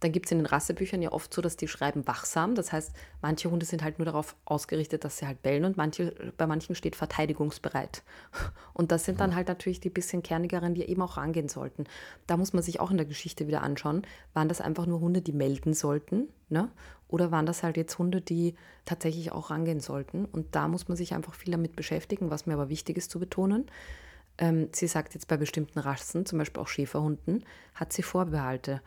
[0.00, 2.54] dann gibt es in den Rassebüchern ja oft so, dass die schreiben wachsam.
[2.54, 6.14] Das heißt, manche Hunde sind halt nur darauf ausgerichtet, dass sie halt bellen und manche,
[6.36, 8.02] bei manchen steht verteidigungsbereit.
[8.72, 11.84] Und das sind dann halt natürlich die bisschen kernigeren, die eben auch rangehen sollten.
[12.26, 14.02] Da muss man sich auch in der Geschichte wieder anschauen,
[14.32, 16.70] waren das einfach nur Hunde, die melden sollten, ne?
[17.08, 18.54] Oder waren das halt jetzt Hunde, die
[18.84, 20.26] tatsächlich auch rangehen sollten?
[20.26, 23.18] Und da muss man sich einfach viel damit beschäftigen, was mir aber wichtig ist zu
[23.18, 23.66] betonen.
[24.38, 27.44] Ähm, sie sagt jetzt bei bestimmten Rassen, zum Beispiel auch Schäferhunden,
[27.74, 28.80] hat sie Vorbehalte.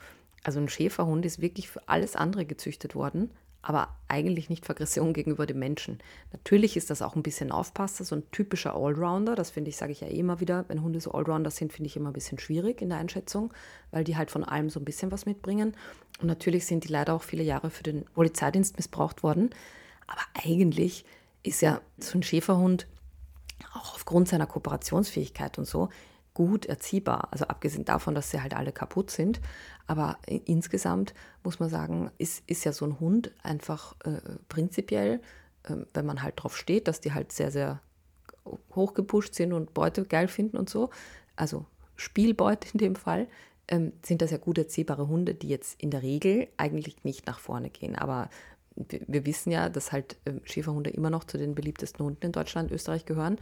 [0.43, 5.13] Also ein Schäferhund ist wirklich für alles andere gezüchtet worden, aber eigentlich nicht für Aggression
[5.13, 5.99] gegenüber dem Menschen.
[6.33, 9.35] Natürlich ist das auch ein bisschen Aufpasser, so ein typischer Allrounder.
[9.35, 11.87] Das finde ich, sage ich ja eh immer wieder, wenn Hunde so Allrounder sind, finde
[11.87, 13.53] ich immer ein bisschen schwierig in der Einschätzung,
[13.91, 15.75] weil die halt von allem so ein bisschen was mitbringen.
[16.19, 19.49] Und natürlich sind die leider auch viele Jahre für den Polizeidienst missbraucht worden.
[20.07, 21.05] Aber eigentlich
[21.43, 22.87] ist ja so ein Schäferhund
[23.73, 25.87] auch aufgrund seiner Kooperationsfähigkeit und so
[26.33, 27.27] gut erziehbar.
[27.31, 29.39] Also abgesehen davon, dass sie halt alle kaputt sind.
[29.87, 34.19] Aber insgesamt muss man sagen, ist, ist ja so ein Hund einfach äh,
[34.49, 35.21] prinzipiell,
[35.63, 37.81] äh, wenn man halt drauf steht, dass die halt sehr, sehr
[38.75, 40.89] hochgepusht sind und Beute geil finden und so,
[41.35, 41.65] also
[41.95, 43.27] Spielbeute in dem Fall,
[43.67, 47.39] ähm, sind das ja gut erziehbare Hunde, die jetzt in der Regel eigentlich nicht nach
[47.39, 47.95] vorne gehen.
[47.95, 48.29] Aber
[48.75, 52.71] wir, wissen ja, dass halt äh, Schäferhunde immer noch zu den beliebtesten Hunden in Deutschland,
[52.71, 53.37] Österreich gehören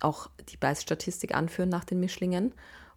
[0.00, 2.52] auch die Beißstatistik anführen nach den Mischlingen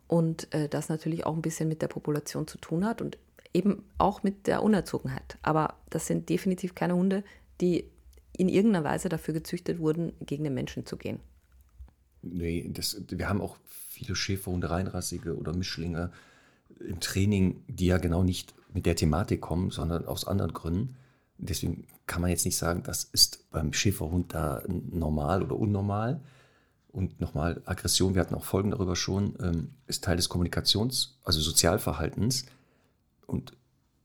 [0.07, 3.17] und äh, das natürlich auch ein bisschen mit der Population zu tun hat und
[3.53, 5.37] eben auch mit der Unerzogenheit.
[5.41, 7.23] Aber das sind definitiv keine Hunde,
[7.61, 7.89] die
[8.35, 11.19] in irgendeiner Weise dafür gezüchtet wurden, gegen den Menschen zu gehen.
[12.23, 16.11] Nee, das, wir haben auch viele Schäferhunde, Reinrassige oder Mischlinge
[16.79, 20.95] im Training, die ja genau nicht mit der Thematik kommen, sondern aus anderen Gründen.
[21.37, 26.21] Deswegen kann man jetzt nicht sagen, das ist beim Schäferhund da normal oder unnormal.
[26.93, 31.41] Und nochmal, Aggression, wir hatten auch Folgen darüber schon, ähm, ist Teil des Kommunikations-, also
[31.41, 32.45] Sozialverhaltens.
[33.25, 33.53] Und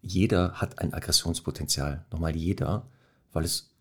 [0.01, 2.07] jeder hat ein Aggressionspotenzial.
[2.11, 2.87] Nochmal jeder,
[3.35, 3.75] weil es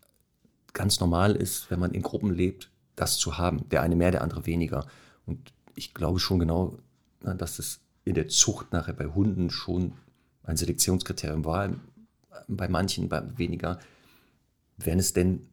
[0.74, 3.66] ganz normal ist, wenn man in Gruppen lebt, das zu haben.
[3.70, 4.86] Der eine mehr, der andere weniger.
[5.24, 6.76] Und ich glaube schon genau,
[7.20, 9.94] dass es in der Zucht nachher bei Hunden schon
[10.42, 11.70] ein Selektionskriterium war.
[12.46, 13.78] Bei manchen, bei weniger.
[14.76, 15.48] Wenn es denn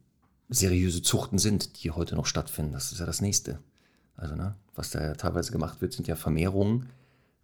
[0.48, 2.72] seriöse Zuchten sind, die heute noch stattfinden.
[2.72, 3.58] Das ist ja das Nächste.
[4.16, 6.88] Also, ne, was da ja teilweise gemacht wird, sind ja Vermehrungen.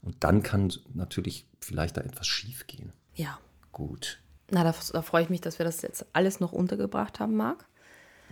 [0.02, 2.92] Und dann kann natürlich vielleicht da etwas schief gehen.
[3.14, 3.38] Ja.
[3.72, 4.20] Gut.
[4.50, 7.66] Na, da, da freue ich mich, dass wir das jetzt alles noch untergebracht haben, Marc.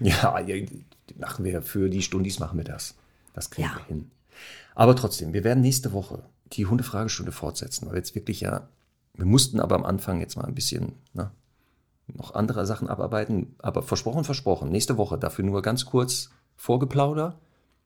[0.00, 0.38] Ja,
[1.16, 2.94] machen wir für die Stundis machen wir das.
[3.34, 3.76] Das kriegen ja.
[3.76, 4.10] wir hin.
[4.74, 6.22] Aber trotzdem, wir werden nächste Woche
[6.52, 8.68] die Hundefragestunde fortsetzen, weil jetzt wirklich ja,
[9.14, 11.30] wir mussten aber am Anfang jetzt mal ein bisschen ne,
[12.16, 14.70] noch andere Sachen abarbeiten, aber versprochen, versprochen.
[14.70, 17.38] Nächste Woche dafür nur ganz kurz Vorgeplauder.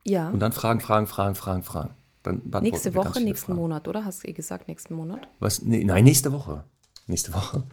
[0.04, 0.28] Ja.
[0.30, 1.94] Und dann Fragen, Fragen, Fragen, Fragen, Fragen.
[2.22, 3.60] Dann nächste Woche, nächsten Fragen.
[3.60, 4.04] Monat, oder?
[4.04, 5.28] Hast du eh gesagt, nächsten Monat?
[5.40, 5.62] Was?
[5.62, 6.64] Nee, nein, nächste Woche.
[7.06, 7.64] Nächste Woche.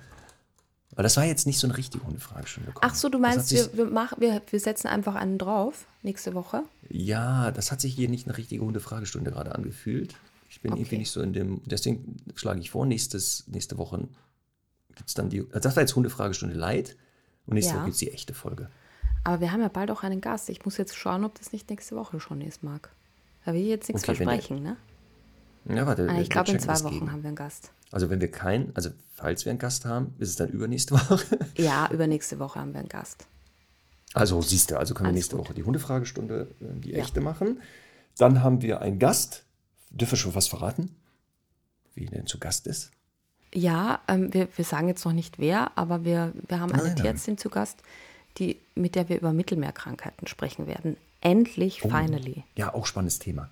[0.94, 2.74] Weil das war jetzt nicht so eine richtige Hundefragestunde.
[2.82, 6.64] Ach so, du meinst, wir, wir, machen, wir, wir setzen einfach einen drauf nächste Woche?
[6.90, 10.16] Ja, das hat sich hier nicht eine richtige Hundefragestunde gerade angefühlt.
[10.50, 10.82] Ich bin okay.
[10.82, 11.62] irgendwie nicht so in dem.
[11.66, 14.10] Deswegen schlage ich vor, nächstes, nächste Woche
[14.96, 15.42] gibt es dann die.
[15.42, 16.96] Also das war jetzt Hundefragestunde Light
[17.46, 17.78] und nächste ja.
[17.78, 18.70] Woche gibt es die echte Folge.
[19.24, 20.50] Aber wir haben ja bald auch einen Gast.
[20.50, 22.90] Ich muss jetzt schauen, ob das nicht nächste Woche schon ist, Marc.
[23.46, 24.78] Da will ich jetzt nichts okay, versprechen, ne?
[25.66, 26.08] Ja, warte.
[26.10, 27.12] Ah, ich glaube, in zwei Wochen geben.
[27.12, 27.72] haben wir einen Gast.
[27.92, 31.20] Also wenn wir keinen, also falls wir einen Gast haben, ist es dann übernächste Woche?
[31.56, 33.28] Ja, übernächste Woche haben wir einen Gast.
[34.14, 35.46] Also siehst du, also können Alles wir nächste gut.
[35.46, 37.24] Woche die Hundefragestunde, äh, die echte ja.
[37.24, 37.62] machen.
[38.18, 39.46] Dann haben wir einen Gast.
[39.90, 40.96] Dürfen wir schon was verraten?
[41.94, 42.92] Wie denn zu Gast ist?
[43.54, 46.96] Ja, ähm, wir, wir sagen jetzt noch nicht wer, aber wir, wir haben eine nein,
[46.96, 47.82] Tierärztin zu Gast,
[48.38, 50.98] die, mit der wir über Mittelmeerkrankheiten sprechen werden.
[51.20, 52.44] Endlich, oh, finally.
[52.56, 53.50] Ja, auch spannendes Thema.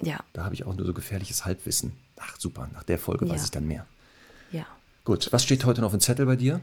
[0.00, 0.20] Ja.
[0.32, 1.92] Da habe ich auch nur so gefährliches Halbwissen.
[2.16, 3.34] Ach, super, nach der Folge ja.
[3.34, 3.86] weiß ich dann mehr.
[4.52, 4.66] Ja.
[5.04, 6.60] Gut, was steht heute noch auf dem Zettel bei dir?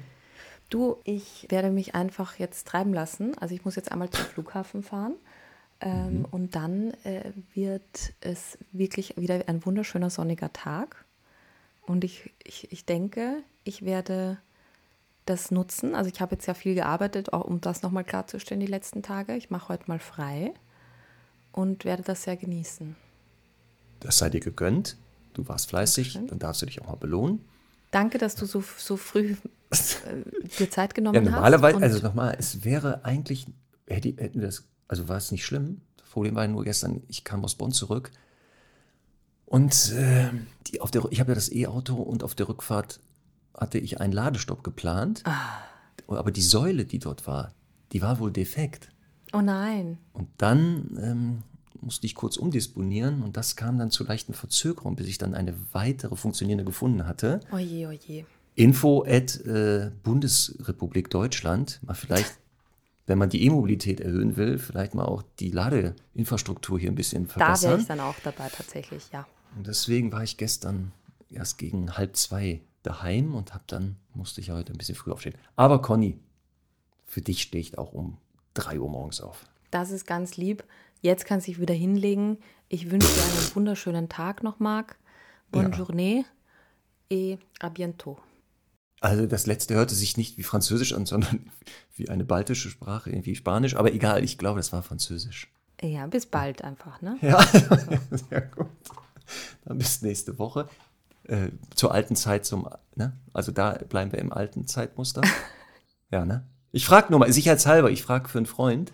[0.70, 3.38] Du, ich werde mich einfach jetzt treiben lassen.
[3.38, 5.14] Also ich muss jetzt einmal zum Flughafen fahren.
[5.80, 6.26] Ähm, mhm.
[6.26, 11.06] Und dann äh, wird es wirklich wieder ein wunderschöner sonniger Tag.
[11.86, 14.38] Und ich, ich, ich denke, ich werde
[15.26, 15.96] das nutzen.
[15.96, 19.36] Also ich habe jetzt ja viel gearbeitet, auch um das nochmal klarzustellen die letzten Tage.
[19.36, 20.54] Ich mache heute mal frei
[21.52, 22.96] und werde das sehr genießen.
[24.00, 24.98] Das sei dir gegönnt.
[25.34, 26.28] Du warst fleißig, Dankeschön.
[26.28, 27.44] dann darfst du dich auch mal belohnen.
[27.92, 29.36] Danke, dass du so, so früh
[29.72, 29.78] äh,
[30.60, 31.82] dir Zeit genommen ja, normalerweise, hast.
[31.82, 33.48] Normalerweise, also nochmal, es wäre eigentlich,
[33.88, 35.82] hätten wir das, also war es nicht schlimm.
[35.98, 38.12] Das Problem war nur gestern, ich kam aus Bonn zurück
[39.54, 40.32] und äh,
[40.66, 43.00] die, auf der, ich habe ja das E-Auto und auf der Rückfahrt
[43.56, 45.24] hatte ich einen Ladestopp geplant.
[46.08, 47.54] Aber die Säule, die dort war,
[47.92, 48.90] die war wohl defekt.
[49.32, 50.00] Oh nein.
[50.12, 51.44] Und dann ähm,
[51.82, 55.54] musste ich kurz umdisponieren und das kam dann zu leichten Verzögerungen, bis ich dann eine
[55.72, 57.40] weitere funktionierende gefunden hatte.
[57.52, 58.26] Oje, oje.
[58.56, 61.80] Info at äh, Bundesrepublik Deutschland.
[61.84, 62.40] Mal vielleicht,
[63.06, 67.36] wenn man die E-Mobilität erhöhen will, vielleicht mal auch die Ladeinfrastruktur hier ein bisschen Da
[67.36, 67.82] wäre verbessern.
[67.82, 69.28] ich dann auch dabei, tatsächlich, ja.
[69.56, 70.92] Und deswegen war ich gestern
[71.30, 75.36] erst gegen halb zwei daheim und hab dann musste ich heute ein bisschen früh aufstehen.
[75.56, 76.20] Aber Conny,
[77.06, 78.18] für dich stehe ich auch um
[78.54, 79.46] drei Uhr morgens auf.
[79.72, 80.64] Das ist ganz lieb.
[81.02, 82.38] Jetzt kannst du dich wieder hinlegen.
[82.70, 84.98] Ich wünsche dir einen wunderschönen Tag noch, Marc.
[85.52, 85.76] Bonne Ja.
[85.76, 86.24] journée
[87.10, 88.18] et à bientôt.
[89.02, 91.52] Also das letzte hörte sich nicht wie Französisch an, sondern
[91.96, 93.76] wie eine baltische Sprache, irgendwie Spanisch.
[93.76, 95.52] Aber egal, ich glaube, das war Französisch.
[95.82, 97.18] Ja, bis bald einfach, ne?
[97.22, 97.42] Ja,
[98.12, 98.68] sehr gut.
[99.66, 100.68] Dann bis nächste Woche.
[101.26, 103.14] Äh, zur alten Zeit, zum, ne?
[103.32, 105.22] Also da bleiben wir im alten Zeitmuster.
[106.12, 106.46] Ja, ne?
[106.72, 108.94] Ich frage nur mal, sicherheitshalber, ich frage für einen Freund,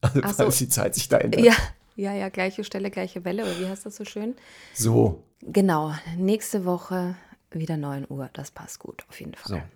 [0.00, 0.34] also Ach so.
[0.34, 1.40] falls die Zeit sich da ändert.
[1.40, 1.54] Ja,
[1.94, 4.34] ja, ja, gleiche Stelle, gleiche Welle, oder wie heißt das so schön?
[4.74, 7.14] So, Genau, nächste Woche
[7.50, 8.30] wieder 9 Uhr.
[8.32, 9.54] Das passt gut, auf jeden so.
[9.54, 9.68] Fall.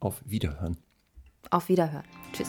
[0.00, 0.76] Auf Wiederhören.
[1.50, 2.04] Auf Wiederhören.
[2.32, 2.48] Tschüss.